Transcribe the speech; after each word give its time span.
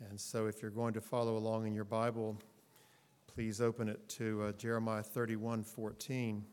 And 0.00 0.20
so, 0.20 0.46
if 0.46 0.60
you're 0.60 0.70
going 0.70 0.94
to 0.94 1.00
follow 1.00 1.36
along 1.36 1.66
in 1.66 1.74
your 1.74 1.84
Bible, 1.84 2.36
please 3.26 3.60
open 3.60 3.88
it 3.88 4.08
to 4.10 4.42
uh, 4.42 4.52
Jeremiah 4.52 5.02
31 5.02 5.62
14. 5.62 6.44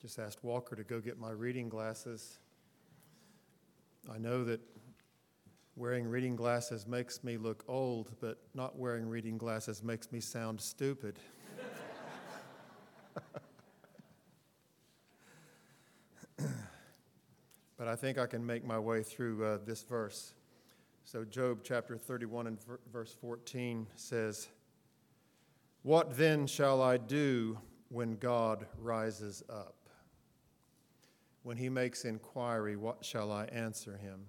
Just 0.00 0.18
asked 0.18 0.42
Walker 0.42 0.74
to 0.74 0.82
go 0.82 1.00
get 1.00 1.18
my 1.18 1.30
reading 1.30 1.68
glasses. 1.68 2.38
I 4.12 4.18
know 4.18 4.42
that 4.42 4.60
wearing 5.76 6.08
reading 6.08 6.34
glasses 6.34 6.88
makes 6.88 7.22
me 7.22 7.36
look 7.36 7.62
old, 7.68 8.10
but 8.20 8.38
not 8.52 8.76
wearing 8.76 9.08
reading 9.08 9.38
glasses 9.38 9.80
makes 9.80 10.10
me 10.10 10.18
sound 10.18 10.60
stupid. 10.60 11.20
but 17.82 17.88
I 17.88 17.96
think 17.96 18.16
I 18.16 18.26
can 18.26 18.46
make 18.46 18.64
my 18.64 18.78
way 18.78 19.02
through 19.02 19.44
uh, 19.44 19.58
this 19.66 19.82
verse. 19.82 20.34
So, 21.02 21.24
Job 21.24 21.62
chapter 21.64 21.98
31 21.98 22.46
and 22.46 22.58
verse 22.92 23.12
14 23.20 23.88
says, 23.96 24.46
What 25.82 26.16
then 26.16 26.46
shall 26.46 26.80
I 26.80 26.96
do 26.96 27.58
when 27.88 28.18
God 28.18 28.66
rises 28.78 29.42
up? 29.50 29.74
When 31.42 31.56
he 31.56 31.68
makes 31.68 32.04
inquiry, 32.04 32.76
what 32.76 33.04
shall 33.04 33.32
I 33.32 33.46
answer 33.46 33.96
him? 33.96 34.26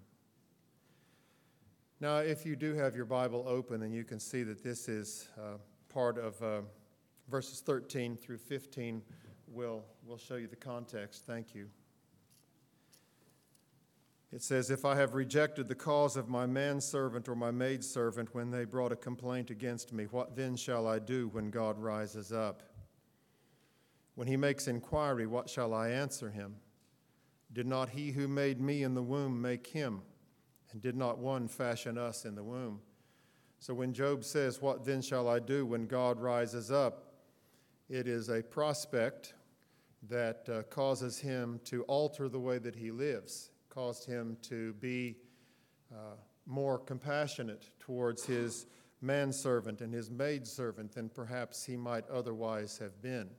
Now, 1.99 2.17
if 2.17 2.47
you 2.47 2.55
do 2.55 2.73
have 2.73 2.95
your 2.95 3.05
Bible 3.05 3.45
open, 3.47 3.83
and 3.83 3.93
you 3.93 4.03
can 4.03 4.19
see 4.19 4.41
that 4.41 4.63
this 4.63 4.89
is 4.89 5.29
uh, 5.37 5.57
part 5.89 6.17
of 6.17 6.41
uh, 6.41 6.61
verses 7.29 7.59
13 7.59 8.17
through 8.17 8.39
15, 8.39 9.03
we'll, 9.47 9.83
we'll 10.03 10.17
show 10.17 10.37
you 10.37 10.47
the 10.47 10.55
context. 10.55 11.27
Thank 11.27 11.53
you. 11.53 11.69
It 14.33 14.41
says, 14.41 14.71
If 14.71 14.83
I 14.83 14.95
have 14.95 15.13
rejected 15.13 15.67
the 15.67 15.75
cause 15.75 16.17
of 16.17 16.27
my 16.27 16.47
manservant 16.47 17.29
or 17.29 17.35
my 17.35 17.51
maidservant 17.51 18.33
when 18.33 18.49
they 18.49 18.65
brought 18.65 18.91
a 18.91 18.95
complaint 18.95 19.51
against 19.51 19.93
me, 19.93 20.05
what 20.05 20.35
then 20.35 20.55
shall 20.55 20.87
I 20.87 20.97
do 20.97 21.27
when 21.27 21.51
God 21.51 21.77
rises 21.77 22.33
up? 22.33 22.63
When 24.15 24.27
he 24.27 24.35
makes 24.35 24.67
inquiry, 24.67 25.27
what 25.27 25.49
shall 25.49 25.71
I 25.71 25.89
answer 25.89 26.31
him? 26.31 26.55
Did 27.51 27.67
not 27.67 27.89
he 27.89 28.11
who 28.11 28.27
made 28.27 28.59
me 28.59 28.81
in 28.81 28.95
the 28.95 29.03
womb 29.03 29.39
make 29.39 29.67
him? 29.67 30.01
And 30.71 30.81
did 30.81 30.95
not 30.95 31.19
one 31.19 31.47
fashion 31.47 31.99
us 31.99 32.25
in 32.25 32.33
the 32.33 32.43
womb? 32.43 32.81
So 33.59 33.75
when 33.75 33.93
Job 33.93 34.23
says, 34.23 34.63
What 34.63 34.83
then 34.83 35.03
shall 35.03 35.29
I 35.29 35.37
do 35.37 35.63
when 35.63 35.85
God 35.85 36.19
rises 36.19 36.71
up? 36.71 37.13
It 37.87 38.07
is 38.07 38.29
a 38.29 38.41
prospect 38.41 39.35
that 40.09 40.49
uh, 40.49 40.63
causes 40.63 41.19
him 41.19 41.61
to 41.65 41.83
alter 41.83 42.27
the 42.27 42.39
way 42.39 42.57
that 42.57 42.75
he 42.75 42.89
lives, 42.89 43.51
caused 43.73 44.05
him 44.05 44.37
to 44.43 44.73
be 44.73 45.17
uh, 45.91 46.15
more 46.45 46.77
compassionate 46.77 47.69
towards 47.79 48.25
his 48.25 48.67
manservant 49.01 49.81
and 49.81 49.93
his 49.93 50.09
maidservant 50.09 50.93
than 50.93 51.09
perhaps 51.09 51.65
he 51.65 51.75
might 51.75 52.07
otherwise 52.09 52.77
have 52.77 53.01
been. 53.01 53.29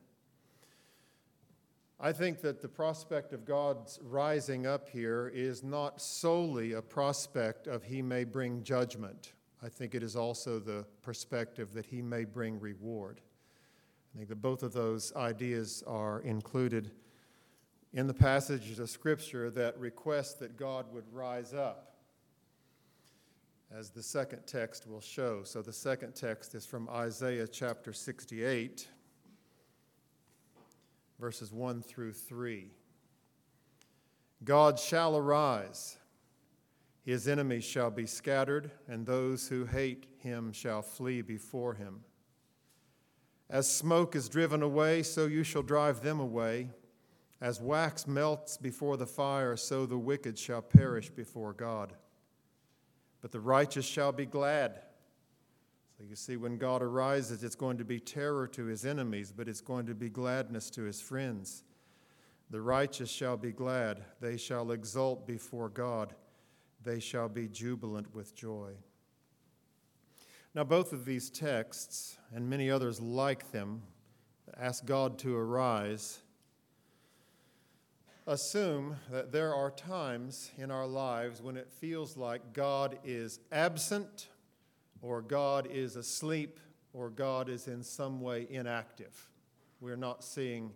I 2.00 2.12
think 2.12 2.40
that 2.40 2.60
the 2.60 2.68
prospect 2.68 3.32
of 3.32 3.44
God's 3.44 4.00
rising 4.02 4.66
up 4.66 4.88
here 4.88 5.30
is 5.32 5.62
not 5.62 6.02
solely 6.02 6.72
a 6.72 6.82
prospect 6.82 7.66
of 7.66 7.84
He 7.84 8.02
may 8.02 8.24
bring 8.24 8.62
judgment. 8.62 9.32
I 9.62 9.68
think 9.68 9.94
it 9.94 10.02
is 10.02 10.16
also 10.16 10.58
the 10.58 10.84
perspective 11.02 11.72
that 11.72 11.86
He 11.86 12.02
may 12.02 12.24
bring 12.24 12.58
reward. 12.58 13.20
I 14.12 14.18
think 14.18 14.28
that 14.28 14.42
both 14.42 14.62
of 14.62 14.72
those 14.72 15.14
ideas 15.14 15.84
are 15.86 16.20
included 16.20 16.90
in 17.94 18.06
the 18.06 18.14
passages 18.14 18.78
of 18.78 18.90
Scripture 18.90 19.50
that 19.50 19.78
request 19.78 20.40
that 20.40 20.58
God 20.58 20.92
would 20.92 21.10
rise 21.10 21.54
up, 21.54 21.94
as 23.72 23.88
the 23.90 24.02
second 24.02 24.40
text 24.46 24.86
will 24.86 25.00
show. 25.00 25.44
So 25.44 25.62
the 25.62 25.72
second 25.72 26.14
text 26.14 26.54
is 26.54 26.66
from 26.66 26.88
Isaiah 26.90 27.48
chapter 27.48 27.92
68 27.92 28.88
verses 31.18 31.52
1 31.52 31.82
through 31.82 32.12
3. 32.12 32.70
God 34.42 34.78
shall 34.78 35.16
arise, 35.16 35.96
his 37.04 37.28
enemies 37.28 37.64
shall 37.64 37.90
be 37.90 38.06
scattered, 38.06 38.70
and 38.88 39.06
those 39.06 39.48
who 39.48 39.64
hate 39.64 40.06
him 40.18 40.52
shall 40.52 40.82
flee 40.82 41.22
before 41.22 41.74
him. 41.74 42.00
As 43.48 43.72
smoke 43.72 44.16
is 44.16 44.28
driven 44.28 44.62
away, 44.62 45.02
so 45.02 45.26
you 45.26 45.44
shall 45.44 45.62
drive 45.62 46.02
them 46.02 46.18
away. 46.18 46.70
As 47.40 47.60
wax 47.60 48.06
melts 48.06 48.56
before 48.56 48.96
the 48.96 49.06
fire, 49.06 49.56
so 49.56 49.86
the 49.86 49.98
wicked 49.98 50.38
shall 50.38 50.62
perish 50.62 51.10
before 51.10 51.52
God. 51.52 51.92
But 53.20 53.32
the 53.32 53.40
righteous 53.40 53.84
shall 53.84 54.12
be 54.12 54.26
glad 54.26 54.80
so 55.96 56.02
you 56.02 56.16
see, 56.16 56.36
when 56.36 56.58
God 56.58 56.82
arises, 56.82 57.44
it's 57.44 57.54
going 57.54 57.78
to 57.78 57.84
be 57.84 58.00
terror 58.00 58.48
to 58.48 58.64
his 58.64 58.84
enemies, 58.84 59.32
but 59.34 59.48
it's 59.48 59.60
going 59.60 59.86
to 59.86 59.94
be 59.94 60.08
gladness 60.08 60.68
to 60.70 60.82
his 60.82 61.00
friends. 61.00 61.62
The 62.50 62.60
righteous 62.60 63.10
shall 63.10 63.36
be 63.36 63.52
glad, 63.52 64.04
they 64.20 64.36
shall 64.36 64.72
exult 64.72 65.26
before 65.26 65.68
God, 65.68 66.14
they 66.82 66.98
shall 66.98 67.28
be 67.28 67.46
jubilant 67.46 68.12
with 68.12 68.34
joy. 68.34 68.72
Now, 70.52 70.64
both 70.64 70.92
of 70.92 71.04
these 71.04 71.30
texts, 71.30 72.18
and 72.32 72.50
many 72.50 72.70
others 72.70 73.00
like 73.00 73.52
them, 73.52 73.82
ask 74.58 74.84
God 74.84 75.18
to 75.20 75.36
arise, 75.36 76.20
assume 78.26 78.96
that 79.10 79.32
there 79.32 79.54
are 79.54 79.70
times 79.70 80.50
in 80.56 80.70
our 80.70 80.86
lives 80.86 81.42
when 81.42 81.56
it 81.56 81.70
feels 81.70 82.16
like 82.16 82.52
God 82.52 82.98
is 83.04 83.40
absent 83.52 84.28
or 85.02 85.20
God 85.20 85.68
is 85.70 85.96
asleep, 85.96 86.58
or 86.94 87.10
God 87.10 87.50
is 87.50 87.68
in 87.68 87.82
some 87.82 88.22
way 88.22 88.46
inactive. 88.48 89.28
We're 89.80 89.96
not 89.96 90.24
seeing, 90.24 90.70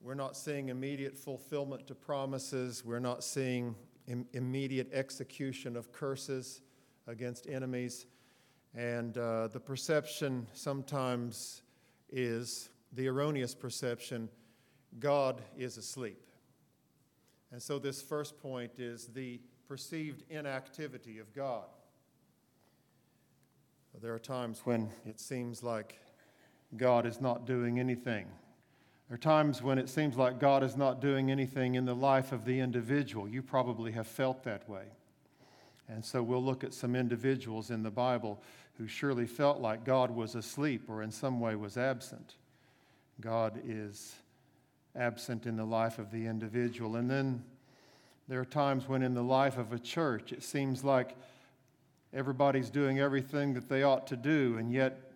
we're 0.00 0.14
not 0.14 0.36
seeing 0.36 0.68
immediate 0.68 1.16
fulfillment 1.16 1.88
to 1.88 1.96
promises. 1.96 2.84
We're 2.84 3.00
not 3.00 3.24
seeing 3.24 3.74
Im- 4.06 4.26
immediate 4.34 4.92
execution 4.92 5.76
of 5.76 5.90
curses 5.90 6.60
against 7.08 7.48
enemies. 7.48 8.06
And 8.74 9.18
uh, 9.18 9.48
the 9.48 9.58
perception 9.58 10.46
sometimes 10.52 11.62
is 12.08 12.68
the 12.92 13.08
erroneous 13.08 13.54
perception 13.54 14.28
God 15.00 15.42
is 15.56 15.76
asleep. 15.76 16.27
And 17.50 17.62
so, 17.62 17.78
this 17.78 18.02
first 18.02 18.38
point 18.40 18.72
is 18.78 19.06
the 19.06 19.40
perceived 19.66 20.22
inactivity 20.30 21.18
of 21.18 21.34
God. 21.34 21.64
There 24.00 24.14
are 24.14 24.18
times 24.18 24.60
when 24.64 24.90
it 25.06 25.18
seems 25.18 25.62
like 25.62 25.98
God 26.76 27.06
is 27.06 27.20
not 27.20 27.46
doing 27.46 27.80
anything. 27.80 28.26
There 29.08 29.14
are 29.14 29.18
times 29.18 29.62
when 29.62 29.78
it 29.78 29.88
seems 29.88 30.16
like 30.16 30.38
God 30.38 30.62
is 30.62 30.76
not 30.76 31.00
doing 31.00 31.30
anything 31.30 31.74
in 31.74 31.84
the 31.84 31.94
life 31.94 32.30
of 32.30 32.44
the 32.44 32.60
individual. 32.60 33.26
You 33.26 33.42
probably 33.42 33.90
have 33.92 34.06
felt 34.06 34.44
that 34.44 34.68
way. 34.68 34.84
And 35.88 36.04
so 36.04 36.22
we'll 36.22 36.44
look 36.44 36.62
at 36.62 36.74
some 36.74 36.94
individuals 36.94 37.70
in 37.70 37.82
the 37.82 37.90
Bible 37.90 38.42
who 38.76 38.86
surely 38.86 39.26
felt 39.26 39.60
like 39.60 39.84
God 39.84 40.10
was 40.10 40.34
asleep 40.34 40.88
or 40.88 41.02
in 41.02 41.10
some 41.10 41.40
way 41.40 41.56
was 41.56 41.76
absent. 41.76 42.34
God 43.20 43.60
is 43.66 44.14
absent 44.98 45.46
in 45.46 45.56
the 45.56 45.64
life 45.64 45.98
of 45.98 46.10
the 46.10 46.26
individual. 46.26 46.96
And 46.96 47.08
then 47.08 47.44
there 48.28 48.40
are 48.40 48.44
times 48.44 48.88
when 48.88 49.02
in 49.02 49.14
the 49.14 49.22
life 49.22 49.56
of 49.56 49.72
a 49.72 49.78
church 49.78 50.32
it 50.32 50.42
seems 50.42 50.84
like 50.84 51.16
everybody's 52.12 52.70
doing 52.70 52.98
everything 52.98 53.54
that 53.54 53.68
they 53.68 53.82
ought 53.82 54.06
to 54.08 54.16
do, 54.16 54.56
and 54.58 54.72
yet 54.72 55.12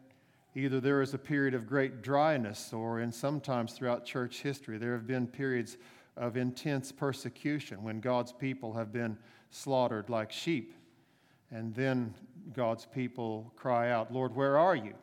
either 0.54 0.81
there 0.81 1.03
is 1.03 1.15
a 1.15 1.19
period 1.19 1.54
of 1.54 1.66
great 1.66 2.03
dryness, 2.03 2.72
or 2.72 3.00
in 3.00 3.10
sometimes 3.10 3.72
throughout 3.72 4.04
church 4.04 4.42
history, 4.42 4.78
there 4.78 4.92
have 4.92 5.06
been 5.06 5.26
periods 5.26 5.78
of 6.16 6.36
intense 6.36 6.92
persecution 6.92 7.83
when 7.83 8.01
God's 8.01 8.33
people 8.33 8.74
have 8.74 8.92
been 8.92 9.16
slaughtered 9.51 10.10
like 10.10 10.30
sheep. 10.30 10.74
And 11.51 11.74
then 11.74 12.15
God's 12.54 12.86
people 12.86 13.53
cry 13.56 13.91
out, 13.91 14.12
Lord, 14.12 14.34
where 14.34 14.59
are 14.59 14.77
you? 14.77 14.95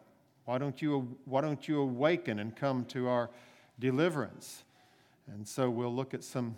Why 0.46 0.58
don't 0.58 0.82
you, 0.82 1.18
why 1.26 1.42
don't 1.42 1.68
you 1.68 1.82
awaken 1.82 2.40
and 2.40 2.56
come 2.56 2.86
to 2.86 3.08
our 3.08 3.30
deliverance? 3.80 4.64
And 5.34 5.48
so 5.48 5.70
we'll 5.70 5.94
look 5.94 6.14
at 6.14 6.24
some 6.24 6.56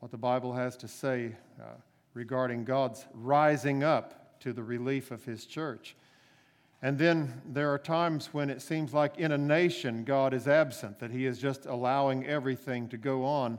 what 0.00 0.10
the 0.10 0.18
Bible 0.18 0.52
has 0.52 0.76
to 0.76 0.88
say 0.88 1.34
uh, 1.60 1.64
regarding 2.12 2.64
God's 2.64 3.06
rising 3.14 3.82
up 3.82 4.38
to 4.40 4.52
the 4.52 4.62
relief 4.62 5.10
of 5.10 5.24
his 5.24 5.46
church. 5.46 5.96
And 6.82 6.98
then 6.98 7.40
there 7.46 7.72
are 7.72 7.78
times 7.78 8.28
when 8.32 8.50
it 8.50 8.60
seems 8.60 8.92
like 8.92 9.16
in 9.16 9.32
a 9.32 9.38
nation 9.38 10.04
God 10.04 10.34
is 10.34 10.46
absent, 10.46 10.98
that 10.98 11.10
he 11.10 11.24
is 11.24 11.38
just 11.38 11.64
allowing 11.64 12.26
everything 12.26 12.88
to 12.88 12.98
go 12.98 13.24
on 13.24 13.58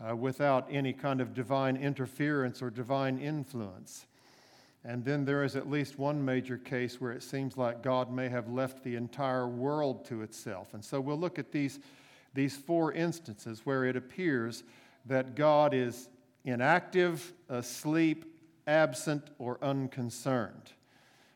uh, 0.00 0.16
without 0.16 0.66
any 0.70 0.92
kind 0.92 1.20
of 1.20 1.32
divine 1.32 1.76
interference 1.76 2.60
or 2.60 2.70
divine 2.70 3.18
influence. 3.18 4.06
And 4.84 5.04
then 5.04 5.24
there 5.24 5.44
is 5.44 5.56
at 5.56 5.70
least 5.70 5.98
one 5.98 6.24
major 6.24 6.58
case 6.58 7.00
where 7.00 7.12
it 7.12 7.22
seems 7.22 7.56
like 7.56 7.82
God 7.82 8.12
may 8.12 8.28
have 8.28 8.48
left 8.48 8.84
the 8.84 8.96
entire 8.96 9.48
world 9.48 10.04
to 10.06 10.22
itself. 10.22 10.74
And 10.74 10.84
so 10.84 11.00
we'll 11.00 11.18
look 11.18 11.38
at 11.38 11.52
these, 11.52 11.80
these 12.36 12.56
four 12.56 12.92
instances 12.92 13.62
where 13.64 13.84
it 13.84 13.96
appears 13.96 14.62
that 15.06 15.34
God 15.34 15.74
is 15.74 16.08
inactive, 16.44 17.32
asleep, 17.48 18.24
absent, 18.68 19.30
or 19.38 19.58
unconcerned. 19.60 20.72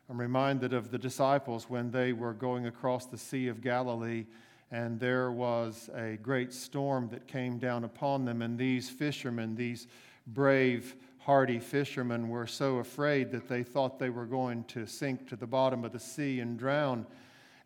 I'm 0.09 0.21
reminded 0.21 0.73
of 0.73 0.93
the 0.93 0.99
disciples 0.99 1.69
when 1.69 1.91
they 1.91 2.13
were 2.13 2.33
going 2.33 2.67
across 2.67 3.07
the 3.07 3.19
Sea 3.19 3.49
of 3.49 3.61
Galilee 3.61 4.27
and 4.71 5.01
there 5.01 5.33
was 5.33 5.91
a 5.97 6.17
great 6.23 6.53
storm 6.53 7.09
that 7.09 7.27
came 7.27 7.59
down 7.59 7.83
upon 7.83 8.25
them, 8.25 8.41
and 8.41 8.57
these 8.57 8.89
fishermen, 8.89 9.57
these 9.57 9.89
brave, 10.29 10.95
hardy 11.19 11.59
fishermen, 11.59 12.29
were 12.29 12.47
so 12.47 12.79
afraid 12.79 13.33
that 13.33 13.49
they 13.49 13.65
thought 13.65 13.99
they 13.99 14.11
were 14.11 14.27
going 14.27 14.63
to 14.65 14.87
sink 14.87 15.29
to 15.29 15.35
the 15.35 15.47
bottom 15.47 15.85
of 15.85 15.91
the 15.93 15.99
sea 15.99 16.39
and 16.39 16.57
drown. 16.57 17.05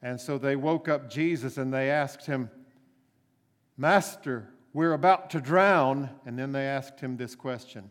And 0.00 0.18
so 0.18 0.38
they 0.38 0.56
woke 0.56 0.88
up 0.88 1.10
Jesus 1.10 1.58
and 1.58 1.72
they 1.72 1.90
asked 1.90 2.24
him, 2.24 2.50
Master, 3.76 4.48
we're 4.72 4.92
about 4.92 5.30
to 5.30 5.40
drown. 5.40 6.10
And 6.26 6.38
then 6.38 6.52
they 6.52 6.66
asked 6.66 7.00
him 7.00 7.16
this 7.16 7.34
question 7.34 7.90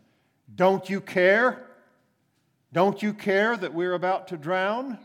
Don't 0.54 0.88
you 0.88 1.00
care? 1.00 1.66
Don't 2.72 3.02
you 3.02 3.14
care 3.14 3.56
that 3.56 3.72
we're 3.72 3.94
about 3.94 4.28
to 4.28 4.36
drown? 4.36 4.98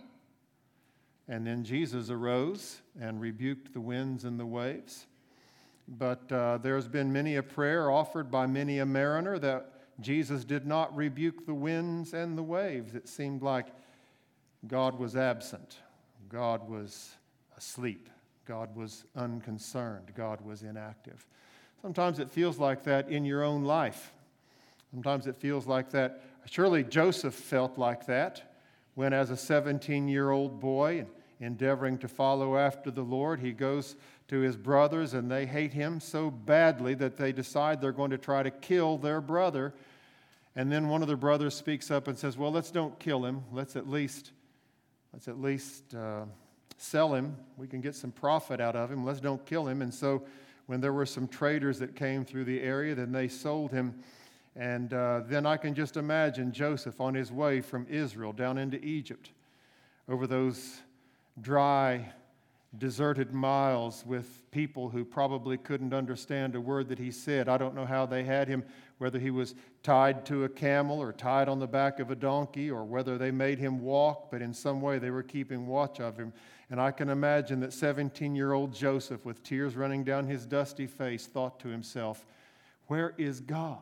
And 1.28 1.46
then 1.46 1.64
Jesus 1.64 2.10
arose 2.10 2.82
and 3.00 3.22
rebuked 3.22 3.74
the 3.74 3.82
winds 3.82 4.24
and 4.26 4.40
the 4.40 4.46
waves. 4.46 5.06
But 5.88 6.32
uh, 6.32 6.58
there's 6.58 6.88
been 6.88 7.14
many 7.14 7.36
a 7.36 7.44
prayer 7.44 7.92
offered 7.92 8.32
by 8.32 8.48
many 8.48 8.80
a 8.80 8.86
mariner 8.86 9.38
that 9.40 9.72
Jesus 10.00 10.44
did 10.44 10.66
not 10.66 10.96
rebuke 10.96 11.46
the 11.46 11.54
winds 11.54 12.14
and 12.14 12.38
the 12.38 12.44
waves. 12.44 12.96
It 12.96 13.08
seemed 13.08 13.42
like 13.42 13.68
God 14.68 14.98
was 14.98 15.16
absent, 15.16 15.78
God 16.28 16.68
was 16.68 17.12
asleep, 17.58 18.10
God 18.50 18.76
was 18.76 19.06
unconcerned, 19.16 20.12
God 20.16 20.42
was 20.42 20.64
inactive. 20.64 21.24
Sometimes 21.84 22.18
it 22.18 22.32
feels 22.32 22.58
like 22.58 22.84
that 22.86 23.08
in 23.08 23.24
your 23.24 23.44
own 23.44 23.64
life. 23.64 24.12
Sometimes 24.90 25.28
it 25.28 25.38
feels 25.38 25.68
like 25.68 25.92
that. 25.92 26.24
Surely 26.46 26.84
Joseph 26.84 27.36
felt 27.36 27.78
like 27.78 28.08
that 28.08 28.56
when, 28.96 29.14
as 29.14 29.30
a 29.30 29.38
17 29.38 30.08
year 30.08 30.32
old 30.32 30.60
boy, 30.60 31.06
endeavoring 31.40 32.00
to 32.00 32.08
follow 32.08 32.58
after 32.58 32.90
the 32.90 33.04
Lord. 33.04 33.40
He 33.40 33.52
goes 33.52 33.96
to 34.30 34.40
his 34.40 34.58
brothers, 34.58 35.14
and 35.14 35.30
they 35.30 35.46
hate 35.46 35.74
him 35.74 36.00
so 36.00 36.32
badly 36.32 36.96
that 36.96 37.18
they 37.18 37.32
decide 37.32 37.80
they're 37.80 37.92
going 37.92 38.10
to 38.10 38.18
try 38.18 38.42
to 38.42 38.50
kill 38.50 38.98
their 38.98 39.22
brother. 39.22 39.76
And 40.56 40.72
then 40.72 40.90
one 40.90 41.04
of 41.04 41.08
the 41.08 41.16
brothers 41.16 41.54
speaks 41.54 41.92
up 41.92 42.08
and 42.08 42.18
says, 42.18 42.36
Well, 42.36 42.52
let's 42.52 42.72
don't 42.72 42.98
kill 42.98 43.26
him. 43.26 43.44
Let's 43.52 43.76
at 43.76 43.88
least, 43.88 44.32
let's 45.14 45.28
at 45.28 45.40
least 45.40 45.94
uh, 45.94 46.26
sell 46.78 47.14
him. 47.14 47.36
We 47.58 47.68
can 47.68 47.82
get 47.82 47.96
some 47.96 48.12
profit 48.12 48.60
out 48.60 48.76
of 48.76 48.92
him. 48.92 49.06
Let's 49.06 49.20
don't 49.20 49.46
kill 49.46 49.68
him. 49.68 49.82
And 49.82 49.94
so 49.94 50.24
when 50.68 50.82
there 50.82 50.94
were 50.94 51.06
some 51.06 51.28
traders 51.28 51.80
that 51.80 51.96
came 51.96 52.24
through 52.24 52.46
the 52.46 52.62
area, 52.62 52.96
then 52.96 53.12
they 53.12 53.28
sold 53.28 53.72
him. 53.72 53.96
And 54.56 54.94
uh, 54.94 55.22
then 55.28 55.46
I 55.46 55.58
can 55.58 55.74
just 55.74 55.98
imagine 55.98 56.52
Joseph 56.52 57.00
on 57.00 57.14
his 57.14 57.32
way 57.32 57.62
from 57.62 57.88
Israel 57.90 58.34
down 58.34 58.58
into 58.58 58.84
Egypt 58.84 59.32
over 60.08 60.28
those 60.28 60.82
dry, 61.42 62.12
deserted 62.78 63.34
miles 63.34 64.04
with 64.06 64.42
people 64.52 64.90
who 64.90 65.06
probably 65.06 65.58
couldn't 65.58 65.94
understand 65.94 66.56
a 66.56 66.62
word 66.62 66.90
that 66.90 67.00
he 67.00 67.12
said. 67.12 67.48
I 67.48 67.58
don't 67.58 67.76
know 67.76 67.86
how 67.86 68.06
they 68.06 68.24
had 68.24 68.48
him, 68.48 68.64
whether 69.00 69.18
he 69.18 69.32
was 69.32 69.56
tied 69.82 70.26
to 70.28 70.44
a 70.44 70.50
camel 70.50 71.02
or 71.02 71.12
tied 71.12 71.50
on 71.50 71.60
the 71.60 71.68
back 71.68 72.00
of 72.00 72.12
a 72.12 72.16
donkey 72.16 72.70
or 72.70 72.84
whether 72.84 73.18
they 73.18 73.32
made 73.32 73.58
him 73.58 73.82
walk, 73.82 74.30
but 74.30 74.42
in 74.42 74.54
some 74.54 74.82
way 74.82 75.00
they 75.00 75.10
were 75.10 75.24
keeping 75.24 75.66
watch 75.66 76.00
of 76.00 76.18
him. 76.18 76.32
And 76.70 76.80
I 76.80 76.92
can 76.92 77.10
imagine 77.10 77.62
that 77.62 77.74
17 77.74 78.36
year 78.36 78.54
old 78.54 78.74
Joseph, 78.74 79.26
with 79.26 79.42
tears 79.42 79.76
running 79.76 80.04
down 80.04 80.28
his 80.28 80.46
dusty 80.46 80.86
face, 80.86 81.26
thought 81.26 81.60
to 81.62 81.70
himself, 81.70 82.26
Where 82.88 83.16
is 83.18 83.40
God? 83.40 83.80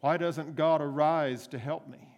Why 0.00 0.16
doesn't 0.16 0.56
God 0.56 0.80
arise 0.80 1.46
to 1.48 1.58
help 1.58 1.86
me? 1.88 2.08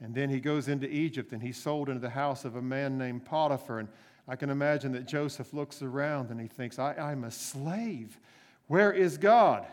And 0.00 0.14
then 0.14 0.28
he 0.28 0.40
goes 0.40 0.68
into 0.68 0.88
Egypt 0.88 1.32
and 1.32 1.42
he's 1.42 1.56
sold 1.56 1.88
into 1.88 2.00
the 2.00 2.10
house 2.10 2.44
of 2.44 2.56
a 2.56 2.62
man 2.62 2.98
named 2.98 3.24
Potiphar. 3.24 3.78
And 3.78 3.88
I 4.28 4.36
can 4.36 4.50
imagine 4.50 4.92
that 4.92 5.06
Joseph 5.06 5.54
looks 5.54 5.82
around 5.82 6.30
and 6.30 6.40
he 6.40 6.48
thinks, 6.48 6.78
I, 6.78 7.12
am 7.12 7.24
a 7.24 7.30
slave. 7.30 8.18
Where 8.66 8.92
is 8.92 9.16
God? 9.16 9.66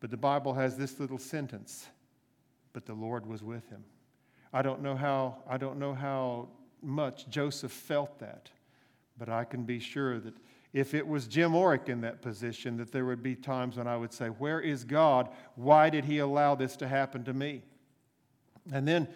But 0.00 0.10
the 0.10 0.16
Bible 0.16 0.54
has 0.54 0.76
this 0.76 1.00
little 1.00 1.18
sentence, 1.18 1.86
but 2.72 2.86
the 2.86 2.94
Lord 2.94 3.26
was 3.26 3.42
with 3.42 3.68
him. 3.68 3.84
I 4.52 4.62
don't 4.62 4.82
know 4.82 4.96
how, 4.96 5.38
I 5.48 5.56
don't 5.56 5.78
know 5.78 5.94
how 5.94 6.48
much 6.82 7.28
Joseph 7.28 7.72
felt 7.72 8.18
that, 8.20 8.50
but 9.18 9.28
I 9.28 9.44
can 9.44 9.64
be 9.64 9.78
sure 9.78 10.20
that 10.20 10.34
if 10.72 10.92
it 10.92 11.06
was 11.06 11.26
Jim 11.26 11.52
Orrick 11.52 11.88
in 11.88 12.02
that 12.02 12.20
position, 12.20 12.76
that 12.76 12.92
there 12.92 13.06
would 13.06 13.22
be 13.22 13.34
times 13.34 13.78
when 13.78 13.86
I 13.86 13.96
would 13.96 14.12
say, 14.12 14.28
Where 14.28 14.60
is 14.60 14.84
God? 14.84 15.30
Why 15.54 15.88
did 15.88 16.04
he 16.04 16.18
allow 16.18 16.54
this 16.54 16.76
to 16.76 16.88
happen 16.88 17.24
to 17.24 17.32
me? 17.32 17.62
And 18.72 18.86
then 18.86 19.08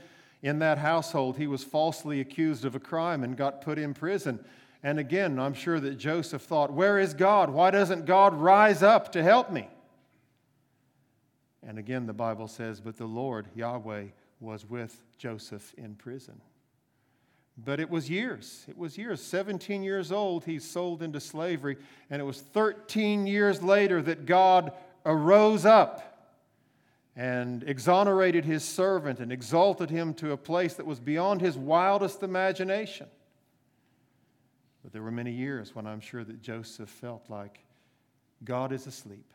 in 0.43 0.59
that 0.61 0.79
household, 0.79 1.37
he 1.37 1.47
was 1.47 1.63
falsely 1.63 2.21
accused 2.21 2.65
of 2.65 2.75
a 2.75 2.81
crime 2.81 3.23
and 3.23 3.37
got 3.37 3.61
put 3.61 3.79
in 3.79 3.93
prison. 3.93 4.43
And 4.83 4.99
again, 4.99 5.39
I'm 5.39 5.53
sure 5.53 5.79
that 5.81 5.99
Joseph 5.99 6.41
thought, 6.41 6.73
Where 6.73 6.99
is 6.99 7.13
God? 7.13 7.51
Why 7.51 7.71
doesn't 7.71 8.07
God 8.07 8.35
rise 8.35 8.83
up 8.83 9.13
to 9.13 9.23
help 9.23 9.51
me? 9.51 9.69
And 11.67 11.79
again, 11.79 12.07
the 12.07 12.13
Bible 12.13 12.49
says, 12.49 12.81
But 12.81 12.97
the 12.97 13.07
Lord, 13.07 13.47
Yahweh, 13.55 14.07
was 14.41 14.69
with 14.69 15.03
Joseph 15.19 15.75
in 15.77 15.95
prison. 15.95 16.41
But 17.63 17.81
it 17.81 17.91
was 17.91 18.09
years. 18.09 18.65
It 18.69 18.79
was 18.79 18.97
years. 18.97 19.23
17 19.23 19.83
years 19.83 20.11
old, 20.11 20.45
he's 20.45 20.65
sold 20.65 21.03
into 21.03 21.21
slavery. 21.21 21.77
And 22.09 22.21
it 22.21 22.25
was 22.25 22.41
13 22.41 23.27
years 23.27 23.63
later 23.63 24.01
that 24.03 24.25
God 24.25 24.73
arose 25.05 25.67
up 25.67 26.11
and 27.17 27.63
exonerated 27.65 28.45
his 28.45 28.65
servant 28.65 29.19
and 29.21 29.31
exalted 29.31 29.91
him 29.91 30.15
to 30.15 30.33
a 30.33 30.37
place 30.37 30.75
that 30.75 30.87
was 30.87 31.01
beyond 31.01 31.41
his 31.41 31.59
wildest 31.59 32.23
imagination. 32.23 33.09
But 34.83 34.93
there 34.93 35.03
were 35.03 35.11
many 35.11 35.33
years 35.33 35.75
when 35.75 35.87
I'm 35.87 36.01
sure 36.01 36.25
that 36.25 36.41
Joseph 36.41 36.89
felt 36.89 37.29
like 37.29 37.61
God 38.45 38.73
is 38.73 38.87
asleep. 38.87 39.27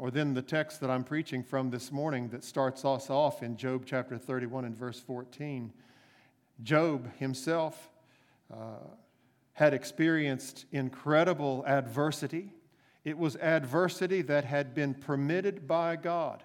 Or 0.00 0.10
then 0.10 0.32
the 0.32 0.40
text 0.40 0.80
that 0.80 0.88
I'm 0.88 1.04
preaching 1.04 1.42
from 1.42 1.68
this 1.68 1.92
morning 1.92 2.30
that 2.30 2.42
starts 2.42 2.86
us 2.86 3.10
off 3.10 3.42
in 3.42 3.58
Job 3.58 3.82
chapter 3.84 4.16
31 4.16 4.64
and 4.64 4.74
verse 4.74 4.98
14. 4.98 5.74
Job 6.62 7.14
himself 7.18 7.90
uh, 8.50 8.78
had 9.52 9.74
experienced 9.74 10.64
incredible 10.72 11.62
adversity. 11.66 12.54
It 13.04 13.18
was 13.18 13.36
adversity 13.36 14.22
that 14.22 14.46
had 14.46 14.74
been 14.74 14.94
permitted 14.94 15.68
by 15.68 15.96
God. 15.96 16.44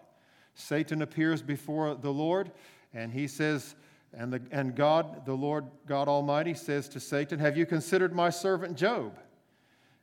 Satan 0.53 1.01
appears 1.01 1.41
before 1.41 1.95
the 1.95 2.11
Lord, 2.11 2.51
and 2.93 3.13
he 3.13 3.25
says, 3.25 3.75
and, 4.13 4.33
the, 4.33 4.41
and 4.51 4.75
God, 4.75 5.25
the 5.25 5.33
Lord 5.33 5.63
God 5.87 6.09
Almighty, 6.09 6.55
says 6.55 6.89
to 6.89 6.99
Satan, 6.99 7.39
Have 7.39 7.55
you 7.55 7.65
considered 7.65 8.13
my 8.13 8.31
servant 8.31 8.75
Job? 8.75 9.17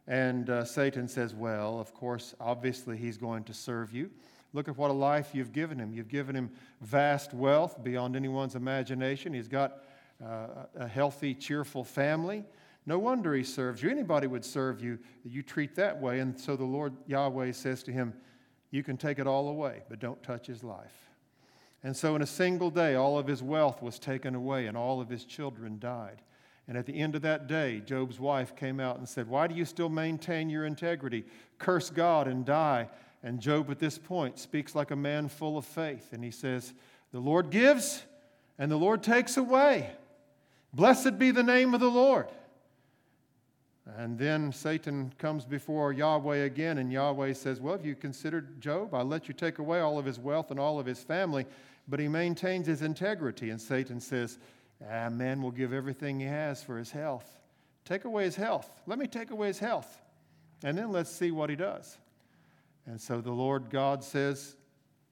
And 0.06 0.50
uh, 0.50 0.64
Satan 0.64 1.08
says, 1.08 1.34
Well, 1.34 1.78
of 1.78 1.94
course, 1.94 2.34
obviously 2.40 2.96
he's 2.96 3.16
going 3.16 3.44
to 3.44 3.54
serve 3.54 3.92
you. 3.92 4.10
Look 4.52 4.68
at 4.68 4.76
what 4.76 4.90
a 4.90 4.94
life 4.94 5.30
you've 5.32 5.52
given 5.52 5.78
him. 5.78 5.92
You've 5.92 6.08
given 6.08 6.36
him 6.36 6.50
vast 6.80 7.32
wealth 7.32 7.82
beyond 7.82 8.16
anyone's 8.16 8.54
imagination. 8.54 9.32
He's 9.32 9.48
got 9.48 9.84
uh, 10.22 10.66
a 10.76 10.86
healthy, 10.86 11.34
cheerful 11.34 11.84
family. 11.84 12.44
No 12.84 12.98
wonder 12.98 13.32
he 13.34 13.44
serves 13.44 13.82
you. 13.82 13.90
Anybody 13.90 14.26
would 14.26 14.44
serve 14.44 14.82
you 14.82 14.98
you 15.24 15.42
treat 15.42 15.74
that 15.76 16.00
way. 16.00 16.18
And 16.18 16.38
so 16.38 16.56
the 16.56 16.64
Lord 16.64 16.92
Yahweh 17.06 17.52
says 17.52 17.82
to 17.84 17.92
him, 17.92 18.12
you 18.72 18.82
can 18.82 18.96
take 18.96 19.20
it 19.20 19.26
all 19.26 19.48
away, 19.48 19.82
but 19.88 20.00
don't 20.00 20.20
touch 20.22 20.46
his 20.46 20.64
life. 20.64 21.10
And 21.84 21.96
so, 21.96 22.16
in 22.16 22.22
a 22.22 22.26
single 22.26 22.70
day, 22.70 22.94
all 22.94 23.18
of 23.18 23.26
his 23.26 23.42
wealth 23.42 23.82
was 23.82 23.98
taken 23.98 24.34
away 24.34 24.66
and 24.66 24.76
all 24.76 25.00
of 25.00 25.08
his 25.08 25.24
children 25.24 25.78
died. 25.78 26.22
And 26.68 26.76
at 26.78 26.86
the 26.86 26.98
end 26.98 27.16
of 27.16 27.22
that 27.22 27.48
day, 27.48 27.82
Job's 27.84 28.20
wife 28.20 28.54
came 28.54 28.78
out 28.78 28.98
and 28.98 29.08
said, 29.08 29.28
Why 29.28 29.46
do 29.46 29.54
you 29.54 29.64
still 29.64 29.88
maintain 29.88 30.48
your 30.48 30.64
integrity? 30.64 31.24
Curse 31.58 31.90
God 31.90 32.28
and 32.28 32.44
die. 32.44 32.88
And 33.22 33.40
Job, 33.40 33.70
at 33.70 33.78
this 33.78 33.98
point, 33.98 34.38
speaks 34.38 34.74
like 34.74 34.90
a 34.90 34.96
man 34.96 35.28
full 35.28 35.58
of 35.58 35.64
faith. 35.64 36.12
And 36.12 36.22
he 36.22 36.30
says, 36.30 36.72
The 37.12 37.20
Lord 37.20 37.50
gives 37.50 38.02
and 38.58 38.70
the 38.70 38.76
Lord 38.76 39.02
takes 39.02 39.36
away. 39.36 39.90
Blessed 40.72 41.18
be 41.18 41.30
the 41.30 41.42
name 41.42 41.74
of 41.74 41.80
the 41.80 41.90
Lord. 41.90 42.28
And 43.96 44.16
then 44.16 44.52
Satan 44.52 45.12
comes 45.18 45.44
before 45.44 45.92
Yahweh 45.92 46.44
again, 46.44 46.78
and 46.78 46.92
Yahweh 46.92 47.32
says, 47.32 47.60
Well, 47.60 47.76
have 47.76 47.84
you 47.84 47.96
considered 47.96 48.60
Job? 48.60 48.94
I 48.94 49.02
let 49.02 49.26
you 49.26 49.34
take 49.34 49.58
away 49.58 49.80
all 49.80 49.98
of 49.98 50.04
his 50.04 50.20
wealth 50.20 50.50
and 50.52 50.60
all 50.60 50.78
of 50.78 50.86
his 50.86 51.00
family, 51.00 51.46
but 51.88 51.98
he 51.98 52.06
maintains 52.06 52.68
his 52.68 52.82
integrity. 52.82 53.50
And 53.50 53.60
Satan 53.60 53.98
says, 53.98 54.38
Ah, 54.90 55.08
man 55.08 55.42
will 55.42 55.50
give 55.50 55.72
everything 55.72 56.20
he 56.20 56.26
has 56.26 56.62
for 56.62 56.78
his 56.78 56.90
health. 56.90 57.38
Take 57.84 58.04
away 58.04 58.24
his 58.24 58.36
health. 58.36 58.68
Let 58.86 58.98
me 58.98 59.06
take 59.06 59.30
away 59.30 59.48
his 59.48 59.58
health. 59.58 60.00
And 60.64 60.78
then 60.78 60.92
let's 60.92 61.10
see 61.10 61.30
what 61.30 61.50
he 61.50 61.56
does. 61.56 61.98
And 62.86 63.00
so 63.00 63.20
the 63.20 63.32
Lord 63.32 63.70
God 63.70 64.02
says, 64.02 64.56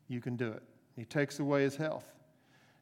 You 0.09 0.21
can 0.21 0.37
do 0.37 0.49
it. 0.49 0.63
He 0.97 1.05
takes 1.05 1.39
away 1.39 1.63
his 1.63 1.77
health. 1.77 2.13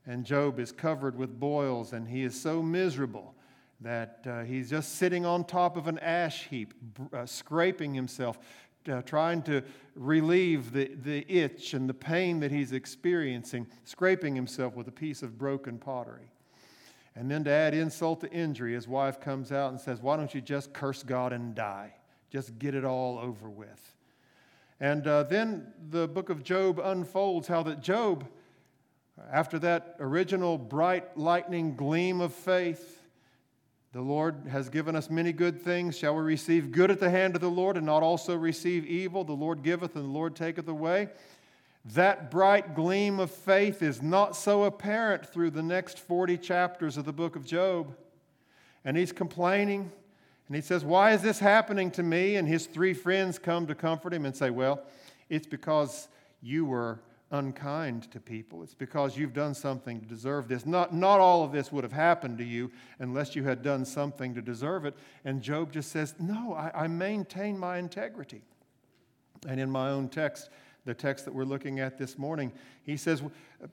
And 0.07 0.25
Job 0.25 0.59
is 0.59 0.73
covered 0.73 1.17
with 1.17 1.39
boils, 1.39 1.93
and 1.93 2.09
he 2.09 2.23
is 2.23 2.41
so 2.41 2.63
miserable 2.63 3.35
that 3.81 4.25
uh, 4.27 4.43
he's 4.43 4.71
just 4.71 4.97
sitting 4.97 5.25
on 5.25 5.45
top 5.45 5.77
of 5.77 5.87
an 5.87 5.99
ash 5.99 6.49
heap, 6.49 6.75
uh, 7.13 7.27
scraping 7.27 7.95
himself, 7.95 8.39
uh, 8.91 9.03
trying 9.03 9.43
to 9.43 9.63
relieve 9.95 10.73
the, 10.73 10.91
the 11.03 11.31
itch 11.31 11.75
and 11.75 11.89
the 11.89 11.95
pain 11.95 12.41
that 12.41 12.51
he's 12.51 12.73
experiencing, 12.73 13.67
scraping 13.85 14.35
himself 14.35 14.75
with 14.75 14.89
a 14.89 14.93
piece 14.93 15.23
of 15.23 15.39
broken 15.39 15.79
pottery. 15.79 16.31
And 17.19 17.29
then 17.29 17.43
to 17.45 17.51
add 17.51 17.75
insult 17.75 18.21
to 18.21 18.31
injury, 18.31 18.75
his 18.75 18.87
wife 18.87 19.19
comes 19.19 19.51
out 19.51 19.73
and 19.73 19.81
says, 19.81 20.01
Why 20.01 20.17
don't 20.17 20.33
you 20.33 20.41
just 20.41 20.73
curse 20.73 21.03
God 21.03 21.33
and 21.33 21.53
die? 21.53 21.95
Just 22.31 22.61
get 22.61 22.77
it 22.77 22.85
all 22.85 23.19
over 23.19 23.51
with. 23.51 23.97
And 24.79 25.05
uh, 25.05 25.25
then 25.25 25.73
the 25.91 26.07
book 26.07 26.31
of 26.31 26.45
Job 26.45 26.79
unfolds 26.79 27.49
how 27.49 27.65
that 27.65 27.81
Job, 27.81 28.25
after 29.33 29.59
that 29.59 29.97
original 29.99 30.59
bright 30.59 31.19
lightning 31.19 31.75
gleam 31.75 32.21
of 32.21 32.33
faith, 32.33 33.03
the 33.93 34.01
Lord 34.01 34.47
has 34.49 34.69
given 34.69 34.95
us 34.95 35.11
many 35.11 35.33
good 35.33 35.61
things. 35.61 35.99
Shall 35.99 36.15
we 36.15 36.23
receive 36.23 36.71
good 36.71 36.93
at 36.93 37.01
the 37.01 37.11
hand 37.11 37.35
of 37.35 37.41
the 37.41 37.51
Lord 37.51 37.77
and 37.77 37.87
not 37.87 38.05
also 38.05 38.37
receive 38.37 38.87
evil? 38.87 39.25
The 39.25 39.33
Lord 39.33 39.65
giveth 39.65 39.97
and 39.97 40.05
the 40.05 40.09
Lord 40.09 40.37
taketh 40.37 40.69
away. 40.69 41.09
That 41.85 42.31
bright 42.31 42.75
gleam 42.75 43.19
of 43.19 43.31
faith 43.31 43.83
is 43.83 44.03
not 44.03 44.37
so 44.37 44.65
apparent 44.65 45.27
through 45.27 45.51
the 45.51 45.63
next 45.63 45.99
40 45.99 46.37
chapters 46.39 46.97
of 46.97 47.05
the 47.05 47.13
book 47.13 47.37
of 47.37 47.45
Job. 47.45 47.97
And 48.85 48.97
he's 48.97 49.13
complaining 49.13 49.91
and 50.49 50.57
he 50.57 50.63
says, 50.63 50.85
Why 50.85 51.13
is 51.13 51.23
this 51.23 51.39
happening 51.39 51.91
to 51.93 52.03
me? 52.03 52.37
And 52.37 52.49
his 52.49 52.67
three 52.67 52.95
friends 52.95 53.39
come 53.39 53.67
to 53.67 53.75
comfort 53.75 54.15
him 54.15 54.25
and 54.25 54.35
say, 54.35 54.51
Well, 54.51 54.83
it's 55.29 55.47
because 55.47 56.09
you 56.41 56.65
were 56.65 57.01
unkind 57.31 58.11
to 58.11 58.21
people. 58.21 58.63
It's 58.63 58.75
because 58.75 59.17
you've 59.17 59.35
done 59.35 59.55
something 59.55 60.01
to 60.01 60.07
deserve 60.07 60.49
this. 60.49 60.65
Not, 60.65 60.95
not 60.95 61.21
all 61.21 61.45
of 61.45 61.53
this 61.53 61.71
would 61.71 61.85
have 61.85 61.93
happened 61.93 62.39
to 62.39 62.45
you 62.45 62.71
unless 62.99 63.37
you 63.37 63.45
had 63.45 63.63
done 63.63 63.85
something 63.85 64.35
to 64.35 64.41
deserve 64.41 64.87
it. 64.87 64.97
And 65.27 65.43
Job 65.43 65.71
just 65.71 65.93
says, 65.93 66.15
No, 66.19 66.55
I, 66.55 66.85
I 66.85 66.87
maintain 66.87 67.59
my 67.59 67.79
integrity. 67.79 68.43
And 69.47 69.61
in 69.61 69.71
my 69.71 69.91
own 69.91 70.09
text, 70.09 70.49
the 70.89 70.95
text 70.95 71.27
that 71.27 71.35
we're 71.35 71.45
looking 71.45 71.81
at 71.81 71.99
this 71.99 72.17
morning, 72.17 72.51
he 72.83 72.97
says, 72.97 73.23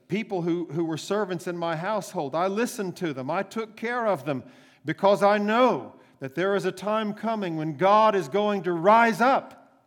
People 0.06 0.42
who, 0.42 0.66
who 0.66 0.84
were 0.84 0.98
servants 0.98 1.46
in 1.46 1.56
my 1.56 1.74
household, 1.74 2.34
I 2.34 2.46
listened 2.46 2.94
to 2.98 3.14
them, 3.14 3.30
I 3.30 3.42
took 3.42 3.74
care 3.74 4.06
of 4.06 4.26
them 4.26 4.44
because 4.84 5.22
I 5.22 5.38
know 5.38 5.94
that 6.20 6.34
there 6.34 6.54
is 6.54 6.66
a 6.66 6.72
time 6.72 7.14
coming 7.14 7.56
when 7.56 7.78
God 7.78 8.14
is 8.14 8.28
going 8.28 8.64
to 8.64 8.72
rise 8.72 9.22
up. 9.22 9.80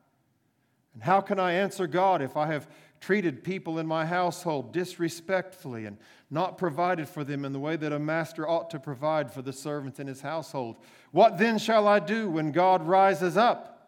And 0.95 1.03
how 1.03 1.21
can 1.21 1.39
I 1.39 1.53
answer 1.53 1.86
God 1.86 2.24
if 2.24 2.36
I 2.36 2.48
have 2.48 2.67
treated 3.00 3.43
people 3.43 3.77
in 3.77 3.86
my 3.86 4.07
household 4.07 4.74
disrespectfully 4.74 5.86
and 5.86 5.98
not 6.31 6.57
provided 6.57 7.07
for 7.07 7.24
them 7.24 7.45
in 7.45 7.53
the 7.53 7.59
way 7.59 7.75
that 7.75 7.93
a 7.93 8.00
master 8.00 8.50
ought 8.50 8.71
to 8.71 8.79
provide 8.79 9.31
for 9.31 9.43
the 9.43 9.53
servants 9.53 10.00
in 10.00 10.07
his 10.07 10.21
household. 10.21 10.77
What 11.12 11.38
then 11.38 11.59
shall 11.59 11.88
I 11.88 12.00
do 12.00 12.27
when 12.27 12.51
God 12.51 12.86
rises 12.88 13.38
up? 13.38 13.78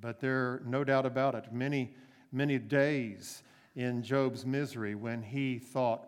But 0.00 0.20
there 0.20 0.36
are 0.36 0.62
no 0.64 0.84
doubt 0.84 1.06
about 1.06 1.34
it, 1.34 1.52
many, 1.52 1.94
many 2.30 2.58
days 2.58 3.42
in 3.74 4.02
Job's 4.02 4.46
misery 4.46 4.94
when 4.94 5.22
he 5.22 5.58
thought, 5.58 6.06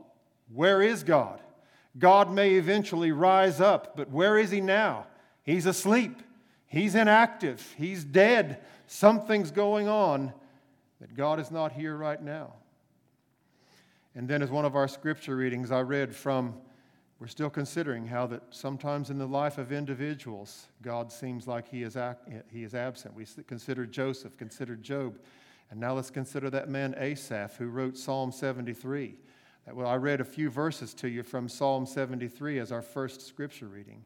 Where 0.53 0.83
is 0.83 1.03
God? 1.03 1.41
God 1.99 2.33
may 2.33 2.53
eventually 2.53 3.13
rise 3.13 3.61
up, 3.61 3.97
but 3.97 4.11
where 4.11 4.39
is 4.39 4.51
he 4.51 4.61
now? 4.61 5.07
He's 5.43 5.67
asleep. 5.67 6.23
He's 6.67 6.95
inactive. 6.95 7.75
He's 7.77 8.03
dead. 8.03 8.61
Something's 8.87 9.51
going 9.51 9.89
on 9.89 10.33
that 11.01 11.15
God 11.15 11.39
is 11.39 11.51
not 11.51 11.73
here 11.73 11.97
right 11.97 12.23
now. 12.23 12.55
And 14.15 14.29
then, 14.29 14.43
as 14.43 14.51
one 14.51 14.65
of 14.65 14.77
our 14.77 14.89
scripture 14.89 15.37
readings 15.37 15.71
I 15.71 15.81
read 15.81 16.15
from, 16.15 16.55
we're 17.23 17.29
still 17.29 17.49
considering 17.49 18.05
how 18.05 18.27
that 18.27 18.43
sometimes 18.51 19.09
in 19.09 19.17
the 19.17 19.29
life 19.29 19.57
of 19.57 19.71
individuals, 19.71 20.67
God 20.83 21.13
seems 21.13 21.47
like 21.47 21.69
he 21.69 21.85
is, 21.85 21.97
he 22.51 22.65
is 22.65 22.75
absent. 22.75 23.15
We 23.15 23.25
considered 23.47 23.93
Joseph, 23.93 24.37
considered 24.37 24.83
Job, 24.83 25.21
and 25.71 25.79
now 25.79 25.95
let's 25.95 26.11
consider 26.11 26.51
that 26.51 26.69
man 26.69 26.97
Asaph 26.99 27.57
who 27.59 27.69
wrote 27.69 27.97
Psalm 27.97 28.33
73. 28.33 29.15
Well, 29.73 29.87
I 29.87 29.95
read 29.99 30.21
a 30.21 30.25
few 30.25 30.51
verses 30.51 30.95
to 30.95 31.09
you 31.09 31.23
from 31.23 31.49
Psalm 31.49 31.87
73 31.87 32.59
as 32.59 32.73
our 32.73 32.83
first 32.83 33.25
scripture 33.25 33.69
reading. 33.69 34.05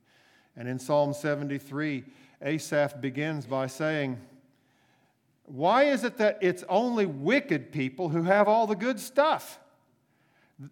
And 0.55 0.69
in 0.69 0.79
Psalm 0.79 1.15
73, 1.15 2.05
Asaph 2.43 3.01
begins 3.01 3.47
by 3.47 3.67
saying, 3.67 4.21
why 5.47 5.85
is 5.85 6.05
it 6.05 6.19
that 6.19 6.37
it's 6.43 6.65
only 6.69 7.07
wicked 7.07 7.73
people 7.73 8.11
who 8.11 8.25
have 8.25 8.47
all 8.47 8.67
the 8.67 8.77
good 8.77 9.01
stuff? 9.01 9.59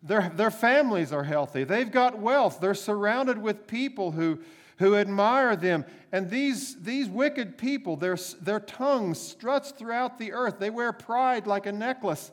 Their, 0.03 0.33
their 0.35 0.51
families 0.51 1.13
are 1.13 1.25
healthy. 1.25 1.65
They've 1.65 1.91
got 1.91 2.19
wealth. 2.19 2.59
They're 2.61 2.75
surrounded 2.75 3.39
with 3.39 3.67
people 3.67 4.13
who, 4.13 4.41
who 4.79 4.97
admire 4.97 5.57
them. 5.57 5.85
And 6.11 6.31
these, 6.31 6.81
these 6.83 7.09
wicked 7.09 7.59
people, 7.59 7.97
their, 7.97 8.17
their 8.41 8.61
tongue 8.61 9.15
struts 9.15 9.73
throughout 9.73 10.19
the 10.19 10.33
earth. 10.33 10.59
They 10.59 10.71
wear 10.71 10.93
pride 10.93 11.47
like 11.47 11.67
a 11.67 11.73
necklace. 11.73 12.33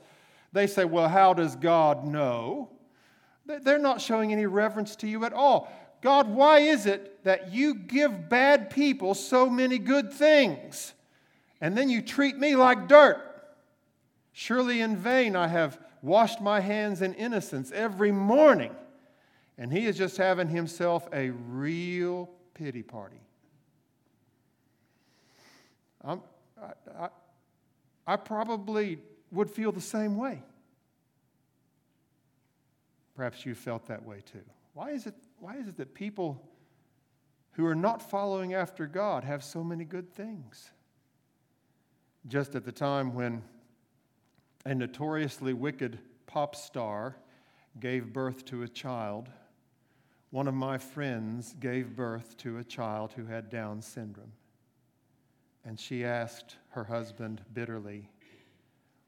They 0.53 0.67
say, 0.67 0.86
Well, 0.86 1.10
how 1.10 1.34
does 1.34 1.55
God 1.55 2.05
know? 2.05 2.70
They're 3.46 3.79
not 3.79 4.00
showing 4.00 4.31
any 4.31 4.46
reverence 4.46 4.96
to 4.98 5.08
you 5.08 5.25
at 5.25 5.34
all. 5.34 5.72
God, 6.01 6.29
why 6.29 6.60
is 6.60 6.86
it 6.86 7.24
that 7.25 7.51
you 7.51 7.75
give 7.75 8.29
bad 8.29 8.70
people 8.70 9.13
so 9.13 9.50
many 9.50 9.77
good 9.77 10.13
things? 10.13 10.93
and 11.62 11.77
then 11.77 11.89
you 11.89 12.01
treat 12.01 12.38
me 12.38 12.55
like 12.55 12.88
dirt. 12.88 13.22
Surely 14.34 14.81
in 14.81 14.98
vain 14.98 15.36
I 15.36 15.48
have 15.48 15.79
washed 16.01 16.41
my 16.41 16.60
hands 16.60 17.01
in 17.01 17.13
innocence 17.13 17.72
every 17.72 18.12
morning. 18.12 18.75
And 19.58 19.72
he 19.72 19.86
is 19.86 19.98
just 19.98 20.17
having 20.17 20.48
himself 20.48 21.08
a 21.13 21.29
real 21.29 22.29
pity 22.53 22.84
party. 22.84 23.22
I, 26.03 26.17
I, 27.00 27.10
I 28.08 28.15
probably 28.15 29.00
would 29.31 29.50
feel 29.50 29.72
the 29.72 29.81
same 29.81 30.17
way. 30.17 30.41
Perhaps 33.15 33.46
you 33.46 33.53
felt 33.53 33.86
that 33.88 34.03
way 34.03 34.22
too. 34.22 34.41
Why 34.74 34.91
is 34.91 35.05
it, 35.05 35.13
why 35.39 35.58
is 35.58 35.67
it 35.67 35.77
that 35.77 35.93
people 35.93 36.41
who 37.51 37.65
are 37.65 37.75
not 37.75 38.01
following 38.01 38.53
after 38.53 38.88
God 38.88 39.24
have 39.24 39.43
so 39.43 39.63
many 39.63 39.86
good 39.86 40.12
things? 40.12 40.72
just 42.27 42.55
at 42.55 42.65
the 42.65 42.72
time 42.72 43.13
when 43.13 43.41
a 44.65 44.75
notoriously 44.75 45.53
wicked 45.53 46.00
pop 46.27 46.56
star 46.56 47.15
gave 47.80 48.13
birth 48.13 48.46
to 48.46 48.63
a 48.63 48.68
child, 48.68 49.30
one 50.30 50.48
of 50.48 50.53
my 50.53 50.77
friends 50.77 51.56
gave 51.60 51.96
birth 51.96 52.38
to 52.38 52.58
a 52.58 52.63
child 52.63 53.13
who 53.15 53.25
had 53.25 53.50
Down 53.50 53.82
syndrome. 53.82 54.34
And 55.65 55.80
she 55.80 56.06
asked 56.06 56.58
her 56.70 56.84
husband 56.84 57.41
bitterly, 57.53 58.10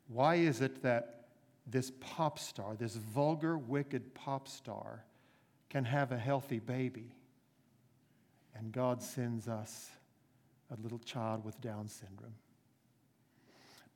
Why 0.07 0.35
is 0.35 0.61
it 0.61 0.83
that 0.83 1.27
this 1.65 1.91
pop 1.99 2.39
star, 2.39 2.75
this 2.75 2.95
vulgar, 2.95 3.57
wicked 3.57 4.13
pop 4.13 4.47
star, 4.47 5.05
can 5.69 5.85
have 5.85 6.11
a 6.11 6.17
healthy 6.17 6.59
baby? 6.59 7.11
And 8.55 8.71
God 8.71 9.01
sends 9.01 9.47
us 9.47 9.89
a 10.71 10.81
little 10.81 10.99
child 10.99 11.43
with 11.43 11.59
Down 11.61 11.87
syndrome. 11.87 12.35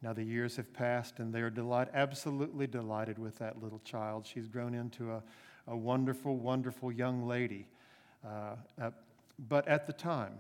Now 0.02 0.14
the 0.14 0.24
years 0.24 0.56
have 0.58 0.72
passed, 0.74 1.20
and 1.20 1.34
they 1.34 1.42
are 1.42 1.50
delight, 1.50 1.88
absolutely 1.94 2.68
delighted 2.68 3.18
with 3.18 3.38
that 3.40 3.62
little 3.62 3.80
child. 3.80 4.28
She's 4.28 4.48
grown 4.48 4.74
into 4.76 5.12
a, 5.12 5.24
a 5.68 5.76
wonderful, 5.76 6.38
wonderful 6.38 6.92
young 6.92 7.28
lady. 7.28 7.68
Uh, 8.26 8.56
uh, 8.80 8.92
but 9.50 9.68
at 9.68 9.88
the 9.88 9.94
time, 9.94 10.38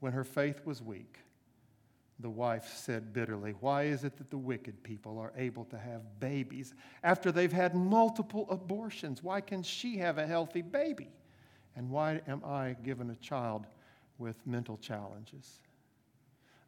when 0.00 0.12
her 0.12 0.24
faith 0.24 0.60
was 0.64 0.80
weak, 0.80 1.18
the 2.20 2.30
wife 2.30 2.72
said 2.76 3.12
bitterly, 3.12 3.54
Why 3.60 3.84
is 3.84 4.04
it 4.04 4.16
that 4.18 4.30
the 4.30 4.38
wicked 4.38 4.82
people 4.82 5.18
are 5.18 5.32
able 5.36 5.64
to 5.66 5.78
have 5.78 6.20
babies 6.20 6.74
after 7.02 7.32
they've 7.32 7.52
had 7.52 7.74
multiple 7.74 8.46
abortions? 8.50 9.22
Why 9.22 9.40
can 9.40 9.62
she 9.62 9.96
have 9.98 10.18
a 10.18 10.26
healthy 10.26 10.62
baby? 10.62 11.08
And 11.76 11.90
why 11.90 12.20
am 12.28 12.42
I 12.44 12.76
given 12.82 13.10
a 13.10 13.16
child 13.16 13.66
with 14.18 14.46
mental 14.46 14.76
challenges? 14.76 15.60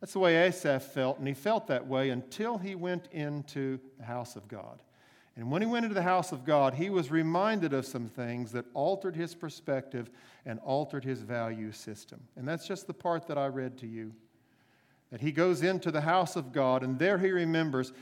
That's 0.03 0.15
the 0.15 0.19
way 0.19 0.49
Asaph 0.49 0.83
felt, 0.83 1.19
and 1.21 1.29
he 1.29 1.33
felt 1.33 1.69
that 1.69 1.87
way 1.87 2.11
until 2.11 2.59
he 2.59 2.75
went 2.75 3.07
into 3.13 3.79
the 3.99 4.05
house 4.05 4.35
of 4.35 4.49
God. 4.49 4.83
And 5.37 5.49
when 5.49 5.63
he 5.63 5.69
went 5.69 5.85
into 5.85 5.95
the 5.95 6.03
house 6.03 6.33
of 6.33 6.45
God, 6.45 6.75
he 6.75 6.91
was 6.91 7.13
reminded 7.13 7.73
of 7.73 7.87
some 7.87 8.09
things 8.09 8.51
that 8.51 8.65
altered 8.75 9.15
his 9.15 9.37
perspective 9.37 10.11
and 10.45 10.59
altered 10.59 11.05
his 11.05 11.21
value 11.21 11.71
system. 11.71 12.21
And 12.35 12.49
that's 12.49 12.67
just 12.67 12.89
the 12.89 12.93
part 12.93 13.29
that 13.29 13.39
I 13.39 13.47
read 13.47 13.79
to 13.79 13.87
you. 13.87 14.13
That 15.13 15.21
he 15.21 15.31
goes 15.31 15.63
into 15.63 15.93
the 15.93 16.01
house 16.01 16.35
of 16.35 16.53
God, 16.53 16.83
and 16.83 16.99
there 16.99 17.19
he 17.19 17.31
remembers 17.31 17.93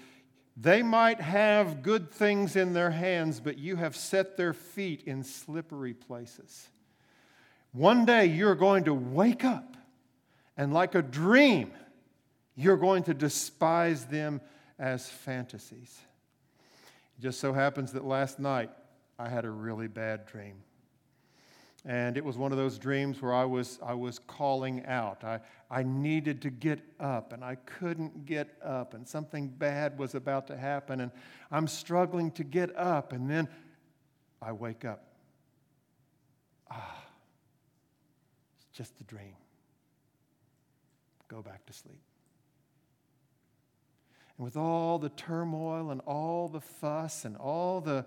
they 0.56 0.82
might 0.82 1.20
have 1.20 1.82
good 1.82 2.10
things 2.10 2.56
in 2.56 2.72
their 2.72 2.92
hands, 2.92 3.40
but 3.40 3.58
you 3.58 3.76
have 3.76 3.94
set 3.94 4.38
their 4.38 4.54
feet 4.54 5.02
in 5.04 5.22
slippery 5.22 5.92
places. 5.92 6.70
One 7.72 8.06
day 8.06 8.24
you're 8.24 8.54
going 8.54 8.84
to 8.84 8.94
wake 8.94 9.44
up, 9.44 9.76
and 10.56 10.72
like 10.72 10.94
a 10.94 11.02
dream, 11.02 11.72
you're 12.60 12.76
going 12.76 13.02
to 13.04 13.14
despise 13.14 14.04
them 14.04 14.40
as 14.78 15.08
fantasies. 15.08 15.98
It 17.18 17.22
just 17.22 17.40
so 17.40 17.52
happens 17.52 17.92
that 17.92 18.04
last 18.04 18.38
night 18.38 18.70
I 19.18 19.28
had 19.28 19.44
a 19.44 19.50
really 19.50 19.88
bad 19.88 20.26
dream. 20.26 20.56
And 21.86 22.18
it 22.18 22.24
was 22.24 22.36
one 22.36 22.52
of 22.52 22.58
those 22.58 22.78
dreams 22.78 23.22
where 23.22 23.32
I 23.32 23.46
was, 23.46 23.78
I 23.82 23.94
was 23.94 24.18
calling 24.18 24.84
out. 24.84 25.24
I, 25.24 25.40
I 25.70 25.82
needed 25.82 26.42
to 26.42 26.50
get 26.50 26.80
up, 27.00 27.32
and 27.32 27.42
I 27.42 27.54
couldn't 27.54 28.26
get 28.26 28.50
up, 28.62 28.92
and 28.92 29.08
something 29.08 29.48
bad 29.48 29.98
was 29.98 30.14
about 30.14 30.46
to 30.48 30.56
happen, 30.58 31.00
and 31.00 31.10
I'm 31.50 31.66
struggling 31.66 32.32
to 32.32 32.44
get 32.44 32.76
up, 32.76 33.12
and 33.14 33.30
then 33.30 33.48
I 34.42 34.52
wake 34.52 34.84
up. 34.84 35.04
Ah, 36.70 37.02
it's 38.68 38.76
just 38.76 38.92
a 39.00 39.04
dream. 39.04 39.34
Go 41.28 41.40
back 41.40 41.64
to 41.64 41.72
sleep. 41.72 42.02
And 44.40 44.46
with 44.46 44.56
all 44.56 44.98
the 44.98 45.10
turmoil 45.10 45.90
and 45.90 46.00
all 46.06 46.48
the 46.48 46.62
fuss 46.62 47.26
and 47.26 47.36
all 47.36 47.82
the 47.82 48.06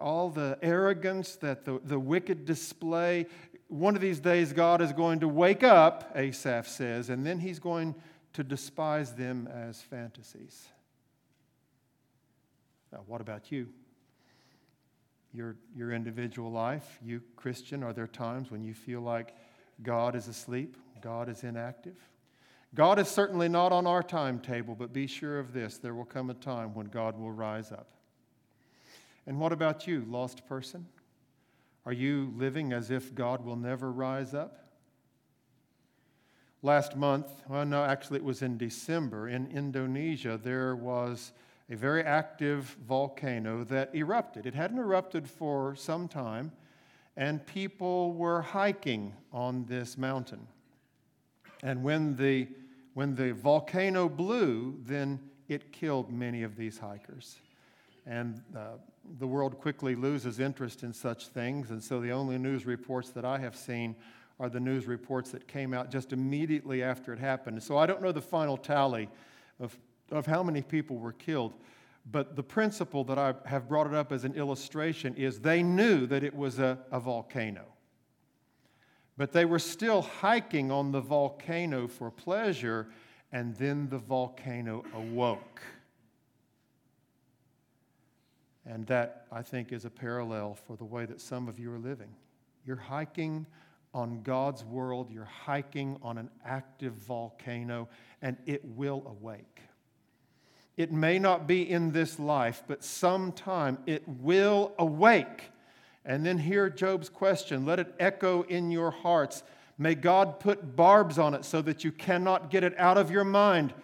all 0.00 0.30
the 0.30 0.56
arrogance 0.62 1.34
that 1.36 1.64
the, 1.64 1.80
the 1.82 1.98
wicked 1.98 2.44
display. 2.44 3.26
One 3.66 3.96
of 3.96 4.00
these 4.00 4.20
days, 4.20 4.52
God 4.52 4.80
is 4.80 4.92
going 4.92 5.18
to 5.20 5.28
wake 5.28 5.64
up, 5.64 6.12
Asaph 6.14 6.68
says, 6.68 7.10
and 7.10 7.26
then 7.26 7.40
he's 7.40 7.58
going 7.58 7.96
to 8.34 8.44
despise 8.44 9.14
them 9.14 9.48
as 9.52 9.80
fantasies. 9.80 10.68
Now, 12.92 13.02
what 13.06 13.20
about 13.20 13.50
you? 13.50 13.66
Your, 15.32 15.56
your 15.74 15.90
individual 15.90 16.52
life, 16.52 17.00
you 17.02 17.22
Christian, 17.34 17.82
are 17.82 17.92
there 17.92 18.06
times 18.06 18.52
when 18.52 18.62
you 18.62 18.72
feel 18.72 19.00
like 19.00 19.34
God 19.82 20.14
is 20.14 20.28
asleep, 20.28 20.76
God 21.00 21.28
is 21.28 21.42
inactive? 21.42 21.96
God 22.76 22.98
is 22.98 23.08
certainly 23.08 23.48
not 23.48 23.72
on 23.72 23.86
our 23.86 24.02
timetable, 24.02 24.74
but 24.74 24.92
be 24.92 25.06
sure 25.06 25.38
of 25.38 25.54
this 25.54 25.78
there 25.78 25.94
will 25.94 26.04
come 26.04 26.28
a 26.28 26.34
time 26.34 26.74
when 26.74 26.86
God 26.86 27.18
will 27.18 27.32
rise 27.32 27.72
up. 27.72 27.88
And 29.26 29.40
what 29.40 29.50
about 29.50 29.86
you, 29.86 30.04
lost 30.06 30.46
person? 30.46 30.86
Are 31.86 31.92
you 31.92 32.34
living 32.36 32.74
as 32.74 32.90
if 32.90 33.14
God 33.14 33.44
will 33.46 33.56
never 33.56 33.90
rise 33.90 34.34
up? 34.34 34.66
Last 36.60 36.96
month, 36.96 37.28
well, 37.48 37.64
no, 37.64 37.82
actually, 37.82 38.18
it 38.18 38.24
was 38.24 38.42
in 38.42 38.58
December, 38.58 39.30
in 39.30 39.46
Indonesia, 39.46 40.38
there 40.42 40.76
was 40.76 41.32
a 41.70 41.76
very 41.76 42.02
active 42.02 42.76
volcano 42.86 43.64
that 43.64 43.94
erupted. 43.94 44.44
It 44.44 44.54
hadn't 44.54 44.78
erupted 44.78 45.30
for 45.30 45.74
some 45.76 46.08
time, 46.08 46.52
and 47.16 47.44
people 47.46 48.12
were 48.12 48.42
hiking 48.42 49.14
on 49.32 49.64
this 49.64 49.96
mountain. 49.96 50.46
And 51.62 51.82
when 51.82 52.16
the, 52.16 52.48
when 52.96 53.14
the 53.14 53.34
volcano 53.34 54.08
blew, 54.08 54.74
then 54.86 55.20
it 55.48 55.70
killed 55.70 56.10
many 56.10 56.42
of 56.44 56.56
these 56.56 56.78
hikers. 56.78 57.36
And 58.06 58.40
uh, 58.56 58.78
the 59.18 59.26
world 59.26 59.58
quickly 59.60 59.94
loses 59.94 60.40
interest 60.40 60.82
in 60.82 60.94
such 60.94 61.28
things. 61.28 61.70
And 61.70 61.84
so 61.84 62.00
the 62.00 62.10
only 62.10 62.38
news 62.38 62.64
reports 62.64 63.10
that 63.10 63.26
I 63.26 63.36
have 63.36 63.54
seen 63.54 63.96
are 64.40 64.48
the 64.48 64.60
news 64.60 64.86
reports 64.86 65.30
that 65.32 65.46
came 65.46 65.74
out 65.74 65.90
just 65.90 66.14
immediately 66.14 66.82
after 66.82 67.12
it 67.12 67.18
happened. 67.18 67.62
So 67.62 67.76
I 67.76 67.84
don't 67.84 68.00
know 68.00 68.12
the 68.12 68.22
final 68.22 68.56
tally 68.56 69.10
of, 69.60 69.76
of 70.10 70.24
how 70.24 70.42
many 70.42 70.62
people 70.62 70.96
were 70.96 71.12
killed. 71.12 71.52
But 72.10 72.34
the 72.34 72.42
principle 72.42 73.04
that 73.04 73.18
I 73.18 73.34
have 73.44 73.68
brought 73.68 73.88
it 73.88 73.92
up 73.92 74.10
as 74.10 74.24
an 74.24 74.32
illustration 74.32 75.14
is 75.16 75.40
they 75.40 75.62
knew 75.62 76.06
that 76.06 76.24
it 76.24 76.34
was 76.34 76.58
a, 76.60 76.78
a 76.90 76.98
volcano. 76.98 77.66
But 79.16 79.32
they 79.32 79.44
were 79.44 79.58
still 79.58 80.02
hiking 80.02 80.70
on 80.70 80.92
the 80.92 81.00
volcano 81.00 81.88
for 81.88 82.10
pleasure, 82.10 82.88
and 83.32 83.56
then 83.56 83.88
the 83.88 83.98
volcano 83.98 84.84
awoke. 84.94 85.62
And 88.66 88.86
that, 88.88 89.26
I 89.30 89.42
think, 89.42 89.72
is 89.72 89.84
a 89.84 89.90
parallel 89.90 90.54
for 90.66 90.76
the 90.76 90.84
way 90.84 91.06
that 91.06 91.20
some 91.20 91.48
of 91.48 91.58
you 91.58 91.72
are 91.72 91.78
living. 91.78 92.14
You're 92.64 92.76
hiking 92.76 93.46
on 93.94 94.22
God's 94.22 94.64
world, 94.64 95.10
you're 95.10 95.24
hiking 95.24 95.96
on 96.02 96.18
an 96.18 96.28
active 96.44 96.92
volcano, 96.94 97.88
and 98.20 98.36
it 98.44 98.62
will 98.64 99.02
awake. 99.06 99.60
It 100.76 100.92
may 100.92 101.18
not 101.18 101.46
be 101.46 101.70
in 101.70 101.92
this 101.92 102.18
life, 102.18 102.62
but 102.66 102.84
sometime 102.84 103.78
it 103.86 104.02
will 104.06 104.72
awake. 104.78 105.44
And 106.06 106.24
then 106.24 106.38
hear 106.38 106.70
Job's 106.70 107.08
question. 107.08 107.66
Let 107.66 107.80
it 107.80 107.92
echo 107.98 108.42
in 108.42 108.70
your 108.70 108.92
hearts. 108.92 109.42
May 109.76 109.96
God 109.96 110.38
put 110.38 110.76
barbs 110.76 111.18
on 111.18 111.34
it 111.34 111.44
so 111.44 111.60
that 111.62 111.82
you 111.82 111.90
cannot 111.90 112.48
get 112.48 112.62
it 112.62 112.78
out 112.78 112.96
of 112.96 113.10
your 113.10 113.24
mind. 113.24 113.74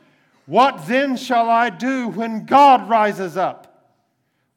What 0.47 0.87
then 0.87 1.17
shall 1.17 1.51
I 1.51 1.69
do 1.69 2.09
when 2.09 2.47
God 2.47 2.89
rises 2.89 3.37
up? 3.37 3.91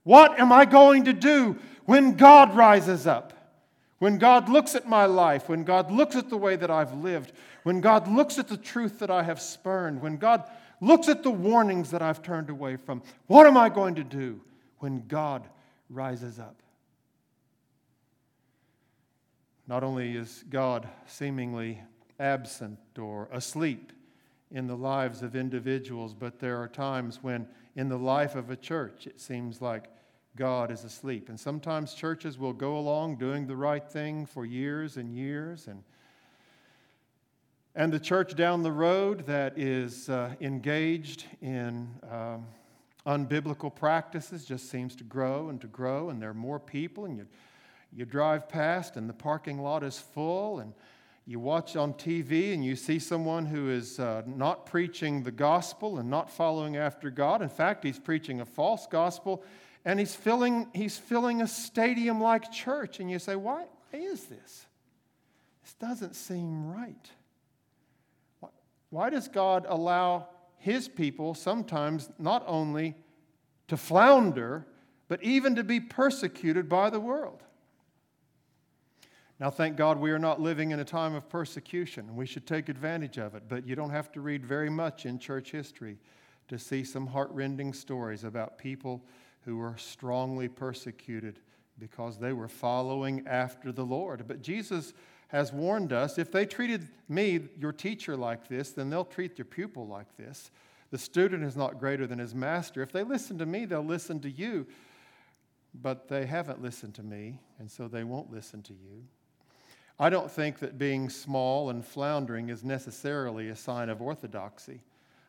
What 0.03 0.39
am 0.39 0.51
I 0.51 0.65
going 0.65 1.05
to 1.05 1.13
do 1.13 1.57
when 1.85 2.15
God 2.15 2.55
rises 2.55 3.07
up? 3.07 3.33
When 3.97 4.19
God 4.19 4.47
looks 4.49 4.75
at 4.75 4.87
my 4.87 5.05
life, 5.05 5.49
when 5.49 5.63
God 5.63 5.91
looks 5.91 6.15
at 6.15 6.29
the 6.29 6.37
way 6.37 6.55
that 6.55 6.69
I've 6.69 6.93
lived, 6.93 7.31
when 7.63 7.81
God 7.81 8.07
looks 8.07 8.37
at 8.37 8.47
the 8.47 8.57
truth 8.57 8.99
that 8.99 9.09
I 9.09 9.23
have 9.23 9.41
spurned, 9.41 10.01
when 10.01 10.17
God 10.17 10.43
looks 10.81 11.07
at 11.07 11.23
the 11.23 11.31
warnings 11.31 11.89
that 11.91 12.03
I've 12.03 12.21
turned 12.21 12.51
away 12.51 12.75
from, 12.75 13.01
what 13.25 13.47
am 13.47 13.57
I 13.57 13.69
going 13.69 13.95
to 13.95 14.03
do 14.03 14.39
when 14.79 15.03
God 15.07 15.47
rises 15.89 16.37
up? 16.37 16.55
Not 19.67 19.83
only 19.83 20.15
is 20.15 20.43
God 20.49 20.87
seemingly 21.07 21.81
absent 22.19 22.79
or 22.99 23.27
asleep 23.31 23.91
in 24.51 24.67
the 24.67 24.77
lives 24.77 25.21
of 25.21 25.35
individuals, 25.35 26.13
but 26.13 26.39
there 26.39 26.61
are 26.61 26.67
times 26.67 27.19
when 27.21 27.47
in 27.75 27.89
the 27.89 27.97
life 27.97 28.35
of 28.35 28.49
a 28.49 28.55
church 28.55 29.07
it 29.07 29.19
seems 29.19 29.61
like 29.61 29.89
God 30.35 30.69
is 30.71 30.83
asleep. 30.83 31.29
And 31.29 31.39
sometimes 31.39 31.93
churches 31.93 32.37
will 32.37 32.53
go 32.53 32.77
along 32.77 33.17
doing 33.17 33.47
the 33.47 33.55
right 33.55 33.87
thing 33.87 34.25
for 34.25 34.45
years 34.45 34.97
and 34.97 35.15
years. 35.15 35.67
And, 35.67 35.83
and 37.73 37.91
the 37.91 37.99
church 37.99 38.35
down 38.35 38.61
the 38.61 38.71
road 38.71 39.25
that 39.25 39.57
is 39.57 40.09
uh, 40.09 40.35
engaged 40.41 41.25
in 41.41 41.89
um, 42.11 42.45
unbiblical 43.05 43.73
practices 43.73 44.45
just 44.45 44.69
seems 44.69 44.95
to 44.97 45.03
grow 45.03 45.49
and 45.49 45.59
to 45.61 45.67
grow. 45.67 46.09
And 46.09 46.21
there 46.21 46.29
are 46.29 46.33
more 46.33 46.59
people. 46.59 47.05
And 47.05 47.17
you, 47.17 47.27
you 47.95 48.05
drive 48.05 48.49
past, 48.49 48.97
and 48.97 49.09
the 49.09 49.13
parking 49.13 49.59
lot 49.59 49.83
is 49.83 49.97
full. 49.97 50.59
And 50.59 50.73
you 51.25 51.39
watch 51.39 51.75
on 51.75 51.93
TV 51.93 52.53
and 52.53 52.63
you 52.63 52.75
see 52.75 52.99
someone 52.99 53.45
who 53.45 53.69
is 53.69 53.99
uh, 53.99 54.21
not 54.27 54.67
preaching 54.67 55.23
the 55.23 55.31
gospel 55.31 55.97
and 55.97 56.07
not 56.07 56.29
following 56.29 56.77
after 56.77 57.09
God. 57.09 57.41
In 57.41 57.49
fact, 57.49 57.83
he's 57.83 57.97
preaching 57.97 58.41
a 58.41 58.45
false 58.45 58.85
gospel 58.85 59.43
and 59.85 59.99
he's 59.99 60.13
filling, 60.13 60.67
he's 60.73 60.97
filling 60.97 61.41
a 61.41 61.47
stadium 61.47 62.21
like 62.21 62.51
church. 62.51 62.99
And 62.99 63.09
you 63.09 63.17
say, 63.17 63.35
why, 63.35 63.65
why 63.89 63.99
is 63.99 64.25
this? 64.25 64.65
This 65.63 65.73
doesn't 65.79 66.15
seem 66.15 66.71
right. 66.71 67.09
Why, 68.39 68.49
why 68.91 69.09
does 69.09 69.27
God 69.27 69.65
allow 69.67 70.27
his 70.57 70.87
people 70.87 71.33
sometimes 71.33 72.09
not 72.19 72.43
only 72.45 72.93
to 73.67 73.77
flounder, 73.77 74.67
but 75.07 75.23
even 75.23 75.55
to 75.55 75.63
be 75.63 75.79
persecuted 75.79 76.69
by 76.69 76.91
the 76.91 76.99
world? 76.99 77.41
Now, 79.39 79.49
thank 79.49 79.75
God 79.75 79.99
we 79.99 80.11
are 80.11 80.19
not 80.19 80.39
living 80.39 80.71
in 80.71 80.79
a 80.79 80.85
time 80.85 81.13
of 81.13 81.27
persecution. 81.27 82.15
We 82.15 82.25
should 82.25 82.47
take 82.47 82.69
advantage 82.69 83.17
of 83.17 83.35
it, 83.35 83.43
but 83.49 83.67
you 83.67 83.75
don't 83.75 83.89
have 83.89 84.11
to 84.13 84.21
read 84.21 84.45
very 84.45 84.69
much 84.69 85.05
in 85.05 85.19
church 85.19 85.51
history 85.51 85.97
to 86.47 86.57
see 86.57 86.83
some 86.85 87.07
heartrending 87.07 87.73
stories 87.73 88.23
about 88.23 88.57
people 88.57 89.03
who 89.41 89.57
were 89.57 89.75
strongly 89.77 90.47
persecuted 90.47 91.39
because 91.77 92.17
they 92.17 92.31
were 92.31 92.47
following 92.47 93.27
after 93.27 93.73
the 93.73 93.83
Lord. 93.83 94.25
But 94.25 94.41
Jesus 94.41 94.93
has 95.27 95.51
warned 95.51 95.91
us 95.91 96.17
if 96.17 96.31
they 96.31 96.45
treated 96.45 96.87
me, 97.09 97.41
your 97.59 97.73
teacher, 97.73 98.15
like 98.15 98.47
this, 98.47 98.71
then 98.71 98.89
they'll 98.89 99.03
treat 99.03 99.37
your 99.37 99.45
pupil 99.45 99.85
like 99.85 100.15
this. 100.15 100.49
The 100.91 100.97
student 100.97 101.43
is 101.43 101.57
not 101.57 101.79
greater 101.79 102.07
than 102.07 102.19
his 102.19 102.33
master. 102.33 102.81
If 102.81 102.93
they 102.93 103.03
listen 103.03 103.37
to 103.39 103.45
me, 103.45 103.65
they'll 103.65 103.83
listen 103.83 104.21
to 104.21 104.29
you. 104.29 104.65
But 105.73 106.07
they 106.07 106.25
haven't 106.25 106.61
listened 106.61 106.95
to 106.95 107.03
me, 107.03 107.41
and 107.59 107.69
so 107.69 107.89
they 107.89 108.05
won't 108.05 108.31
listen 108.31 108.61
to 108.63 108.73
you. 108.73 109.03
I 109.97 110.09
don't 110.09 110.29
think 110.29 110.59
that 110.59 110.77
being 110.77 111.09
small 111.09 111.69
and 111.69 111.85
floundering 111.85 112.49
is 112.49 112.63
necessarily 112.63 113.49
a 113.49 113.55
sign 113.55 113.89
of 113.89 114.01
orthodoxy. 114.01 114.81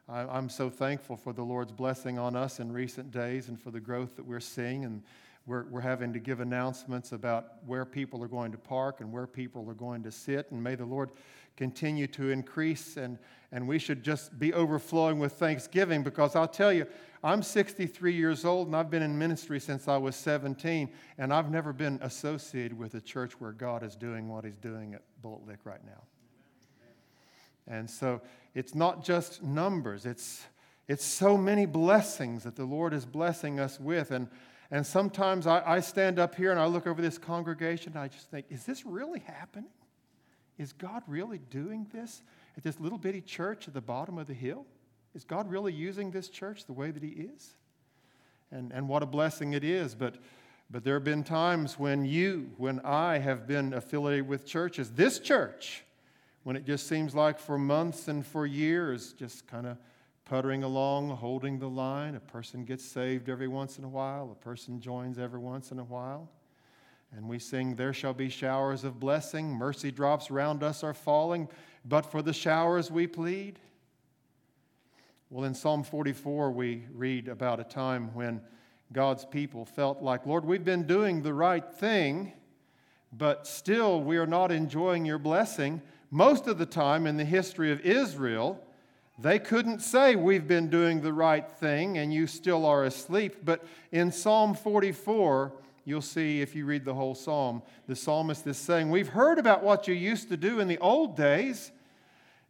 I'm 0.08 0.48
so 0.48 0.70
thankful 0.70 1.16
for 1.16 1.32
the 1.32 1.42
Lord's 1.42 1.72
blessing 1.72 2.18
on 2.18 2.36
us 2.36 2.60
in 2.60 2.72
recent 2.72 3.10
days 3.10 3.48
and 3.48 3.60
for 3.60 3.70
the 3.70 3.80
growth 3.80 4.16
that 4.16 4.24
we're 4.24 4.40
seeing. 4.40 4.84
And 4.84 5.02
we're, 5.46 5.64
we're 5.66 5.80
having 5.80 6.12
to 6.12 6.18
give 6.18 6.40
announcements 6.40 7.12
about 7.12 7.64
where 7.64 7.84
people 7.84 8.22
are 8.22 8.28
going 8.28 8.50
to 8.50 8.58
park 8.58 9.00
and 9.00 9.12
where 9.12 9.28
people 9.28 9.68
are 9.70 9.74
going 9.74 10.02
to 10.02 10.10
sit. 10.10 10.50
And 10.50 10.62
may 10.62 10.74
the 10.74 10.84
Lord 10.84 11.10
continue 11.56 12.08
to 12.08 12.30
increase. 12.30 12.96
And, 12.96 13.16
and 13.52 13.68
we 13.68 13.78
should 13.78 14.02
just 14.02 14.38
be 14.40 14.52
overflowing 14.52 15.20
with 15.20 15.34
thanksgiving 15.34 16.02
because 16.02 16.34
I'll 16.34 16.48
tell 16.48 16.72
you, 16.72 16.86
I'm 17.22 17.42
63 17.42 18.12
years 18.12 18.44
old 18.44 18.66
and 18.66 18.76
I've 18.76 18.90
been 18.90 19.02
in 19.02 19.16
ministry 19.16 19.60
since 19.60 19.86
I 19.86 19.96
was 19.96 20.16
17. 20.16 20.90
And 21.16 21.32
I've 21.32 21.50
never 21.50 21.72
been 21.72 22.00
associated 22.02 22.76
with 22.76 22.94
a 22.94 23.00
church 23.00 23.40
where 23.40 23.52
God 23.52 23.84
is 23.84 23.94
doing 23.94 24.28
what 24.28 24.44
He's 24.44 24.58
doing 24.58 24.94
at 24.94 25.02
Bullitt 25.22 25.46
Lick 25.46 25.60
right 25.64 25.84
now. 25.86 26.02
And 27.68 27.88
so 27.88 28.20
it's 28.54 28.74
not 28.74 29.04
just 29.04 29.42
numbers, 29.42 30.06
it's, 30.06 30.44
it's 30.88 31.04
so 31.04 31.36
many 31.36 31.66
blessings 31.66 32.44
that 32.44 32.56
the 32.56 32.64
Lord 32.64 32.92
is 32.92 33.04
blessing 33.04 33.58
us 33.60 33.78
with. 33.78 34.10
And, 34.10 34.28
And 34.70 34.84
sometimes 34.84 35.46
I, 35.46 35.62
I 35.64 35.80
stand 35.80 36.18
up 36.18 36.34
here 36.34 36.50
and 36.50 36.58
I 36.58 36.66
look 36.66 36.86
over 36.86 37.00
this 37.00 37.18
congregation 37.18 37.92
and 37.92 38.00
I 38.00 38.08
just 38.08 38.30
think, 38.30 38.46
is 38.50 38.64
this 38.64 38.84
really 38.84 39.20
happening? 39.20 39.70
Is 40.58 40.72
God 40.72 41.02
really 41.06 41.38
doing 41.38 41.86
this 41.92 42.22
at 42.56 42.64
this 42.64 42.80
little 42.80 42.98
bitty 42.98 43.20
church 43.20 43.68
at 43.68 43.74
the 43.74 43.80
bottom 43.80 44.18
of 44.18 44.26
the 44.26 44.34
hill? 44.34 44.66
Is 45.14 45.24
God 45.24 45.50
really 45.50 45.72
using 45.72 46.10
this 46.10 46.28
church 46.28 46.64
the 46.64 46.72
way 46.72 46.90
that 46.90 47.02
He 47.02 47.10
is? 47.10 47.54
And, 48.50 48.72
and 48.72 48.88
what 48.88 49.02
a 49.02 49.06
blessing 49.06 49.52
it 49.52 49.64
is. 49.64 49.94
But, 49.94 50.16
but 50.70 50.84
there 50.84 50.94
have 50.94 51.04
been 51.04 51.24
times 51.24 51.78
when 51.78 52.04
you, 52.04 52.50
when 52.56 52.80
I 52.80 53.18
have 53.18 53.46
been 53.46 53.72
affiliated 53.72 54.28
with 54.28 54.46
churches, 54.46 54.90
this 54.90 55.18
church, 55.18 55.84
when 56.42 56.56
it 56.56 56.64
just 56.64 56.86
seems 56.86 57.14
like 57.14 57.38
for 57.38 57.58
months 57.58 58.08
and 58.08 58.24
for 58.24 58.46
years, 58.46 59.12
just 59.12 59.46
kind 59.46 59.66
of 59.66 59.78
puttering 60.26 60.64
along, 60.64 61.08
holding 61.10 61.58
the 61.58 61.68
line. 61.68 62.16
A 62.16 62.20
person 62.20 62.64
gets 62.64 62.84
saved 62.84 63.30
every 63.30 63.48
once 63.48 63.78
in 63.78 63.84
a 63.84 63.88
while, 63.88 64.30
a 64.30 64.44
person 64.44 64.80
joins 64.80 65.18
every 65.18 65.40
once 65.40 65.70
in 65.70 65.78
a 65.78 65.84
while. 65.84 66.28
And 67.16 67.28
we 67.28 67.38
sing, 67.38 67.76
There 67.76 67.94
shall 67.94 68.12
be 68.12 68.28
showers 68.28 68.84
of 68.84 69.00
blessing, 69.00 69.48
mercy 69.48 69.90
drops 69.90 70.30
round 70.30 70.62
us 70.62 70.84
are 70.84 70.92
falling, 70.92 71.48
but 71.84 72.04
for 72.04 72.20
the 72.20 72.32
showers 72.34 72.90
we 72.90 73.06
plead. 73.06 73.58
Well, 75.30 75.44
in 75.44 75.54
Psalm 75.54 75.82
44, 75.82 76.50
we 76.50 76.84
read 76.92 77.28
about 77.28 77.58
a 77.58 77.64
time 77.64 78.12
when 78.14 78.40
God's 78.92 79.24
people 79.24 79.64
felt 79.64 80.02
like, 80.02 80.26
Lord, 80.26 80.44
we've 80.44 80.64
been 80.64 80.86
doing 80.86 81.22
the 81.22 81.34
right 81.34 81.68
thing, 81.72 82.32
but 83.12 83.46
still 83.46 84.00
we 84.02 84.18
are 84.18 84.26
not 84.26 84.52
enjoying 84.52 85.04
your 85.04 85.18
blessing. 85.18 85.82
Most 86.10 86.46
of 86.46 86.58
the 86.58 86.66
time 86.66 87.06
in 87.06 87.16
the 87.16 87.24
history 87.24 87.72
of 87.72 87.80
Israel, 87.80 88.62
they 89.18 89.38
couldn't 89.38 89.80
say, 89.80 90.16
We've 90.16 90.46
been 90.46 90.68
doing 90.68 91.00
the 91.00 91.12
right 91.12 91.48
thing 91.48 91.98
and 91.98 92.12
you 92.12 92.26
still 92.26 92.66
are 92.66 92.84
asleep. 92.84 93.36
But 93.44 93.64
in 93.92 94.12
Psalm 94.12 94.54
44, 94.54 95.52
you'll 95.84 96.02
see 96.02 96.40
if 96.40 96.54
you 96.54 96.66
read 96.66 96.84
the 96.84 96.94
whole 96.94 97.14
psalm, 97.14 97.62
the 97.86 97.96
psalmist 97.96 98.46
is 98.46 98.56
saying, 98.56 98.90
We've 98.90 99.08
heard 99.08 99.38
about 99.38 99.62
what 99.62 99.88
you 99.88 99.94
used 99.94 100.28
to 100.28 100.36
do 100.36 100.60
in 100.60 100.68
the 100.68 100.78
old 100.78 101.16
days 101.16 101.72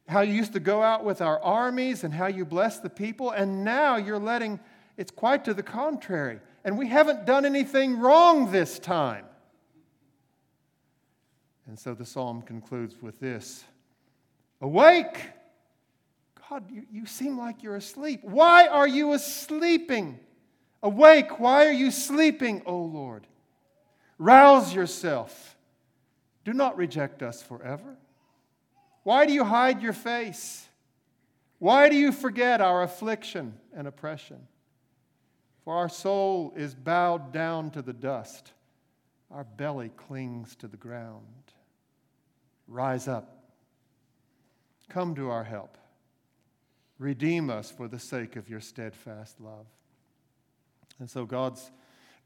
how 0.08 0.20
you 0.20 0.34
used 0.34 0.52
to 0.52 0.60
go 0.60 0.82
out 0.82 1.04
with 1.04 1.20
our 1.20 1.42
armies 1.42 2.04
and 2.04 2.14
how 2.14 2.26
you 2.26 2.44
blessed 2.44 2.82
the 2.82 2.90
people, 2.90 3.30
and 3.30 3.64
now 3.64 3.96
you're 3.96 4.18
letting 4.18 4.60
it's 4.96 5.10
quite 5.10 5.44
to 5.44 5.54
the 5.54 5.62
contrary. 5.62 6.40
And 6.64 6.78
we 6.78 6.88
haven't 6.88 7.26
done 7.26 7.44
anything 7.44 7.98
wrong 7.98 8.50
this 8.50 8.78
time. 8.78 9.24
And 11.66 11.78
so 11.78 11.94
the 11.94 12.06
psalm 12.06 12.42
concludes 12.42 13.02
with 13.02 13.20
this 13.20 13.64
Awake! 14.60 15.30
God, 16.48 16.70
you, 16.70 16.84
you 16.92 17.06
seem 17.06 17.38
like 17.38 17.62
you're 17.62 17.76
asleep. 17.76 18.20
Why 18.22 18.66
are 18.66 18.86
you 18.86 19.18
sleeping? 19.18 20.20
Awake! 20.82 21.40
Why 21.40 21.66
are 21.66 21.72
you 21.72 21.90
sleeping, 21.90 22.62
O 22.66 22.78
Lord? 22.82 23.26
Rouse 24.18 24.72
yourself. 24.72 25.56
Do 26.44 26.52
not 26.52 26.76
reject 26.76 27.22
us 27.22 27.42
forever. 27.42 27.96
Why 29.02 29.26
do 29.26 29.32
you 29.32 29.44
hide 29.44 29.82
your 29.82 29.92
face? 29.92 30.68
Why 31.58 31.88
do 31.88 31.96
you 31.96 32.12
forget 32.12 32.60
our 32.60 32.82
affliction 32.82 33.54
and 33.74 33.88
oppression? 33.88 34.46
For 35.64 35.74
our 35.74 35.88
soul 35.88 36.52
is 36.56 36.74
bowed 36.74 37.32
down 37.32 37.70
to 37.72 37.82
the 37.82 37.92
dust, 37.92 38.52
our 39.30 39.42
belly 39.44 39.90
clings 39.96 40.54
to 40.56 40.68
the 40.68 40.76
ground. 40.76 41.24
Rise 42.68 43.08
up, 43.08 43.44
come 44.88 45.14
to 45.16 45.30
our 45.30 45.44
help, 45.44 45.76
redeem 46.98 47.50
us 47.50 47.70
for 47.70 47.88
the 47.88 47.98
sake 47.98 48.36
of 48.36 48.48
your 48.48 48.60
steadfast 48.60 49.40
love. 49.40 49.66
And 50.98 51.10
so 51.10 51.24
God's, 51.26 51.70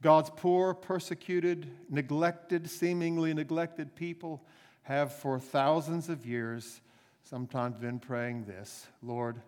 God's 0.02 0.30
poor, 0.37 0.74
persecuted, 0.74 1.70
neglected, 1.88 2.70
seemingly 2.70 3.35
neglected 3.35 3.94
people 3.96 4.44
have 4.83 5.12
for 5.12 5.38
thousands 5.38 6.09
of 6.09 6.26
years 6.26 6.80
sometimes 7.22 7.78
been 7.78 7.98
praying 7.98 8.44
this 8.44 8.87
Lord, 9.02 9.40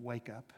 wake 0.00 0.28
up. 0.28 0.52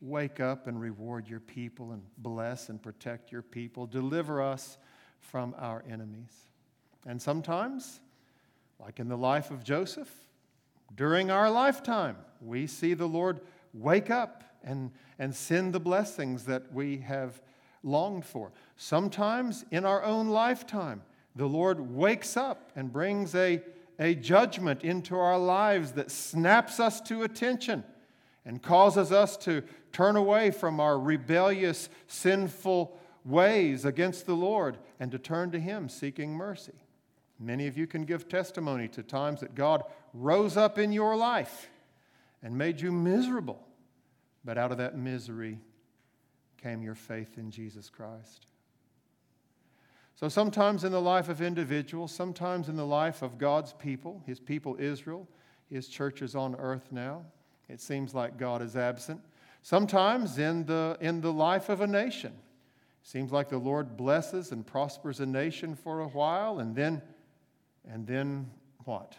Wake 0.00 0.38
up 0.38 0.68
and 0.68 0.80
reward 0.80 1.26
your 1.26 1.40
people 1.40 1.90
and 1.90 2.02
bless 2.18 2.68
and 2.68 2.80
protect 2.80 3.32
your 3.32 3.42
people. 3.42 3.84
Deliver 3.84 4.40
us 4.40 4.78
from 5.18 5.56
our 5.58 5.82
enemies. 5.90 6.32
And 7.04 7.20
sometimes, 7.20 7.98
like 8.78 9.00
in 9.00 9.08
the 9.08 9.16
life 9.16 9.50
of 9.50 9.64
Joseph, 9.64 10.08
during 10.94 11.30
our 11.30 11.50
lifetime, 11.50 12.16
we 12.40 12.66
see 12.66 12.94
the 12.94 13.06
Lord 13.06 13.40
wake 13.72 14.10
up 14.10 14.44
and, 14.64 14.90
and 15.18 15.34
send 15.34 15.72
the 15.72 15.80
blessings 15.80 16.44
that 16.44 16.72
we 16.72 16.98
have 16.98 17.40
longed 17.82 18.24
for. 18.24 18.52
Sometimes 18.76 19.64
in 19.70 19.84
our 19.84 20.02
own 20.02 20.28
lifetime, 20.28 21.02
the 21.36 21.46
Lord 21.46 21.80
wakes 21.80 22.36
up 22.36 22.72
and 22.74 22.92
brings 22.92 23.34
a, 23.34 23.62
a 23.98 24.14
judgment 24.14 24.82
into 24.82 25.16
our 25.16 25.38
lives 25.38 25.92
that 25.92 26.10
snaps 26.10 26.80
us 26.80 27.00
to 27.02 27.22
attention 27.22 27.84
and 28.44 28.62
causes 28.62 29.12
us 29.12 29.36
to 29.36 29.62
turn 29.92 30.16
away 30.16 30.50
from 30.50 30.80
our 30.80 30.98
rebellious, 30.98 31.88
sinful 32.06 32.98
ways 33.24 33.84
against 33.84 34.26
the 34.26 34.34
Lord 34.34 34.78
and 34.98 35.12
to 35.12 35.18
turn 35.18 35.50
to 35.50 35.60
Him 35.60 35.88
seeking 35.88 36.32
mercy. 36.32 36.72
Many 37.38 37.66
of 37.66 37.78
you 37.78 37.86
can 37.86 38.04
give 38.04 38.28
testimony 38.28 38.88
to 38.88 39.02
times 39.02 39.40
that 39.40 39.54
God 39.54 39.84
rose 40.12 40.56
up 40.56 40.78
in 40.78 40.92
your 40.92 41.16
life 41.16 41.70
and 42.42 42.56
made 42.56 42.80
you 42.80 42.90
miserable, 42.90 43.60
but 44.44 44.58
out 44.58 44.72
of 44.72 44.78
that 44.78 44.96
misery 44.96 45.58
came 46.60 46.82
your 46.82 46.94
faith 46.94 47.38
in 47.38 47.50
Jesus 47.50 47.88
Christ. 47.88 48.46
So, 50.16 50.28
sometimes 50.28 50.82
in 50.82 50.90
the 50.90 51.00
life 51.00 51.28
of 51.28 51.40
individuals, 51.40 52.10
sometimes 52.10 52.68
in 52.68 52.74
the 52.74 52.86
life 52.86 53.22
of 53.22 53.38
God's 53.38 53.72
people, 53.72 54.20
his 54.26 54.40
people 54.40 54.76
Israel, 54.80 55.28
his 55.70 55.86
churches 55.86 56.34
on 56.34 56.56
earth 56.56 56.88
now, 56.90 57.24
it 57.68 57.80
seems 57.80 58.14
like 58.14 58.36
God 58.36 58.60
is 58.60 58.74
absent. 58.74 59.20
Sometimes 59.62 60.38
in 60.38 60.64
the, 60.64 60.96
in 61.00 61.20
the 61.20 61.32
life 61.32 61.68
of 61.68 61.80
a 61.82 61.86
nation, 61.86 62.32
it 62.32 63.06
seems 63.06 63.30
like 63.30 63.48
the 63.48 63.58
Lord 63.58 63.96
blesses 63.96 64.50
and 64.50 64.66
prospers 64.66 65.20
a 65.20 65.26
nation 65.26 65.76
for 65.76 66.00
a 66.00 66.08
while, 66.08 66.58
and 66.58 66.74
then, 66.74 67.00
and 67.90 68.06
then 68.06 68.50
what? 68.84 69.16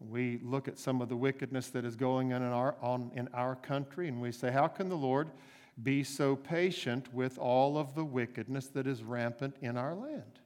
We 0.00 0.40
look 0.42 0.66
at 0.66 0.78
some 0.78 1.02
of 1.02 1.08
the 1.08 1.16
wickedness 1.16 1.68
that 1.68 1.84
is 1.84 1.94
going 1.94 2.32
on 2.32 2.42
in 2.42 2.48
our, 2.48 2.74
on, 2.80 3.10
in 3.14 3.28
our 3.34 3.54
country, 3.54 4.08
and 4.08 4.20
we 4.20 4.32
say, 4.32 4.50
How 4.50 4.66
can 4.66 4.88
the 4.88 4.96
Lord 4.96 5.30
be 5.82 6.04
so 6.04 6.36
patient 6.36 7.12
with 7.14 7.38
all 7.38 7.78
of 7.78 7.94
the 7.94 8.04
wickedness 8.04 8.66
that 8.68 8.86
is 8.86 9.02
rampant 9.02 9.56
in 9.60 9.76
our 9.76 9.94
land. 9.94 10.40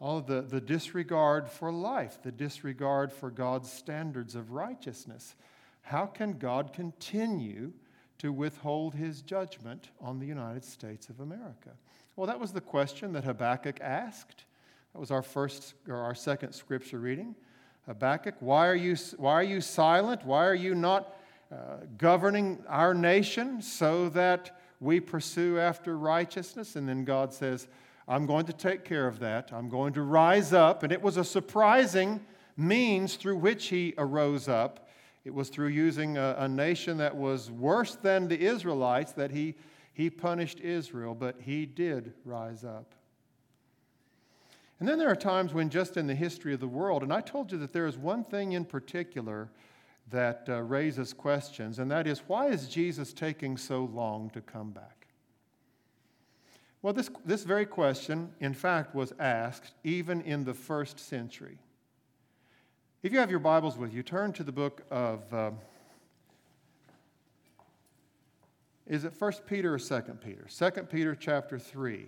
All 0.00 0.20
the, 0.20 0.42
the 0.42 0.60
disregard 0.60 1.48
for 1.48 1.72
life, 1.72 2.18
the 2.22 2.32
disregard 2.32 3.12
for 3.12 3.30
God's 3.30 3.70
standards 3.70 4.34
of 4.34 4.52
righteousness. 4.52 5.34
How 5.82 6.06
can 6.06 6.38
God 6.38 6.72
continue 6.72 7.72
to 8.18 8.32
withhold 8.32 8.94
his 8.94 9.22
judgment 9.22 9.90
on 10.00 10.18
the 10.18 10.26
United 10.26 10.64
States 10.64 11.08
of 11.08 11.20
America? 11.20 11.70
Well, 12.16 12.26
that 12.26 12.40
was 12.40 12.52
the 12.52 12.60
question 12.60 13.12
that 13.12 13.24
Habakkuk 13.24 13.80
asked. 13.80 14.44
That 14.92 15.00
was 15.00 15.10
our 15.10 15.22
first 15.22 15.74
or 15.88 15.96
our 15.96 16.14
second 16.14 16.52
scripture 16.52 16.98
reading. 16.98 17.34
Habakkuk, 17.86 18.34
why 18.40 18.66
are 18.66 18.74
you, 18.74 18.96
why 19.16 19.32
are 19.32 19.42
you 19.42 19.60
silent? 19.60 20.24
Why 20.24 20.44
are 20.46 20.54
you 20.54 20.74
not 20.74 21.14
uh, 21.50 21.78
governing 21.96 22.62
our 22.68 22.92
nation 22.92 23.62
so 23.62 24.10
that 24.10 24.58
we 24.80 25.00
pursue 25.00 25.58
after 25.58 25.96
righteousness. 25.96 26.76
And 26.76 26.88
then 26.88 27.04
God 27.04 27.32
says, 27.32 27.68
I'm 28.06 28.26
going 28.26 28.46
to 28.46 28.52
take 28.52 28.84
care 28.84 29.06
of 29.06 29.18
that. 29.20 29.50
I'm 29.52 29.68
going 29.68 29.92
to 29.94 30.02
rise 30.02 30.52
up. 30.52 30.82
And 30.82 30.92
it 30.92 31.00
was 31.00 31.16
a 31.16 31.24
surprising 31.24 32.20
means 32.56 33.16
through 33.16 33.38
which 33.38 33.68
he 33.68 33.94
arose 33.98 34.48
up. 34.48 34.88
It 35.24 35.34
was 35.34 35.48
through 35.48 35.68
using 35.68 36.16
a, 36.16 36.36
a 36.38 36.48
nation 36.48 36.98
that 36.98 37.14
was 37.14 37.50
worse 37.50 37.96
than 37.96 38.28
the 38.28 38.40
Israelites 38.40 39.12
that 39.12 39.30
he, 39.30 39.54
he 39.92 40.10
punished 40.10 40.60
Israel, 40.60 41.14
but 41.14 41.36
he 41.40 41.66
did 41.66 42.14
rise 42.24 42.64
up. 42.64 42.94
And 44.80 44.88
then 44.88 44.98
there 44.98 45.10
are 45.10 45.16
times 45.16 45.52
when, 45.52 45.70
just 45.70 45.96
in 45.96 46.06
the 46.06 46.14
history 46.14 46.54
of 46.54 46.60
the 46.60 46.68
world, 46.68 47.02
and 47.02 47.12
I 47.12 47.20
told 47.20 47.50
you 47.50 47.58
that 47.58 47.72
there 47.72 47.86
is 47.86 47.98
one 47.98 48.22
thing 48.22 48.52
in 48.52 48.64
particular 48.64 49.50
that 50.10 50.46
uh, 50.48 50.62
raises 50.62 51.12
questions, 51.12 51.78
and 51.78 51.90
that 51.90 52.06
is 52.06 52.20
why 52.26 52.48
is 52.48 52.68
Jesus 52.68 53.12
taking 53.12 53.56
so 53.56 53.84
long 53.92 54.30
to 54.30 54.40
come 54.40 54.70
back? 54.70 55.06
Well, 56.80 56.92
this, 56.92 57.10
this 57.24 57.42
very 57.42 57.66
question, 57.66 58.30
in 58.40 58.54
fact, 58.54 58.94
was 58.94 59.12
asked 59.18 59.72
even 59.82 60.20
in 60.20 60.44
the 60.44 60.54
first 60.54 61.00
century. 61.00 61.58
If 63.02 63.12
you 63.12 63.18
have 63.18 63.30
your 63.30 63.40
Bibles 63.40 63.76
with 63.76 63.92
you, 63.92 64.02
turn 64.02 64.32
to 64.34 64.44
the 64.44 64.52
book 64.52 64.82
of. 64.90 65.34
Uh, 65.34 65.50
is 68.86 69.04
it 69.04 69.12
1 69.18 69.32
Peter 69.46 69.74
or 69.74 69.78
2 69.78 70.00
Peter? 70.24 70.46
2 70.48 70.82
Peter 70.84 71.14
chapter 71.14 71.58
3. 71.58 72.06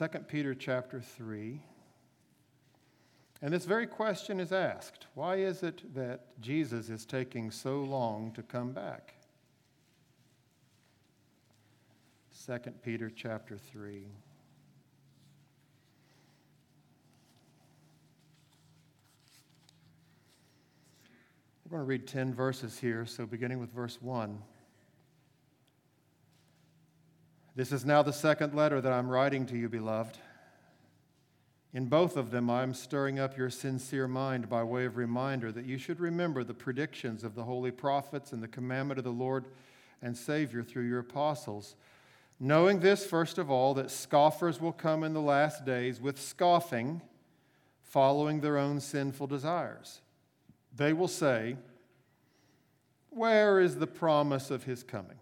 2 0.00 0.08
Peter 0.20 0.54
chapter 0.54 0.98
3. 0.98 1.60
And 3.42 3.52
this 3.52 3.66
very 3.66 3.86
question 3.86 4.40
is 4.40 4.50
asked 4.50 5.08
why 5.12 5.36
is 5.36 5.62
it 5.62 5.94
that 5.94 6.40
Jesus 6.40 6.88
is 6.88 7.04
taking 7.04 7.50
so 7.50 7.80
long 7.82 8.32
to 8.32 8.42
come 8.42 8.72
back? 8.72 9.12
2 12.46 12.58
Peter 12.82 13.12
chapter 13.14 13.58
3. 13.58 14.06
We're 21.64 21.76
going 21.76 21.80
to 21.80 21.84
read 21.84 22.06
10 22.06 22.32
verses 22.32 22.78
here, 22.78 23.04
so 23.04 23.26
beginning 23.26 23.60
with 23.60 23.70
verse 23.70 23.98
1. 24.00 24.38
This 27.60 27.72
is 27.72 27.84
now 27.84 28.02
the 28.02 28.10
second 28.10 28.54
letter 28.54 28.80
that 28.80 28.90
I'm 28.90 29.10
writing 29.10 29.44
to 29.44 29.54
you, 29.54 29.68
beloved. 29.68 30.16
In 31.74 31.90
both 31.90 32.16
of 32.16 32.30
them, 32.30 32.48
I 32.48 32.62
am 32.62 32.72
stirring 32.72 33.18
up 33.18 33.36
your 33.36 33.50
sincere 33.50 34.08
mind 34.08 34.48
by 34.48 34.62
way 34.62 34.86
of 34.86 34.96
reminder 34.96 35.52
that 35.52 35.66
you 35.66 35.76
should 35.76 36.00
remember 36.00 36.42
the 36.42 36.54
predictions 36.54 37.22
of 37.22 37.34
the 37.34 37.44
holy 37.44 37.70
prophets 37.70 38.32
and 38.32 38.42
the 38.42 38.48
commandment 38.48 38.96
of 38.96 39.04
the 39.04 39.10
Lord 39.10 39.44
and 40.00 40.16
Savior 40.16 40.62
through 40.62 40.88
your 40.88 41.00
apostles. 41.00 41.76
Knowing 42.38 42.80
this, 42.80 43.04
first 43.04 43.36
of 43.36 43.50
all, 43.50 43.74
that 43.74 43.90
scoffers 43.90 44.58
will 44.58 44.72
come 44.72 45.04
in 45.04 45.12
the 45.12 45.20
last 45.20 45.66
days 45.66 46.00
with 46.00 46.18
scoffing, 46.18 47.02
following 47.82 48.40
their 48.40 48.56
own 48.56 48.80
sinful 48.80 49.26
desires. 49.26 50.00
They 50.74 50.94
will 50.94 51.08
say, 51.08 51.56
Where 53.10 53.60
is 53.60 53.76
the 53.76 53.86
promise 53.86 54.50
of 54.50 54.64
his 54.64 54.82
coming? 54.82 55.19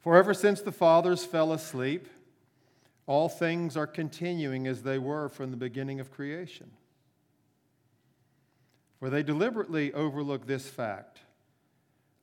For 0.00 0.16
ever 0.16 0.32
since 0.32 0.60
the 0.62 0.72
fathers 0.72 1.24
fell 1.24 1.52
asleep, 1.52 2.08
all 3.06 3.28
things 3.28 3.76
are 3.76 3.86
continuing 3.86 4.66
as 4.66 4.82
they 4.82 4.98
were 4.98 5.28
from 5.28 5.50
the 5.50 5.56
beginning 5.56 6.00
of 6.00 6.10
creation. 6.10 6.70
For 8.98 9.10
they 9.10 9.22
deliberately 9.22 9.92
overlook 9.92 10.46
this 10.46 10.68
fact 10.68 11.20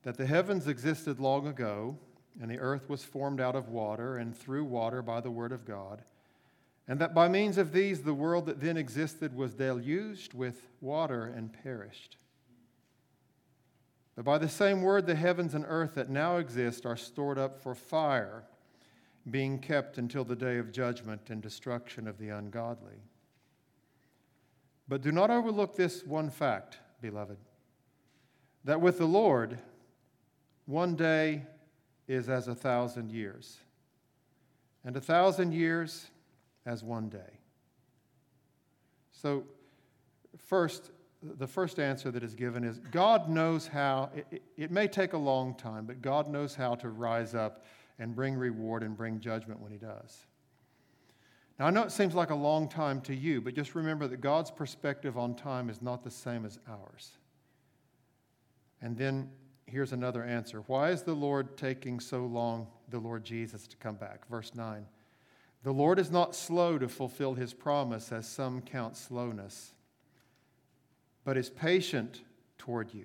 that 0.04 0.18
the 0.18 0.28
heavens 0.28 0.68
existed 0.68 1.20
long 1.20 1.48
ago, 1.48 1.98
and 2.42 2.50
the 2.50 2.60
earth 2.60 2.88
was 2.88 3.04
formed 3.04 3.42
out 3.42 3.56
of 3.56 3.70
water 3.70 4.18
and 4.18 4.36
through 4.36 4.64
water 4.64 5.02
by 5.02 5.20
the 5.20 5.32
word 5.32 5.52
of 5.52 5.66
God, 5.66 6.04
and 6.88 7.00
that 7.00 7.14
by 7.14 7.28
means 7.28 7.58
of 7.58 7.74
these 7.74 8.02
the 8.02 8.14
world 8.14 8.46
that 8.46 8.62
then 8.62 8.78
existed 8.78 9.36
was 9.36 9.56
deluged 9.56 10.34
with 10.34 10.68
water 10.80 11.26
and 11.26 11.52
perished. 11.52 12.18
But 14.18 14.26
by 14.26 14.40
the 14.40 14.50
same 14.50 14.82
word, 14.82 15.06
the 15.06 15.14
heavens 15.14 15.54
and 15.54 15.64
earth 15.68 15.94
that 15.94 16.10
now 16.10 16.38
exist 16.38 16.88
are 16.88 16.98
stored 16.98 17.38
up 17.38 17.62
for 17.62 17.76
fire 17.76 18.44
being 19.30 19.60
kept 19.60 20.00
until 20.00 20.24
the 20.24 20.36
day 20.36 20.58
of 20.58 20.72
judgment 20.72 21.30
and 21.30 21.40
destruction 21.40 22.08
of 22.08 22.18
the 22.18 22.30
ungodly. 22.30 22.98
But 24.88 25.04
do 25.04 25.12
not 25.12 25.30
overlook 25.30 25.76
this 25.76 26.04
one 26.04 26.32
fact, 26.32 26.80
beloved, 27.00 27.38
that 28.64 28.82
with 28.82 28.98
the 28.98 29.06
Lord, 29.06 29.60
one 30.66 30.96
day 30.96 31.44
is 32.08 32.28
as 32.28 32.48
a 32.48 32.56
thousand 32.56 33.12
years, 33.12 33.60
and 34.84 34.98
a 34.98 35.02
thousand 35.02 35.52
years 35.52 36.08
as 36.66 36.84
one 36.84 37.08
day. 37.08 37.38
So, 39.12 39.44
first, 40.38 40.90
the 41.22 41.48
first 41.48 41.80
answer 41.80 42.12
that 42.12 42.24
is 42.24 42.36
given 42.36 42.64
is 42.64 42.80
God 42.92 43.30
knows 43.30 43.68
how, 43.68 44.12
it, 44.16 44.42
it, 44.56 44.72
may 44.72 44.88
take 44.88 45.14
a 45.14 45.18
long 45.18 45.56
time, 45.56 45.86
but 45.86 46.02
God 46.02 46.30
knows 46.30 46.54
how 46.56 46.76
to 46.76 46.90
rise 46.90 47.34
up 47.34 47.66
and 48.00 48.16
bring 48.16 48.36
reward 48.36 48.84
and 48.84 48.96
bring 48.96 49.20
judgment 49.20 49.60
when 49.60 49.72
he 49.72 49.78
does. 49.78 50.28
Now, 51.60 51.66
I 51.66 51.70
know 51.72 51.84
it 51.84 51.92
seems 51.92 52.14
like 52.14 52.30
a 52.30 52.36
long 52.36 52.70
time 52.70 53.02
to 53.02 53.16
you, 53.16 53.42
but 53.42 53.56
just 53.56 53.74
remember 53.74 54.08
that 54.08 54.22
God's 54.22 54.52
perspective 54.52 55.18
on 55.18 55.34
time 55.34 55.70
is 55.70 55.82
not 55.82 56.04
the 56.04 56.12
same 56.12 56.46
as 56.46 56.60
ours. 56.68 57.12
And 58.82 58.96
then 58.96 59.32
here's 59.66 59.92
another 59.92 60.24
answer 60.24 60.60
Why 60.68 60.92
is 60.92 61.02
the 61.02 61.16
Lord 61.16 61.58
taking 61.58 62.00
so 62.00 62.26
long, 62.26 62.68
the 62.90 63.00
Lord 63.00 63.24
Jesus, 63.24 63.66
to 63.68 63.78
come 63.78 63.96
back? 63.96 64.28
Verse 64.30 64.54
9 64.54 64.86
The 65.64 65.72
Lord 65.72 65.98
is 65.98 66.12
not 66.12 66.36
slow 66.36 66.78
to 66.78 66.88
fulfill 66.88 67.34
his 67.34 67.56
promise, 67.56 68.12
as 68.12 68.28
some 68.28 68.62
count 68.62 68.96
slowness, 68.96 69.74
but 71.28 71.36
is 71.36 71.50
patient 71.50 72.22
toward 72.58 72.94
you, 72.94 73.04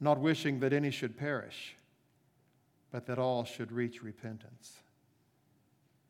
not 0.00 0.18
wishing 0.18 0.58
that 0.60 0.72
any 0.72 0.90
should 0.90 1.18
perish 1.18 1.76
but 2.90 3.04
that 3.04 3.18
all 3.18 3.44
should 3.44 3.70
reach 3.70 4.02
repentance. 4.02 4.78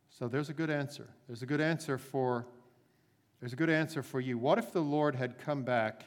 So 0.09 0.29
there's 0.29 0.51
a 0.51 0.53
good 0.53 0.71
answer. 0.71 1.09
There's 1.27 1.43
a 1.43 1.47
good 1.47 1.61
answer 1.61 1.99
for 1.99 2.47
there's 3.41 3.53
a 3.53 3.57
good 3.57 3.71
answer 3.71 4.05
for 4.05 4.21
you. 4.21 4.39
What 4.39 4.57
if 4.57 4.73
the 4.73 4.81
Lord 4.81 5.17
had 5.17 5.37
come 5.37 5.65
back 5.65 6.05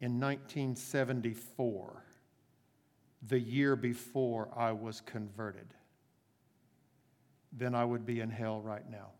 in 0.00 0.18
1974, 0.18 2.02
the 3.28 3.38
year 3.38 3.76
before 3.76 4.48
I 4.56 4.72
was 4.72 5.00
converted? 5.00 5.68
Then 7.52 7.76
I 7.76 7.84
would 7.84 8.04
be 8.04 8.18
in 8.18 8.28
hell 8.28 8.60
right 8.60 8.90
now. 8.90 9.10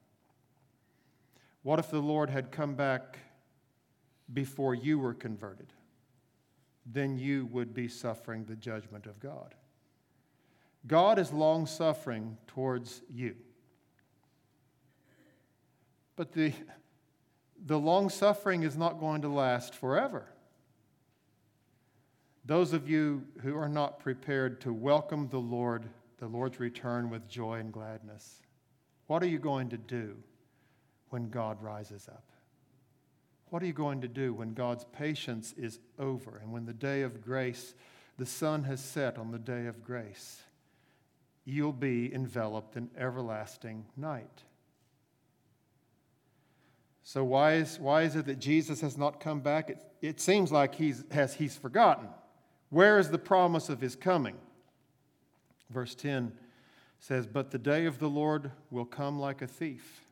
What 1.63 1.79
if 1.79 1.93
the 1.93 2.01
Lord 2.01 2.29
had 2.29 2.51
come 2.51 2.75
back 2.75 3.19
before 4.33 4.75
you 4.75 4.99
were 4.99 5.15
converted? 5.15 5.73
Then 6.85 7.19
you 7.19 7.47
would 7.47 7.75
be 7.75 7.89
suffering 7.89 8.45
the 8.45 8.57
judgment 8.57 9.07
of 9.07 9.21
God. 9.21 9.55
God 10.87 11.19
is 11.19 11.33
long 11.33 11.67
suffering 11.67 12.37
towards 12.49 13.03
you. 13.09 13.37
But 16.17 16.33
the, 16.33 16.53
the 17.65 17.79
long 17.79 18.11
suffering 18.11 18.65
is 18.65 18.77
not 18.77 18.99
going 18.99 19.23
to 19.23 19.29
last 19.29 19.75
forever. 19.75 20.27
Those 22.45 22.73
of 22.73 22.89
you 22.89 23.25
who 23.43 23.57
are 23.57 23.69
not 23.69 24.01
prepared 24.01 24.61
to 24.63 24.73
welcome 24.73 25.29
the 25.29 25.39
Lord, 25.39 25.89
the 26.19 26.27
Lord's 26.27 26.59
return 26.59 27.09
with 27.09 27.29
joy 27.29 27.61
and 27.61 27.73
gladness, 27.73 28.43
what 29.07 29.23
are 29.23 29.29
you 29.29 29.39
going 29.39 29.69
to 29.69 29.79
do 29.79 30.17
when 31.11 31.31
God 31.31 31.63
rises 31.63 32.09
up? 32.09 32.25
What 33.53 33.63
are 33.63 33.67
you 33.67 33.73
going 33.75 34.01
to 34.01 34.09
do 34.09 34.33
when 34.33 34.55
God's 34.55 34.87
patience 34.93 35.55
is 35.59 35.79
over 35.99 36.41
and 36.43 36.53
when 36.53 36.65
the 36.65 36.73
day 36.73 37.03
of 37.03 37.23
grace, 37.23 37.75
the 38.17 38.27
sun 38.27 38.65
has 38.65 38.81
set 38.81 39.19
on 39.19 39.31
the 39.31 39.39
day 39.39 39.67
of 39.67 39.85
grace? 39.85 40.43
you'll 41.45 41.73
be 41.73 42.13
enveloped 42.15 42.77
in 42.77 42.91
everlasting 42.97 43.85
night. 43.97 44.43
So, 47.03 47.25
why 47.25 47.55
is, 47.55 47.81
why 47.81 48.03
is 48.03 48.15
it 48.15 48.27
that 48.27 48.39
Jesus 48.39 48.81
has 48.81 48.97
not 48.97 49.19
come 49.19 49.41
back? 49.41 49.71
It, 49.71 49.83
it 50.01 50.21
seems 50.21 50.53
like 50.53 50.75
he's, 50.75 51.05
has, 51.11 51.35
he's 51.35 51.57
forgotten. 51.57 52.09
Where 52.71 52.99
is 52.99 53.11
the 53.11 53.19
promise 53.19 53.69
of 53.69 53.81
his 53.81 53.97
coming? 53.97 54.37
Verse 55.69 55.95
10 55.97 56.33
says, 57.01 57.27
But 57.27 57.51
the 57.51 57.59
day 57.59 57.87
of 57.87 57.99
the 57.99 58.09
Lord 58.09 58.53
will 58.71 58.85
come 58.85 59.19
like 59.19 59.43
a 59.43 59.49
thief. 59.49 60.05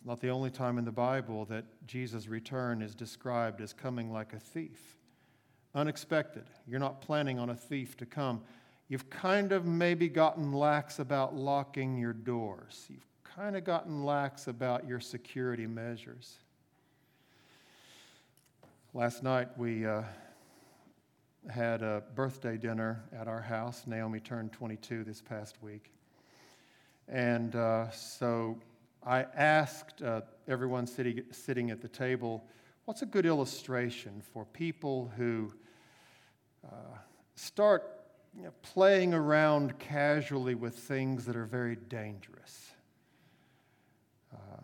It's 0.00 0.06
not 0.06 0.20
the 0.20 0.30
only 0.30 0.50
time 0.50 0.78
in 0.78 0.84
the 0.84 0.92
Bible 0.92 1.44
that 1.46 1.64
Jesus' 1.86 2.26
return 2.26 2.82
is 2.82 2.94
described 2.94 3.60
as 3.60 3.72
coming 3.72 4.12
like 4.12 4.32
a 4.32 4.38
thief. 4.40 4.96
Unexpected. 5.74 6.44
You're 6.66 6.80
not 6.80 7.00
planning 7.00 7.38
on 7.38 7.50
a 7.50 7.54
thief 7.54 7.96
to 7.98 8.06
come 8.06 8.42
You've 8.90 9.08
kind 9.08 9.52
of 9.52 9.64
maybe 9.64 10.08
gotten 10.08 10.52
lax 10.52 10.98
about 10.98 11.36
locking 11.36 11.96
your 11.96 12.12
doors. 12.12 12.86
You've 12.88 13.06
kind 13.22 13.54
of 13.54 13.62
gotten 13.62 14.04
lax 14.04 14.48
about 14.48 14.88
your 14.88 14.98
security 14.98 15.68
measures. 15.68 16.38
Last 18.92 19.22
night 19.22 19.56
we 19.56 19.86
uh, 19.86 20.02
had 21.48 21.82
a 21.82 22.02
birthday 22.16 22.56
dinner 22.56 23.04
at 23.16 23.28
our 23.28 23.40
house. 23.40 23.84
Naomi 23.86 24.18
turned 24.18 24.50
22 24.50 25.04
this 25.04 25.22
past 25.22 25.62
week. 25.62 25.92
And 27.06 27.54
uh, 27.54 27.92
so 27.92 28.58
I 29.02 29.22
asked 29.34 30.02
uh, 30.02 30.22
everyone 30.46 30.86
sitting, 30.86 31.22
sitting 31.30 31.70
at 31.70 31.80
the 31.80 31.88
table, 31.88 32.44
what's 32.84 33.02
a 33.02 33.06
good 33.06 33.24
illustration 33.24 34.22
for 34.32 34.44
people 34.44 35.10
who 35.16 35.52
uh, 36.66 36.98
start 37.34 38.00
you 38.36 38.44
know, 38.44 38.52
playing 38.62 39.14
around 39.14 39.78
casually 39.78 40.54
with 40.54 40.74
things 40.74 41.24
that 41.24 41.34
are 41.34 41.46
very 41.46 41.76
dangerous. 41.76 42.72
Uh, 44.32 44.60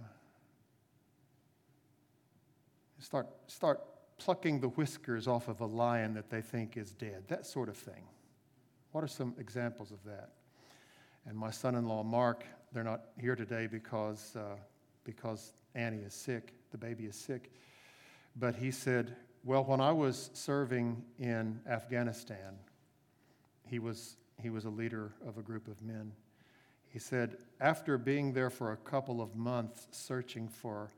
start, 2.99 3.29
start 3.47 3.81
plucking 4.19 4.61
the 4.61 4.69
whiskers 4.69 5.27
off 5.27 5.49
of 5.49 5.61
a 5.61 5.67
lion 5.67 6.13
that 6.15 6.29
they 6.31 6.43
think 6.43 6.77
is 6.77 6.93
dead, 6.93 7.25
that 7.29 7.47
sort 7.47 7.69
of 7.69 7.77
thing. 7.77 8.05
What 8.93 9.03
are 9.03 9.09
some 9.09 9.35
examples 9.39 9.91
of 9.91 10.03
that? 10.05 10.31
And 11.27 11.37
my 11.37 11.51
son 11.51 11.75
in 11.75 11.87
law, 11.87 12.03
Mark, 12.03 12.45
they're 12.73 12.85
not 12.85 13.03
here 13.21 13.37
today 13.37 13.67
because, 13.67 14.37
uh, 14.37 14.57
because 15.05 15.53
Annie 15.75 16.03
is 16.03 16.15
sick, 16.15 16.53
the 16.71 16.79
baby 16.79 17.05
is 17.05 17.17
sick. 17.17 17.51
But 18.37 18.57
he 18.57 18.71
said, 18.71 19.17
Well, 19.45 19.65
when 19.65 19.81
I 19.81 19.93
was 19.93 20.31
serving 20.33 21.03
in 21.19 21.61
Afghanistan, 21.69 22.59
he 23.67 23.79
was, 23.79 24.17
he 24.43 24.51
was 24.51 24.65
a 24.65 24.71
leader 24.71 25.13
of 25.27 25.39
a 25.39 25.43
group 25.43 25.69
of 25.69 25.81
men. 25.83 26.13
He 26.89 26.99
said, 26.99 27.37
after 27.61 27.99
being 27.99 28.33
there 28.33 28.49
for 28.51 28.73
a 28.73 28.77
couple 28.77 29.21
of 29.21 29.37
months 29.37 29.89
searching 29.91 30.49
for 30.49 30.93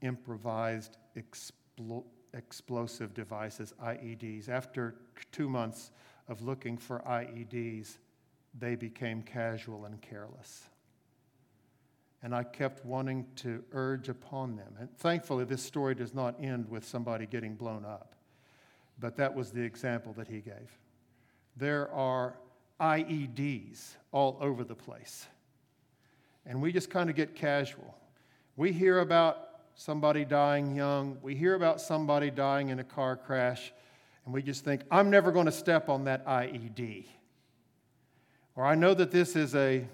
improvised 0.00 0.96
explo- 1.16 2.04
explosive 2.32 3.12
devices, 3.12 3.74
IEDs, 3.82 4.48
after 4.48 4.94
two 5.32 5.48
months 5.48 5.90
of 6.28 6.42
looking 6.42 6.76
for 6.76 7.00
IEDs, 7.06 7.98
they 8.58 8.74
became 8.74 9.22
casual 9.22 9.84
and 9.84 10.00
careless. 10.00 10.64
And 12.22 12.34
I 12.34 12.42
kept 12.42 12.84
wanting 12.84 13.26
to 13.36 13.62
urge 13.72 14.08
upon 14.08 14.56
them. 14.56 14.74
And 14.80 14.88
thankfully, 14.98 15.44
this 15.44 15.62
story 15.62 15.94
does 15.94 16.14
not 16.14 16.34
end 16.40 16.68
with 16.68 16.84
somebody 16.84 17.26
getting 17.26 17.54
blown 17.54 17.84
up. 17.84 18.14
But 18.98 19.16
that 19.16 19.34
was 19.34 19.50
the 19.50 19.62
example 19.62 20.14
that 20.14 20.26
he 20.26 20.40
gave. 20.40 20.70
There 21.56 21.92
are 21.92 22.36
IEDs 22.80 23.94
all 24.12 24.38
over 24.40 24.64
the 24.64 24.74
place. 24.74 25.26
And 26.46 26.62
we 26.62 26.72
just 26.72 26.90
kind 26.90 27.10
of 27.10 27.16
get 27.16 27.34
casual. 27.34 27.96
We 28.56 28.72
hear 28.72 29.00
about 29.00 29.46
somebody 29.74 30.24
dying 30.24 30.74
young, 30.74 31.18
we 31.22 31.34
hear 31.34 31.54
about 31.54 31.80
somebody 31.80 32.30
dying 32.30 32.70
in 32.70 32.78
a 32.78 32.84
car 32.84 33.14
crash, 33.14 33.72
and 34.24 34.32
we 34.32 34.42
just 34.42 34.64
think, 34.64 34.80
I'm 34.90 35.10
never 35.10 35.30
going 35.30 35.46
to 35.46 35.52
step 35.52 35.90
on 35.90 36.04
that 36.04 36.26
IED. 36.26 37.04
Or 38.56 38.64
I 38.64 38.74
know 38.74 38.94
that 38.94 39.10
this 39.10 39.36
is 39.36 39.54
a, 39.54 39.86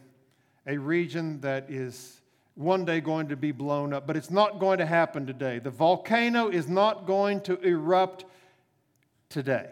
a 0.66 0.78
region 0.78 1.40
that 1.40 1.68
is 1.68 2.20
one 2.54 2.84
day 2.84 3.00
going 3.00 3.28
to 3.28 3.36
be 3.36 3.50
blown 3.50 3.92
up, 3.92 4.06
but 4.06 4.16
it's 4.16 4.30
not 4.30 4.60
going 4.60 4.78
to 4.78 4.86
happen 4.86 5.26
today. 5.26 5.58
The 5.58 5.70
volcano 5.70 6.48
is 6.48 6.68
not 6.68 7.06
going 7.06 7.40
to 7.42 7.58
erupt 7.60 8.24
today. 9.28 9.70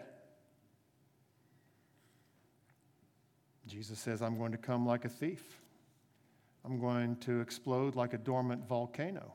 Jesus 3.67 3.99
says, 3.99 4.21
I'm 4.21 4.37
going 4.37 4.51
to 4.51 4.57
come 4.57 4.85
like 4.85 5.05
a 5.05 5.09
thief. 5.09 5.41
I'm 6.65 6.79
going 6.79 7.15
to 7.17 7.39
explode 7.39 7.95
like 7.95 8.13
a 8.13 8.17
dormant 8.17 8.67
volcano. 8.67 9.33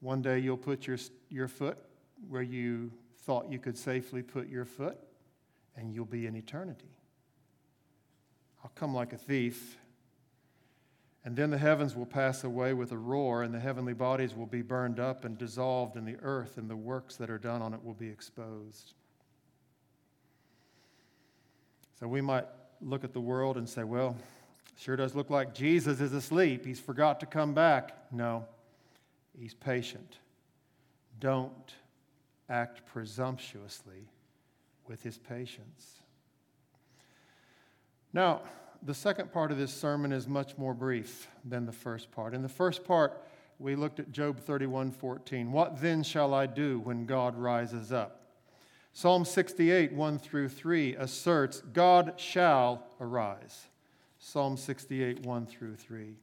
One 0.00 0.20
day 0.20 0.38
you'll 0.38 0.58
put 0.58 0.86
your, 0.86 0.98
your 1.30 1.48
foot 1.48 1.78
where 2.28 2.42
you 2.42 2.92
thought 3.20 3.50
you 3.50 3.58
could 3.58 3.78
safely 3.78 4.22
put 4.22 4.48
your 4.48 4.64
foot, 4.64 4.98
and 5.76 5.92
you'll 5.92 6.04
be 6.04 6.26
in 6.26 6.36
eternity. 6.36 6.95
I'll 8.66 8.72
come 8.74 8.96
like 8.96 9.12
a 9.12 9.16
thief. 9.16 9.78
And 11.24 11.36
then 11.36 11.50
the 11.50 11.58
heavens 11.58 11.94
will 11.94 12.04
pass 12.04 12.42
away 12.42 12.74
with 12.74 12.90
a 12.90 12.98
roar, 12.98 13.44
and 13.44 13.54
the 13.54 13.60
heavenly 13.60 13.92
bodies 13.92 14.34
will 14.34 14.46
be 14.46 14.60
burned 14.60 14.98
up 14.98 15.24
and 15.24 15.38
dissolved, 15.38 15.94
and 15.94 16.04
the 16.04 16.16
earth 16.20 16.58
and 16.58 16.68
the 16.68 16.74
works 16.74 17.14
that 17.14 17.30
are 17.30 17.38
done 17.38 17.62
on 17.62 17.74
it 17.74 17.84
will 17.84 17.94
be 17.94 18.08
exposed. 18.08 18.94
So 22.00 22.08
we 22.08 22.20
might 22.20 22.46
look 22.80 23.04
at 23.04 23.12
the 23.12 23.20
world 23.20 23.56
and 23.56 23.68
say, 23.68 23.84
well, 23.84 24.16
sure 24.76 24.96
does 24.96 25.14
look 25.14 25.30
like 25.30 25.54
Jesus 25.54 26.00
is 26.00 26.12
asleep. 26.12 26.66
He's 26.66 26.80
forgot 26.80 27.20
to 27.20 27.26
come 27.26 27.54
back. 27.54 27.96
No, 28.10 28.46
he's 29.38 29.54
patient. 29.54 30.18
Don't 31.20 31.72
act 32.48 32.84
presumptuously 32.84 34.08
with 34.88 35.04
his 35.04 35.18
patience. 35.18 36.00
Now, 38.12 38.42
the 38.82 38.94
second 38.94 39.32
part 39.32 39.50
of 39.50 39.58
this 39.58 39.72
sermon 39.72 40.12
is 40.12 40.28
much 40.28 40.56
more 40.56 40.74
brief 40.74 41.28
than 41.44 41.66
the 41.66 41.72
first 41.72 42.10
part. 42.10 42.34
In 42.34 42.42
the 42.42 42.48
first 42.48 42.84
part, 42.84 43.22
we 43.58 43.74
looked 43.74 44.00
at 44.00 44.12
Job 44.12 44.38
31 44.38 44.90
14. 44.90 45.50
What 45.50 45.80
then 45.80 46.02
shall 46.02 46.34
I 46.34 46.46
do 46.46 46.78
when 46.80 47.06
God 47.06 47.36
rises 47.36 47.92
up? 47.92 48.22
Psalm 48.92 49.24
68 49.24 49.92
1 49.92 50.18
through 50.18 50.48
3 50.48 50.96
asserts, 50.96 51.62
God 51.72 52.14
shall 52.16 52.86
arise. 53.00 53.66
Psalm 54.18 54.56
68 54.56 55.20
1 55.24 55.46
through 55.46 55.76
3. 55.76 56.14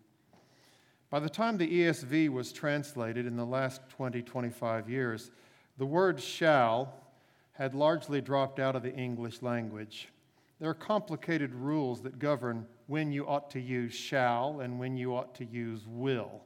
By 1.10 1.20
the 1.20 1.30
time 1.30 1.58
the 1.58 1.82
ESV 1.82 2.30
was 2.30 2.52
translated 2.52 3.28
in 3.28 3.36
the 3.36 3.46
last 3.46 3.82
20, 3.90 4.24
25 4.24 4.90
years, 4.90 5.30
the 5.78 5.86
word 5.86 6.20
shall 6.20 6.96
had 7.52 7.76
largely 7.76 8.20
dropped 8.20 8.60
out 8.60 8.76
of 8.76 8.82
the 8.82 8.96
English 8.96 9.44
language. 9.44 10.10
There 10.64 10.70
are 10.70 10.76
complicated 10.76 11.54
rules 11.54 12.02
that 12.04 12.20
govern 12.20 12.66
when 12.88 13.12
you 13.12 13.28
ought 13.28 13.52
to 13.52 13.60
use 13.60 13.94
shall 13.94 14.62
and 14.62 14.80
when 14.80 14.96
you 14.96 15.14
ought 15.14 15.36
to 15.36 15.44
use 15.44 15.82
will, 15.86 16.42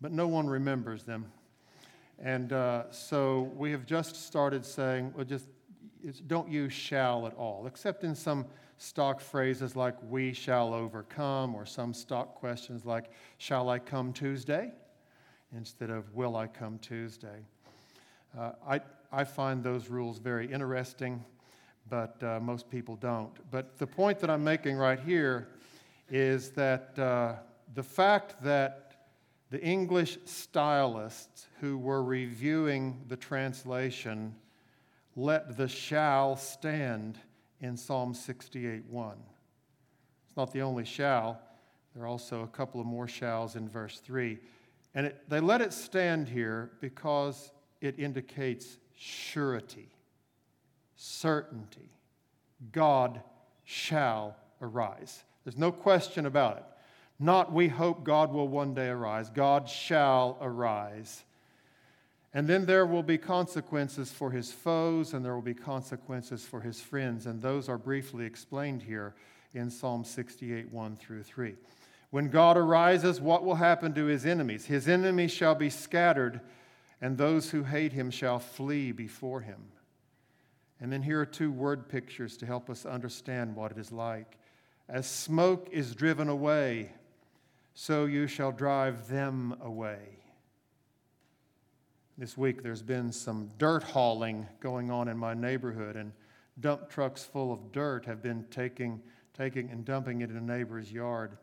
but 0.00 0.10
no 0.10 0.26
one 0.26 0.46
remembers 0.46 1.02
them. 1.02 1.26
And 2.18 2.54
uh, 2.54 2.90
so 2.90 3.52
we 3.54 3.72
have 3.72 3.84
just 3.84 4.16
started 4.24 4.64
saying, 4.64 5.12
well, 5.14 5.26
just 5.26 5.48
don't 6.26 6.50
use 6.50 6.72
shall 6.72 7.26
at 7.26 7.34
all, 7.34 7.66
except 7.66 8.04
in 8.04 8.14
some 8.14 8.46
stock 8.78 9.20
phrases 9.20 9.76
like 9.76 9.96
we 10.08 10.32
shall 10.32 10.72
overcome, 10.72 11.54
or 11.54 11.66
some 11.66 11.92
stock 11.92 12.36
questions 12.36 12.86
like, 12.86 13.10
shall 13.36 13.68
I 13.68 13.80
come 13.80 14.14
Tuesday? 14.14 14.72
instead 15.54 15.90
of 15.90 16.14
will 16.14 16.36
I 16.36 16.46
come 16.46 16.78
Tuesday. 16.78 17.44
Uh, 18.34 18.52
I, 18.66 18.80
I 19.12 19.24
find 19.24 19.62
those 19.62 19.90
rules 19.90 20.20
very 20.20 20.50
interesting, 20.50 21.22
but 21.88 22.22
uh, 22.22 22.40
most 22.40 22.68
people 22.70 22.96
don't. 22.96 23.32
But 23.50 23.78
the 23.78 23.86
point 23.86 24.18
that 24.20 24.30
I'm 24.30 24.44
making 24.44 24.76
right 24.76 24.98
here 24.98 25.48
is 26.08 26.50
that 26.52 26.98
uh, 26.98 27.34
the 27.74 27.82
fact 27.82 28.42
that 28.42 28.86
the 29.50 29.62
English 29.62 30.18
stylists 30.24 31.46
who 31.60 31.78
were 31.78 32.02
reviewing 32.02 33.00
the 33.08 33.16
translation 33.16 34.34
let 35.14 35.56
the 35.56 35.68
shall 35.68 36.36
stand 36.36 37.18
in 37.60 37.76
Psalm 37.76 38.12
68 38.12 38.84
1. 38.86 39.16
It's 40.26 40.36
not 40.36 40.52
the 40.52 40.62
only 40.62 40.84
shall, 40.84 41.40
there 41.94 42.04
are 42.04 42.08
also 42.08 42.42
a 42.42 42.46
couple 42.48 42.80
of 42.80 42.86
more 42.86 43.08
shalls 43.08 43.56
in 43.56 43.68
verse 43.68 44.00
3. 44.00 44.38
And 44.94 45.06
it, 45.06 45.28
they 45.28 45.40
let 45.40 45.62
it 45.62 45.72
stand 45.72 46.28
here 46.28 46.72
because 46.80 47.50
it 47.80 47.98
indicates 47.98 48.76
surety, 48.94 49.88
certainty. 50.96 51.90
God 52.72 53.20
shall 53.64 54.36
arise. 54.60 55.22
There's 55.44 55.58
no 55.58 55.72
question 55.72 56.26
about 56.26 56.56
it. 56.58 56.64
Not 57.18 57.52
we 57.52 57.68
hope 57.68 58.04
God 58.04 58.32
will 58.32 58.48
one 58.48 58.74
day 58.74 58.88
arise. 58.88 59.30
God 59.30 59.68
shall 59.68 60.36
arise. 60.40 61.24
And 62.34 62.46
then 62.46 62.66
there 62.66 62.84
will 62.84 63.02
be 63.02 63.16
consequences 63.16 64.10
for 64.10 64.30
his 64.30 64.52
foes, 64.52 65.14
and 65.14 65.24
there 65.24 65.34
will 65.34 65.40
be 65.40 65.54
consequences 65.54 66.44
for 66.44 66.60
his 66.60 66.80
friends. 66.80 67.26
And 67.26 67.40
those 67.40 67.68
are 67.68 67.78
briefly 67.78 68.26
explained 68.26 68.82
here 68.82 69.14
in 69.54 69.70
Psalm 69.70 70.04
68 70.04 70.70
1 70.70 70.96
through 70.96 71.22
3. 71.22 71.54
When 72.10 72.28
God 72.28 72.56
arises, 72.56 73.20
what 73.20 73.44
will 73.44 73.54
happen 73.54 73.94
to 73.94 74.04
his 74.04 74.26
enemies? 74.26 74.66
His 74.66 74.86
enemies 74.86 75.32
shall 75.32 75.54
be 75.54 75.70
scattered, 75.70 76.40
and 77.00 77.16
those 77.16 77.50
who 77.50 77.64
hate 77.64 77.92
him 77.92 78.10
shall 78.10 78.38
flee 78.38 78.92
before 78.92 79.40
him. 79.40 79.62
And 80.80 80.92
then 80.92 81.02
here 81.02 81.20
are 81.20 81.26
two 81.26 81.50
word 81.50 81.88
pictures 81.88 82.36
to 82.38 82.46
help 82.46 82.68
us 82.68 82.84
understand 82.84 83.56
what 83.56 83.72
it 83.72 83.78
is 83.78 83.92
like. 83.92 84.36
As 84.88 85.06
smoke 85.06 85.68
is 85.72 85.94
driven 85.94 86.28
away, 86.28 86.92
so 87.74 88.04
you 88.04 88.26
shall 88.26 88.52
drive 88.52 89.08
them 89.08 89.56
away. 89.62 89.98
This 92.18 92.36
week 92.36 92.62
there's 92.62 92.82
been 92.82 93.12
some 93.12 93.50
dirt 93.58 93.82
hauling 93.82 94.46
going 94.60 94.90
on 94.90 95.08
in 95.08 95.18
my 95.18 95.34
neighborhood, 95.34 95.96
and 95.96 96.12
dump 96.60 96.88
trucks 96.88 97.24
full 97.24 97.52
of 97.52 97.72
dirt 97.72 98.06
have 98.06 98.22
been 98.22 98.44
taking, 98.50 99.02
taking 99.36 99.70
and 99.70 99.84
dumping 99.84 100.20
it 100.20 100.30
in 100.30 100.36
a 100.36 100.40
neighbor's 100.40 100.92
yard. 100.92 101.36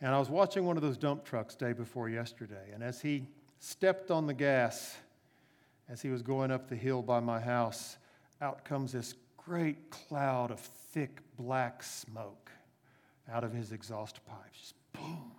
And 0.00 0.14
I 0.14 0.18
was 0.18 0.30
watching 0.30 0.64
one 0.64 0.76
of 0.76 0.82
those 0.82 0.96
dump 0.96 1.24
trucks 1.24 1.54
day 1.54 1.72
before 1.72 2.08
yesterday, 2.08 2.70
and 2.72 2.82
as 2.82 3.00
he 3.00 3.26
stepped 3.58 4.10
on 4.10 4.26
the 4.26 4.34
gas, 4.34 4.96
as 5.88 6.02
he 6.02 6.10
was 6.10 6.22
going 6.22 6.50
up 6.50 6.68
the 6.68 6.76
hill 6.76 7.02
by 7.02 7.20
my 7.20 7.40
house, 7.40 7.96
out 8.40 8.64
comes 8.64 8.92
this 8.92 9.14
great 9.36 9.90
cloud 9.90 10.50
of 10.50 10.60
thick 10.60 11.20
black 11.36 11.82
smoke 11.82 12.50
out 13.30 13.44
of 13.44 13.52
his 13.52 13.72
exhaust 13.72 14.20
pipes. 14.26 14.58
Just 14.58 14.74
boom. 14.92 15.32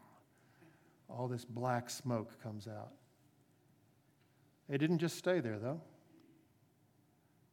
All 1.09 1.27
this 1.27 1.45
black 1.45 1.89
smoke 1.89 2.41
comes 2.41 2.67
out. 2.67 2.91
It 4.67 4.77
didn't 4.77 4.99
just 4.99 5.17
stay 5.17 5.39
there, 5.39 5.57
though. 5.57 5.81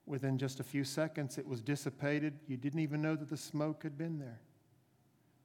Within 0.04 0.38
just 0.38 0.60
a 0.60 0.64
few 0.64 0.84
seconds, 0.84 1.38
it 1.38 1.46
was 1.46 1.60
dissipated. 1.62 2.34
You 2.46 2.56
didn't 2.56 2.80
even 2.80 3.02
know 3.02 3.16
that 3.16 3.28
the 3.28 3.36
smoke 3.36 3.82
had 3.82 3.96
been 3.96 4.18
there. 4.18 4.40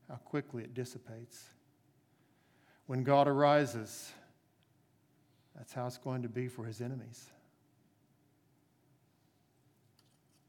How 0.08 0.16
quickly 0.16 0.64
it 0.64 0.74
dissipates. 0.74 1.46
When 2.86 3.04
God 3.04 3.28
arises, 3.28 4.12
that's 5.56 5.74
how 5.74 5.88
it's 5.88 5.98
going 5.98 6.22
to 6.24 6.30
be 6.30 6.48
for 6.48 6.66
his 6.66 6.82
enemies. 6.82 7.30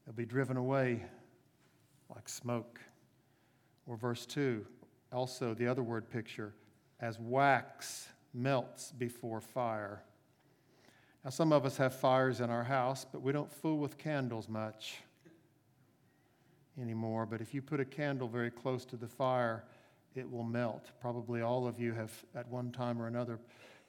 They'll 0.05 0.15
be 0.15 0.25
driven 0.25 0.57
away 0.57 1.03
like 2.13 2.27
smoke. 2.29 2.79
Or 3.85 3.97
verse 3.97 4.25
2, 4.25 4.65
also 5.11 5.53
the 5.53 5.67
other 5.67 5.83
word 5.83 6.09
picture, 6.09 6.53
as 7.01 7.19
wax 7.19 8.07
melts 8.33 8.91
before 8.91 9.41
fire. 9.41 10.01
Now, 11.23 11.31
some 11.31 11.51
of 11.51 11.65
us 11.65 11.77
have 11.77 11.93
fires 11.93 12.39
in 12.39 12.49
our 12.49 12.63
house, 12.63 13.05
but 13.09 13.21
we 13.21 13.31
don't 13.31 13.51
fool 13.51 13.77
with 13.77 13.97
candles 13.97 14.47
much 14.47 14.99
anymore. 16.81 17.25
But 17.25 17.41
if 17.41 17.53
you 17.53 17.61
put 17.61 17.79
a 17.79 17.85
candle 17.85 18.27
very 18.27 18.51
close 18.51 18.85
to 18.85 18.97
the 18.97 19.07
fire, 19.07 19.63
it 20.15 20.29
will 20.29 20.43
melt. 20.43 20.91
Probably 21.01 21.41
all 21.41 21.67
of 21.67 21.79
you 21.79 21.93
have, 21.93 22.11
at 22.35 22.47
one 22.49 22.71
time 22.71 23.01
or 23.01 23.07
another, 23.07 23.39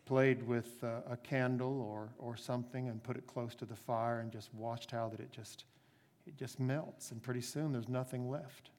played 0.06 0.46
with 0.46 0.82
uh, 0.82 1.00
a 1.10 1.16
candle 1.16 1.80
or, 1.80 2.08
or 2.18 2.36
something 2.36 2.88
and 2.88 3.02
put 3.02 3.16
it 3.16 3.26
close 3.26 3.54
to 3.56 3.64
the 3.64 3.76
fire 3.76 4.20
and 4.20 4.30
just 4.30 4.52
watched 4.54 4.90
how 4.90 5.08
that 5.08 5.20
it 5.20 5.32
just 5.32 5.64
it 6.26 6.36
just 6.36 6.58
melts, 6.58 7.10
and 7.10 7.22
pretty 7.22 7.40
soon 7.40 7.72
there's 7.72 7.88
nothing 7.88 8.30
left. 8.30 8.70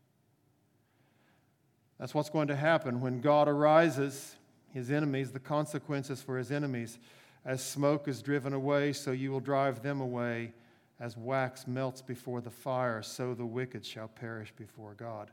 That's 1.99 2.13
what's 2.13 2.29
going 2.29 2.47
to 2.49 2.55
happen 2.55 3.01
when 3.01 3.21
God 3.21 3.47
arises, 3.47 4.35
his 4.73 4.91
enemies, 4.91 5.31
the 5.31 5.39
consequences 5.39 6.21
for 6.21 6.37
his 6.37 6.51
enemies. 6.51 6.99
As 7.45 7.63
smoke 7.63 8.07
is 8.07 8.21
driven 8.21 8.53
away, 8.53 8.91
so 8.91 9.11
you 9.11 9.31
will 9.31 9.39
drive 9.39 9.81
them 9.81 10.01
away. 10.01 10.53
As 10.99 11.15
wax 11.15 11.67
melts 11.67 12.01
before 12.01 12.41
the 12.41 12.49
fire, 12.49 13.01
so 13.01 13.33
the 13.33 13.45
wicked 13.45 13.85
shall 13.85 14.07
perish 14.07 14.51
before 14.57 14.93
God. 14.93 15.29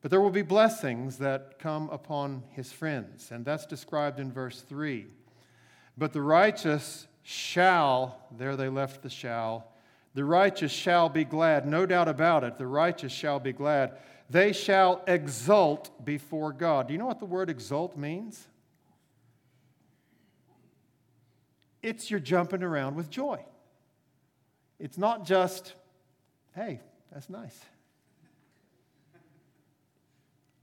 But 0.00 0.10
there 0.10 0.20
will 0.20 0.30
be 0.30 0.42
blessings 0.42 1.18
that 1.18 1.58
come 1.58 1.88
upon 1.90 2.42
his 2.50 2.72
friends, 2.72 3.30
and 3.30 3.44
that's 3.44 3.66
described 3.66 4.20
in 4.20 4.32
verse 4.32 4.60
3. 4.62 5.06
But 5.96 6.12
the 6.12 6.22
righteous 6.22 7.08
shall, 7.22 8.22
there 8.30 8.56
they 8.56 8.68
left 8.68 9.02
the 9.02 9.10
shall, 9.10 9.72
the 10.18 10.24
righteous 10.24 10.72
shall 10.72 11.08
be 11.08 11.22
glad, 11.22 11.64
no 11.64 11.86
doubt 11.86 12.08
about 12.08 12.42
it, 12.42 12.58
the 12.58 12.66
righteous 12.66 13.12
shall 13.12 13.38
be 13.38 13.52
glad. 13.52 13.92
They 14.28 14.52
shall 14.52 15.00
exult 15.06 16.04
before 16.04 16.52
God. 16.52 16.88
Do 16.88 16.92
you 16.92 16.98
know 16.98 17.06
what 17.06 17.20
the 17.20 17.24
word 17.24 17.48
exult 17.48 17.96
means? 17.96 18.48
It's 21.84 22.10
you're 22.10 22.18
jumping 22.18 22.64
around 22.64 22.96
with 22.96 23.08
joy. 23.10 23.44
It's 24.80 24.98
not 24.98 25.24
just, 25.24 25.74
hey, 26.56 26.80
that's 27.12 27.30
nice. 27.30 27.56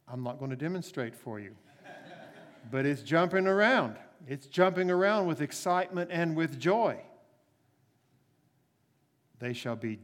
I'm 0.05 0.21
not 0.21 0.37
going 0.37 0.51
to 0.51 0.57
demonstrate 0.57 1.15
for 1.15 1.39
you. 1.39 1.55
But 2.69 2.85
it's 2.85 3.03
jumping 3.03 3.47
around. 3.47 3.95
It's 4.27 4.47
jumping 4.47 4.91
around 4.91 5.27
with 5.27 5.39
excitement 5.39 6.09
and 6.11 6.35
with 6.35 6.59
joy. 6.59 6.99
They 9.39 9.53
shall 9.53 9.75
be, 9.75 9.99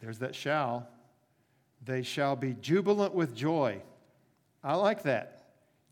there's 0.00 0.18
that 0.18 0.34
shall, 0.34 0.88
they 1.84 2.02
shall 2.02 2.36
be 2.36 2.54
jubilant 2.54 3.14
with 3.14 3.34
joy. 3.34 3.82
I 4.62 4.74
like 4.74 5.04
that. 5.04 5.44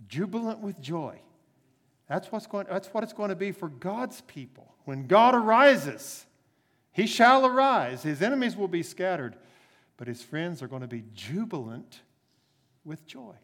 Jubilant 0.08 0.60
with 0.60 0.80
joy. 0.80 1.20
That's, 2.08 2.30
what's 2.30 2.46
going, 2.46 2.66
that's 2.68 2.88
what 2.88 3.02
it's 3.02 3.12
going 3.12 3.30
to 3.30 3.36
be 3.36 3.52
for 3.52 3.68
God's 3.68 4.20
people. 4.22 4.74
When 4.84 5.06
God 5.06 5.34
arises, 5.34 6.26
he 6.92 7.06
shall 7.06 7.46
arise. 7.46 8.02
His 8.02 8.22
enemies 8.22 8.56
will 8.56 8.68
be 8.68 8.82
scattered, 8.82 9.36
but 9.96 10.06
his 10.06 10.22
friends 10.22 10.62
are 10.62 10.68
going 10.68 10.82
to 10.82 10.88
be 10.88 11.04
jubilant 11.14 12.00
with 12.84 13.06
joy. 13.06 13.34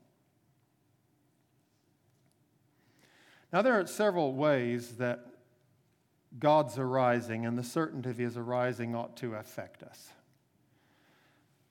Now, 3.52 3.62
there 3.62 3.78
are 3.78 3.86
several 3.86 4.32
ways 4.32 4.92
that 4.96 5.26
God's 6.38 6.78
arising 6.78 7.46
and 7.46 7.58
the 7.58 7.64
certainty 7.64 8.10
of 8.10 8.18
his 8.18 8.36
arising 8.36 8.94
ought 8.94 9.16
to 9.18 9.34
affect 9.34 9.82
us. 9.82 10.08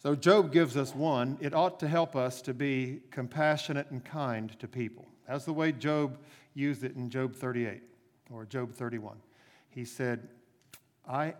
So, 0.01 0.15
Job 0.15 0.51
gives 0.51 0.77
us 0.77 0.95
one. 0.95 1.37
It 1.41 1.53
ought 1.53 1.79
to 1.81 1.87
help 1.87 2.15
us 2.15 2.41
to 2.43 2.53
be 2.53 3.01
compassionate 3.11 3.91
and 3.91 4.03
kind 4.03 4.57
to 4.59 4.67
people. 4.67 5.07
That's 5.27 5.45
the 5.45 5.53
way 5.53 5.71
Job 5.71 6.17
used 6.55 6.83
it 6.83 6.95
in 6.95 7.09
Job 7.09 7.35
38 7.35 7.83
or 8.31 8.45
Job 8.45 8.73
31. 8.73 9.17
He 9.69 9.85
said, 9.85 10.27
I, 11.07 11.35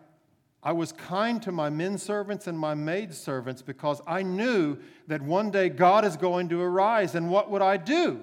I 0.62 0.74
was 0.74 0.92
kind 0.92 1.42
to 1.42 1.52
my 1.52 1.70
men 1.72 1.98
servants 1.98 2.46
and 2.46 2.58
my 2.58 2.76
maid 2.76 3.14
servants 3.14 3.64
because 3.64 4.00
I 4.06 4.22
knew 4.22 4.78
that 5.08 5.22
one 5.22 5.50
day 5.50 5.70
God 5.70 6.06
is 6.06 6.16
going 6.16 6.50
to 6.50 6.62
arise. 6.62 7.16
And 7.16 7.32
what 7.32 7.50
would 7.50 7.64
I 7.64 7.78
do 7.78 8.22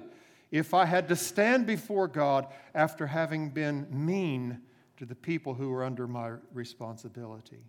if 0.51 0.72
I 0.72 0.84
had 0.84 1.09
to 1.09 1.16
stand 1.16 1.66
before 1.66 2.07
God 2.07 2.46
after 2.74 3.09
having 3.09 3.51
been 3.51 3.86
mean 3.90 4.61
to 4.99 5.07
the 5.07 5.14
people 5.14 5.55
who 5.55 5.72
are 5.72 5.84
under 5.84 6.07
my 6.07 6.32
responsibility? 6.53 7.64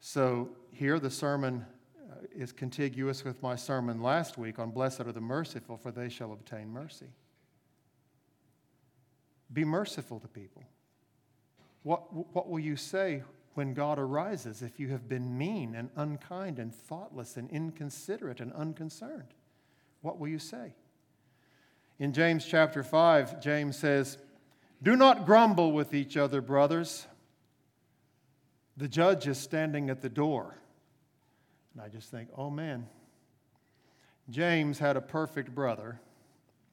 So 0.00 0.48
here 0.72 0.98
the 0.98 1.10
sermon 1.10 1.64
uh, 2.10 2.14
is 2.34 2.52
contiguous 2.52 3.24
with 3.24 3.42
my 3.42 3.56
sermon 3.56 4.02
last 4.02 4.38
week 4.38 4.58
on 4.58 4.70
Blessed 4.70 5.00
are 5.00 5.12
the 5.12 5.20
merciful, 5.20 5.76
for 5.76 5.90
they 5.90 6.08
shall 6.08 6.32
obtain 6.32 6.68
mercy. 6.68 7.08
Be 9.52 9.64
merciful 9.64 10.20
to 10.20 10.28
people. 10.28 10.62
What, 11.82 12.12
what 12.34 12.48
will 12.48 12.60
you 12.60 12.76
say 12.76 13.22
when 13.54 13.74
God 13.74 13.98
arises 13.98 14.62
if 14.62 14.80
you 14.80 14.88
have 14.88 15.08
been 15.08 15.36
mean 15.36 15.74
and 15.74 15.90
unkind 15.96 16.58
and 16.58 16.74
thoughtless 16.74 17.36
and 17.36 17.50
inconsiderate 17.50 18.40
and 18.40 18.52
unconcerned? 18.52 19.34
What 20.00 20.18
will 20.18 20.28
you 20.28 20.38
say? 20.38 20.74
In 21.98 22.12
James 22.12 22.44
chapter 22.44 22.82
5, 22.82 23.40
James 23.40 23.78
says, 23.78 24.18
Do 24.84 24.96
not 24.96 25.24
grumble 25.24 25.72
with 25.72 25.94
each 25.94 26.18
other, 26.18 26.42
brothers. 26.42 27.06
The 28.76 28.86
judge 28.86 29.26
is 29.26 29.38
standing 29.38 29.88
at 29.88 30.02
the 30.02 30.10
door. 30.10 30.58
And 31.72 31.82
I 31.82 31.88
just 31.88 32.10
think, 32.10 32.28
oh 32.36 32.50
man, 32.50 32.86
James 34.28 34.78
had 34.78 34.98
a 34.98 35.00
perfect 35.00 35.54
brother, 35.54 35.98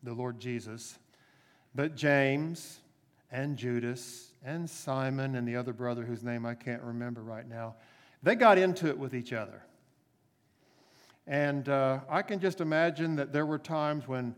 the 0.04 0.12
Lord 0.12 0.42
Jesus. 0.42 1.00
But 1.74 1.96
James 1.96 2.82
and 3.32 3.56
Judas 3.56 4.34
and 4.44 4.70
Simon 4.70 5.36
and 5.36 5.48
the 5.48 5.56
other 5.56 5.72
brother 5.72 6.04
whose 6.04 6.22
name 6.22 6.46
I 6.46 6.54
can't 6.54 6.82
remember 6.82 7.22
right 7.22 7.48
now, 7.48 7.76
they 8.22 8.36
got 8.36 8.58
into 8.58 8.90
it 8.90 8.98
with 8.98 9.16
each 9.16 9.32
other. 9.32 9.64
And 11.28 11.70
uh, 11.70 12.00
I 12.10 12.24
can 12.24 12.42
just 12.42 12.60
imagine 12.60 13.16
that 13.16 13.32
there 13.32 13.46
were 13.46 13.58
times 13.58 14.06
when 14.06 14.36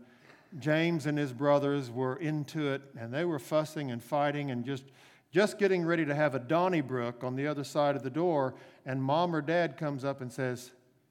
James 0.58 1.06
and 1.06 1.18
his 1.18 1.32
brothers 1.32 1.90
were 1.90 2.16
into 2.16 2.68
it 2.72 2.82
and 2.98 3.12
they 3.12 3.24
were 3.24 3.38
fussing 3.38 3.90
and 3.90 4.02
fighting 4.02 4.50
and 4.50 4.64
just, 4.64 4.84
just 5.32 5.58
getting 5.58 5.84
ready 5.84 6.04
to 6.04 6.14
have 6.14 6.34
a 6.34 6.38
Donnybrook 6.38 7.24
on 7.24 7.34
the 7.34 7.46
other 7.46 7.64
side 7.64 7.96
of 7.96 8.02
the 8.02 8.10
door. 8.10 8.54
And 8.86 9.02
mom 9.02 9.34
or 9.34 9.42
dad 9.42 9.76
comes 9.76 10.04
up 10.04 10.20
and 10.20 10.32
says, 10.32 10.70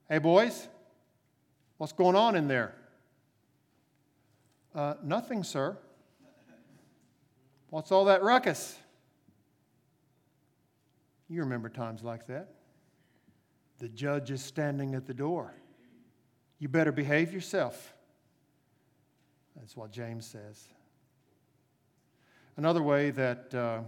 Hey, 0.09 0.19
boys, 0.19 0.67
what's 1.77 1.93
going 1.93 2.15
on 2.15 2.35
in 2.35 2.47
there? 2.47 2.75
Uh, 4.73 4.95
nothing, 5.03 5.43
sir. 5.43 5.77
What's 7.69 7.91
all 7.91 8.05
that 8.05 8.23
ruckus? 8.23 8.77
You 11.29 11.41
remember 11.41 11.69
times 11.69 12.03
like 12.03 12.27
that. 12.27 12.49
The 13.79 13.89
judge 13.89 14.31
is 14.31 14.41
standing 14.43 14.95
at 14.95 15.07
the 15.07 15.13
door. 15.13 15.53
You 16.59 16.69
better 16.69 16.91
behave 16.91 17.33
yourself. 17.33 17.93
That's 19.55 19.77
what 19.77 19.91
James 19.91 20.25
says. 20.25 20.67
Another 22.57 22.83
way 22.83 23.09
that 23.11 23.53
uh, 23.53 23.79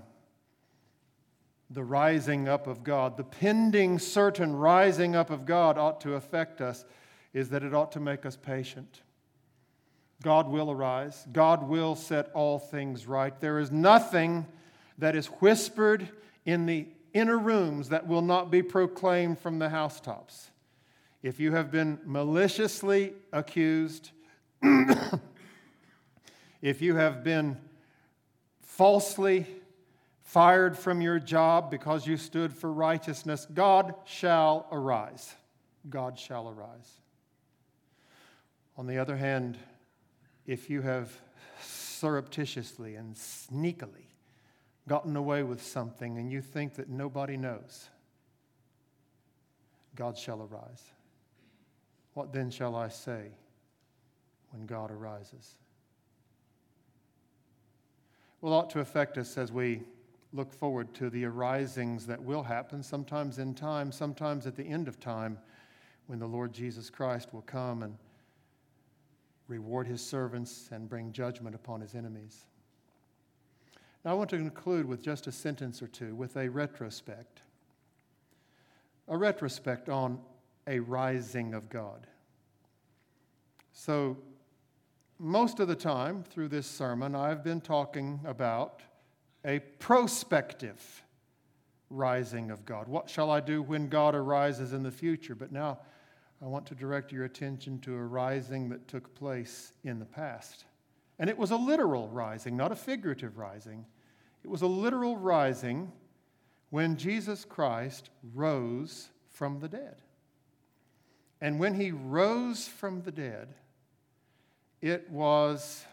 the 1.69 1.83
rising 1.83 2.47
up 2.47 2.67
of 2.67 2.83
God, 2.83 3.17
the 3.17 3.23
pending 3.23 3.99
certain 3.99 4.55
rising 4.55 5.15
up 5.15 5.29
of 5.29 5.45
God 5.45 5.77
ought 5.77 6.01
to 6.01 6.13
affect 6.13 6.61
us 6.61 6.85
is 7.33 7.49
that 7.49 7.63
it 7.63 7.73
ought 7.73 7.91
to 7.93 7.99
make 7.99 8.25
us 8.25 8.35
patient. 8.35 9.01
God 10.23 10.47
will 10.47 10.71
arise. 10.71 11.27
God 11.31 11.67
will 11.67 11.95
set 11.95 12.31
all 12.33 12.57
things 12.57 13.05
right. 13.05 13.39
There 13.39 13.59
is 13.59 13.71
nothing 13.71 14.45
that 14.97 15.15
is 15.15 15.27
whispered 15.27 16.07
in 16.45 16.65
the 16.65 16.87
inner 17.13 17.37
rooms 17.37 17.89
that 17.89 18.07
will 18.07 18.21
not 18.21 18.49
be 18.49 18.61
proclaimed 18.61 19.39
from 19.39 19.59
the 19.59 19.69
housetops. 19.69 20.49
If 21.21 21.39
you 21.39 21.51
have 21.53 21.71
been 21.71 21.99
maliciously 22.05 23.13
accused, 23.33 24.11
if 26.65 26.81
you 26.81 26.95
have 26.95 27.23
been 27.23 27.59
falsely 28.59 29.45
fired 30.23 30.75
from 30.75 30.99
your 30.99 31.19
job 31.19 31.69
because 31.69 32.07
you 32.07 32.17
stood 32.17 32.51
for 32.51 32.73
righteousness, 32.73 33.45
God 33.53 33.93
shall 34.03 34.65
arise. 34.71 35.35
God 35.91 36.17
shall 36.17 36.49
arise. 36.49 37.01
On 38.77 38.87
the 38.87 38.97
other 38.97 39.15
hand, 39.15 39.59
if 40.47 40.67
you 40.67 40.81
have 40.81 41.15
surreptitiously 41.61 42.95
and 42.95 43.13
sneakily 43.13 44.07
gotten 44.87 45.15
away 45.15 45.43
with 45.43 45.61
something 45.61 46.17
and 46.17 46.31
you 46.31 46.41
think 46.41 46.73
that 46.73 46.89
nobody 46.89 47.37
knows, 47.37 47.89
God 49.95 50.17
shall 50.17 50.41
arise. 50.41 50.81
What 52.15 52.33
then 52.33 52.49
shall 52.49 52.75
I 52.75 52.87
say 52.87 53.27
when 54.49 54.65
God 54.65 54.89
arises? 54.89 55.57
Well, 58.41 58.53
ought 58.53 58.69
to 58.71 58.79
affect 58.79 59.17
us 59.17 59.37
as 59.37 59.51
we 59.51 59.81
look 60.33 60.51
forward 60.51 60.93
to 60.95 61.09
the 61.09 61.25
arisings 61.25 62.05
that 62.07 62.21
will 62.21 62.43
happen, 62.43 62.83
sometimes 62.83 63.39
in 63.39 63.53
time, 63.55 63.91
sometimes 63.91 64.45
at 64.45 64.55
the 64.55 64.67
end 64.67 64.87
of 64.87 64.99
time, 64.99 65.37
when 66.07 66.19
the 66.19 66.27
Lord 66.27 66.53
Jesus 66.53 66.89
Christ 66.89 67.33
will 67.33 67.41
come 67.41 67.83
and 67.83 67.97
reward 69.47 69.87
his 69.87 70.01
servants, 70.01 70.69
and 70.71 70.89
bring 70.89 71.11
judgment 71.11 71.55
upon 71.55 71.81
his 71.81 71.93
enemies. 71.93 72.45
Now, 74.03 74.11
I 74.11 74.13
want 74.15 74.29
to 74.31 74.37
conclude 74.37 74.85
with 74.85 75.01
just 75.01 75.27
a 75.27 75.31
sentence 75.31 75.81
or 75.81 75.87
two 75.87 76.15
with 76.15 76.35
a 76.37 76.49
retrospect. 76.49 77.41
A 79.07 79.17
retrospect 79.17 79.89
on 79.89 80.19
a 80.67 80.79
rising 80.79 81.53
of 81.53 81.69
God. 81.69 82.07
So, 83.73 84.17
most 85.19 85.59
of 85.59 85.67
the 85.67 85.75
time 85.75 86.23
through 86.23 86.49
this 86.49 86.67
sermon, 86.67 87.15
I've 87.15 87.43
been 87.43 87.61
talking 87.61 88.19
about 88.25 88.81
a 89.45 89.59
prospective 89.79 91.03
rising 91.89 92.51
of 92.51 92.65
God. 92.65 92.87
What 92.87 93.09
shall 93.09 93.29
I 93.29 93.39
do 93.39 93.61
when 93.61 93.87
God 93.87 94.15
arises 94.15 94.73
in 94.73 94.83
the 94.83 94.91
future? 94.91 95.35
But 95.35 95.51
now 95.51 95.79
I 96.41 96.45
want 96.45 96.65
to 96.67 96.75
direct 96.75 97.11
your 97.11 97.25
attention 97.25 97.79
to 97.79 97.95
a 97.95 98.03
rising 98.03 98.69
that 98.69 98.87
took 98.87 99.15
place 99.15 99.71
in 99.83 99.99
the 99.99 100.05
past. 100.05 100.65
And 101.17 101.29
it 101.29 101.37
was 101.37 101.51
a 101.51 101.55
literal 101.55 102.09
rising, 102.09 102.57
not 102.57 102.71
a 102.71 102.75
figurative 102.75 103.37
rising. 103.37 103.85
It 104.43 104.49
was 104.49 104.63
a 104.63 104.67
literal 104.67 105.15
rising 105.15 105.91
when 106.71 106.97
Jesus 106.97 107.45
Christ 107.45 108.09
rose 108.33 109.09
from 109.29 109.59
the 109.59 109.69
dead. 109.69 110.01
And 111.39 111.59
when 111.59 111.75
he 111.75 111.91
rose 111.91 112.67
from 112.67 113.01
the 113.03 113.11
dead, 113.11 113.55
it 114.85 115.09
was 115.09 115.83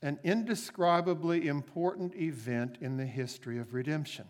an 0.00 0.18
indescribably 0.24 1.46
important 1.46 2.14
event 2.14 2.78
in 2.80 2.96
the 2.96 3.04
history 3.04 3.58
of 3.58 3.74
redemption. 3.74 4.24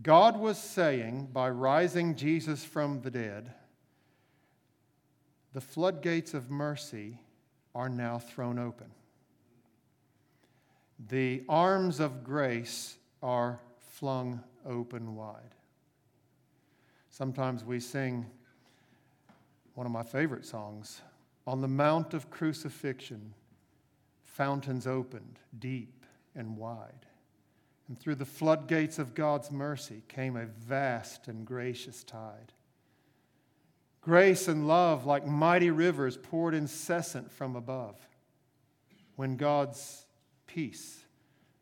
God 0.00 0.38
was 0.38 0.58
saying, 0.58 1.30
by 1.32 1.50
rising 1.50 2.14
Jesus 2.14 2.64
from 2.64 3.00
the 3.00 3.10
dead, 3.10 3.52
the 5.52 5.60
floodgates 5.60 6.34
of 6.34 6.48
mercy 6.48 7.18
are 7.74 7.88
now 7.88 8.20
thrown 8.20 8.60
open. 8.60 8.92
The 11.08 11.42
arms 11.48 11.98
of 11.98 12.22
grace 12.22 12.96
are 13.24 13.58
flung 13.90 14.40
open 14.64 15.16
wide. 15.16 15.56
Sometimes 17.10 17.64
we 17.64 17.80
sing 17.80 18.26
one 19.74 19.86
of 19.86 19.92
my 19.92 20.02
favorite 20.02 20.44
songs 20.44 21.00
On 21.46 21.60
the 21.60 21.68
Mount 21.68 22.14
of 22.14 22.30
Crucifixion, 22.30 23.34
fountains 24.24 24.86
opened 24.86 25.40
deep 25.58 26.06
and 26.34 26.56
wide. 26.56 27.06
And 27.88 27.98
through 27.98 28.14
the 28.14 28.24
floodgates 28.24 28.98
of 28.98 29.14
God's 29.14 29.50
mercy 29.50 30.02
came 30.08 30.36
a 30.36 30.46
vast 30.46 31.28
and 31.28 31.44
gracious 31.44 32.04
tide. 32.04 32.52
Grace 34.00 34.48
and 34.48 34.66
love, 34.66 35.04
like 35.04 35.26
mighty 35.26 35.70
rivers, 35.70 36.16
poured 36.16 36.54
incessant 36.54 37.30
from 37.30 37.54
above. 37.54 37.96
When 39.16 39.36
God's 39.36 40.06
peace 40.46 41.04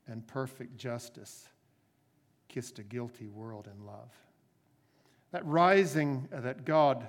and 0.07 0.27
perfect 0.27 0.77
justice 0.77 1.49
kissed 2.49 2.79
a 2.79 2.83
guilty 2.83 3.29
world 3.29 3.69
in 3.73 3.87
love. 3.87 4.13
That 5.33 5.47
rising 5.47 6.29
that 6.33 6.65
God, 6.65 7.03
uh, 7.03 7.07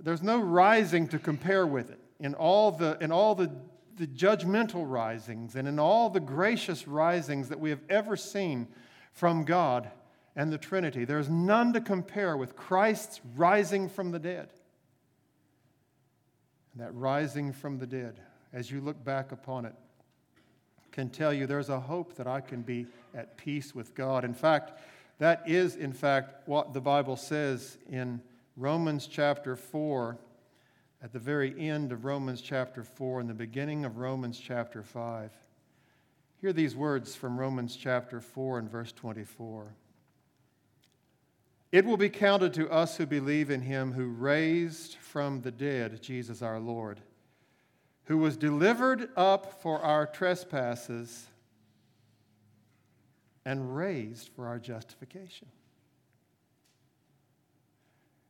there's 0.00 0.22
no 0.22 0.38
rising 0.38 1.08
to 1.08 1.18
compare 1.18 1.66
with 1.66 1.90
it. 1.90 2.00
In 2.18 2.34
all 2.34 2.72
the, 2.72 2.96
in 3.00 3.12
all 3.12 3.34
the 3.34 3.50
the 3.96 4.06
judgmental 4.06 4.88
risings 4.88 5.56
and 5.56 5.66
in 5.66 5.78
all 5.78 6.10
the 6.10 6.20
gracious 6.20 6.86
risings 6.86 7.48
that 7.48 7.58
we 7.58 7.70
have 7.70 7.80
ever 7.88 8.16
seen 8.16 8.68
from 9.12 9.44
God 9.44 9.90
and 10.34 10.52
the 10.52 10.58
Trinity. 10.58 11.04
There's 11.04 11.30
none 11.30 11.72
to 11.72 11.80
compare 11.80 12.36
with 12.36 12.56
Christ's 12.56 13.20
rising 13.34 13.88
from 13.88 14.10
the 14.10 14.18
dead. 14.18 14.50
And 16.74 16.84
that 16.84 16.94
rising 16.94 17.52
from 17.52 17.78
the 17.78 17.86
dead, 17.86 18.20
as 18.52 18.70
you 18.70 18.82
look 18.82 19.02
back 19.02 19.32
upon 19.32 19.64
it, 19.64 19.74
can 20.92 21.08
tell 21.08 21.32
you 21.32 21.46
there's 21.46 21.70
a 21.70 21.80
hope 21.80 22.14
that 22.16 22.26
I 22.26 22.40
can 22.40 22.62
be 22.62 22.86
at 23.14 23.36
peace 23.38 23.74
with 23.74 23.94
God. 23.94 24.24
In 24.24 24.34
fact, 24.34 24.78
that 25.18 25.42
is, 25.46 25.76
in 25.76 25.94
fact, 25.94 26.46
what 26.46 26.74
the 26.74 26.80
Bible 26.80 27.16
says 27.16 27.78
in 27.90 28.20
Romans 28.56 29.06
chapter 29.06 29.54
4 29.54 30.16
at 31.02 31.12
the 31.12 31.18
very 31.18 31.54
end 31.60 31.92
of 31.92 32.06
Romans 32.06 32.40
chapter 32.40 32.82
4 32.82 33.20
and 33.20 33.28
the 33.28 33.34
beginning 33.34 33.84
of 33.84 33.98
Romans 33.98 34.40
chapter 34.40 34.82
5. 34.82 35.30
Hear 36.40 36.54
these 36.54 36.74
words 36.74 37.14
from 37.14 37.38
Romans 37.38 37.76
chapter 37.76 38.18
4 38.18 38.58
and 38.60 38.70
verse 38.70 38.92
24. 38.92 39.74
It 41.70 41.84
will 41.84 41.98
be 41.98 42.08
counted 42.08 42.54
to 42.54 42.70
us 42.70 42.96
who 42.96 43.04
believe 43.04 43.50
in 43.50 43.60
him 43.60 43.92
who 43.92 44.06
raised 44.06 44.94
from 44.96 45.42
the 45.42 45.50
dead 45.50 46.00
Jesus 46.00 46.40
our 46.40 46.58
Lord, 46.58 47.00
who 48.04 48.16
was 48.16 48.38
delivered 48.38 49.10
up 49.16 49.60
for 49.60 49.80
our 49.80 50.06
trespasses 50.06 51.26
and 53.44 53.76
raised 53.76 54.30
for 54.30 54.46
our 54.46 54.58
justification. 54.58 55.48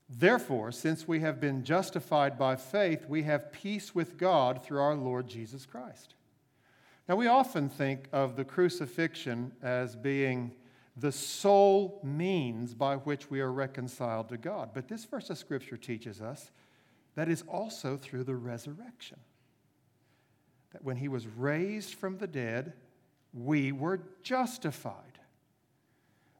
Therefore, 0.09 0.71
since 0.71 1.09
we 1.09 1.21
have 1.21 1.41
been 1.41 1.65
justified 1.65 2.39
by 2.39 2.57
faith, 2.57 3.07
we 3.09 3.25
have 3.25 3.53
peace 3.53 3.95
with 3.95 4.17
God 4.17 4.63
through 4.63 4.81
our 4.81 4.95
Lord 4.95 5.27
Jesus 5.27 5.67
Christ. 5.67 6.15
Now, 7.09 7.17
we 7.17 7.27
often 7.27 7.69
think 7.69 8.09
of 8.13 8.37
the 8.37 8.45
crucifixion 8.45 9.53
as 9.63 9.97
being 9.97 10.53
the 10.97 11.13
sole 11.13 12.01
means 12.03 12.75
by 12.75 12.97
which 12.97 13.31
we 13.31 13.41
are 13.41 13.53
reconciled 13.53 14.29
to 14.31 14.37
God. 14.37 14.71
But 14.73 14.89
this 14.89 15.05
verse 15.05 15.29
of 15.29 15.39
Scripture 15.39 15.77
teaches 15.77 16.21
us 16.21 16.51
that 17.15 17.29
is 17.29 17.43
also 17.49 17.97
through 17.97 18.25
the 18.25 18.35
resurrection. 18.35 19.19
That 20.73 20.85
when 20.85 20.97
he 20.97 21.09
was 21.09 21.27
raised 21.27 21.95
from 21.95 22.19
the 22.19 22.27
dead, 22.27 22.75
we 23.33 23.73
were 23.73 24.01
justified. 24.23 25.19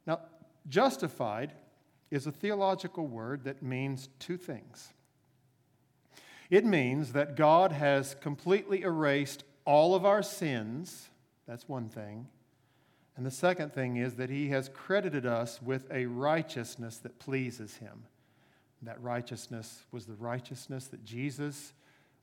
Now, 0.05 0.21
justified 0.67 1.53
is 2.09 2.27
a 2.27 2.31
theological 2.31 3.07
word 3.07 3.43
that 3.43 3.61
means 3.61 4.09
two 4.19 4.37
things. 4.37 4.93
It 6.49 6.65
means 6.65 7.11
that 7.13 7.35
God 7.35 7.71
has 7.71 8.15
completely 8.15 8.81
erased 8.83 9.43
all 9.65 9.95
of 9.95 10.05
our 10.05 10.23
sins. 10.23 11.09
That's 11.45 11.67
one 11.67 11.89
thing. 11.89 12.27
And 13.17 13.25
the 13.25 13.31
second 13.31 13.73
thing 13.73 13.97
is 13.97 14.15
that 14.15 14.29
He 14.29 14.49
has 14.49 14.69
credited 14.69 15.25
us 15.25 15.61
with 15.61 15.91
a 15.91 16.05
righteousness 16.05 16.97
that 16.99 17.19
pleases 17.19 17.77
Him. 17.77 18.05
That 18.83 19.01
righteousness 19.01 19.83
was 19.91 20.05
the 20.05 20.13
righteousness 20.13 20.87
that 20.87 21.03
Jesus 21.03 21.73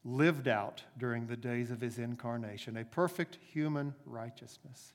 lived 0.05 0.47
out 0.47 0.85
during 0.97 1.27
the 1.27 1.37
days 1.37 1.71
of 1.71 1.81
His 1.81 1.99
incarnation, 1.99 2.77
a 2.77 2.85
perfect 2.85 3.39
human 3.53 3.95
righteousness. 4.07 4.95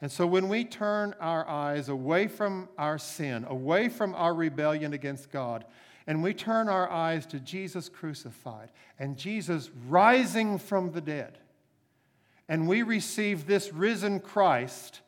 And 0.00 0.12
so 0.12 0.26
when 0.26 0.48
we 0.48 0.64
turn 0.64 1.14
our 1.20 1.48
eyes 1.48 1.88
away 1.88 2.28
from 2.28 2.68
our 2.76 2.98
sin, 2.98 3.46
away 3.48 3.88
from 3.88 4.14
our 4.14 4.34
rebellion 4.34 4.92
against 4.92 5.30
God, 5.30 5.64
and 6.06 6.22
we 6.22 6.34
turn 6.34 6.68
our 6.68 6.90
eyes 6.90 7.26
to 7.26 7.40
Jesus 7.40 7.88
crucified 7.88 8.70
and 8.98 9.16
Jesus 9.16 9.70
rising 9.88 10.58
from 10.58 10.92
the 10.92 11.00
dead, 11.00 11.38
and 12.48 12.68
we 12.68 12.82
receive 12.82 13.46
this 13.46 13.72
risen 13.72 14.20
Christ 14.20 15.00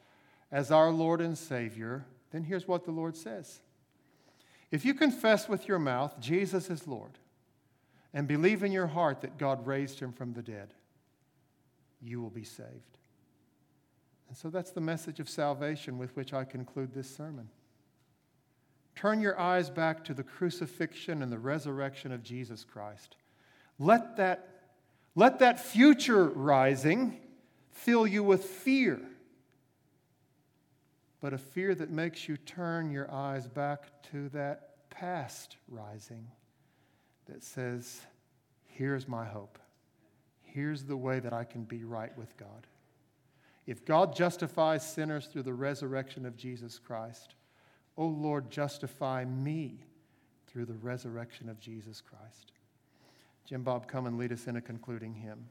as 0.50 0.70
our 0.70 0.90
Lord 0.90 1.20
and 1.20 1.36
Savior, 1.36 2.06
then 2.30 2.42
here's 2.42 2.66
what 2.66 2.84
the 2.84 2.90
Lord 2.90 3.16
says. 3.16 3.60
If 4.70 4.84
you 4.84 4.94
confess 4.94 5.48
with 5.48 5.68
your 5.68 5.78
mouth 5.78 6.18
Jesus 6.20 6.70
is 6.70 6.86
Lord 6.86 7.18
and 8.12 8.26
believe 8.26 8.62
in 8.62 8.72
your 8.72 8.86
heart 8.86 9.20
that 9.20 9.38
God 9.38 9.66
raised 9.66 10.00
him 10.00 10.12
from 10.12 10.32
the 10.32 10.42
dead, 10.42 10.74
you 12.00 12.20
will 12.20 12.30
be 12.30 12.44
saved. 12.44 12.97
And 14.28 14.36
so 14.36 14.50
that's 14.50 14.70
the 14.70 14.80
message 14.80 15.20
of 15.20 15.28
salvation 15.28 15.98
with 15.98 16.14
which 16.14 16.34
I 16.34 16.44
conclude 16.44 16.92
this 16.92 17.14
sermon. 17.14 17.48
Turn 18.94 19.20
your 19.20 19.38
eyes 19.38 19.70
back 19.70 20.04
to 20.04 20.14
the 20.14 20.24
crucifixion 20.24 21.22
and 21.22 21.32
the 21.32 21.38
resurrection 21.38 22.12
of 22.12 22.22
Jesus 22.22 22.64
Christ. 22.64 23.16
Let 23.78 24.16
that, 24.16 24.48
let 25.14 25.38
that 25.38 25.60
future 25.60 26.24
rising 26.24 27.20
fill 27.70 28.06
you 28.06 28.24
with 28.24 28.44
fear, 28.44 29.00
but 31.20 31.32
a 31.32 31.38
fear 31.38 31.74
that 31.76 31.90
makes 31.90 32.28
you 32.28 32.36
turn 32.36 32.90
your 32.90 33.10
eyes 33.10 33.46
back 33.46 34.02
to 34.10 34.28
that 34.30 34.90
past 34.90 35.56
rising 35.68 36.26
that 37.26 37.44
says, 37.44 38.00
Here's 38.66 39.08
my 39.08 39.24
hope. 39.24 39.58
Here's 40.42 40.84
the 40.84 40.96
way 40.96 41.20
that 41.20 41.32
I 41.32 41.44
can 41.44 41.64
be 41.64 41.84
right 41.84 42.16
with 42.16 42.36
God. 42.36 42.66
If 43.68 43.84
God 43.84 44.16
justifies 44.16 44.82
sinners 44.82 45.26
through 45.26 45.42
the 45.42 45.52
resurrection 45.52 46.24
of 46.24 46.38
Jesus 46.38 46.78
Christ, 46.78 47.34
O 47.98 48.04
oh 48.04 48.08
Lord, 48.08 48.50
justify 48.50 49.26
me 49.26 49.84
through 50.46 50.64
the 50.64 50.72
resurrection 50.72 51.50
of 51.50 51.60
Jesus 51.60 52.00
Christ. 52.00 52.52
Jim 53.44 53.62
Bob, 53.62 53.86
come 53.86 54.06
and 54.06 54.16
lead 54.16 54.32
us 54.32 54.46
in 54.46 54.56
a 54.56 54.62
concluding 54.62 55.12
hymn. 55.12 55.44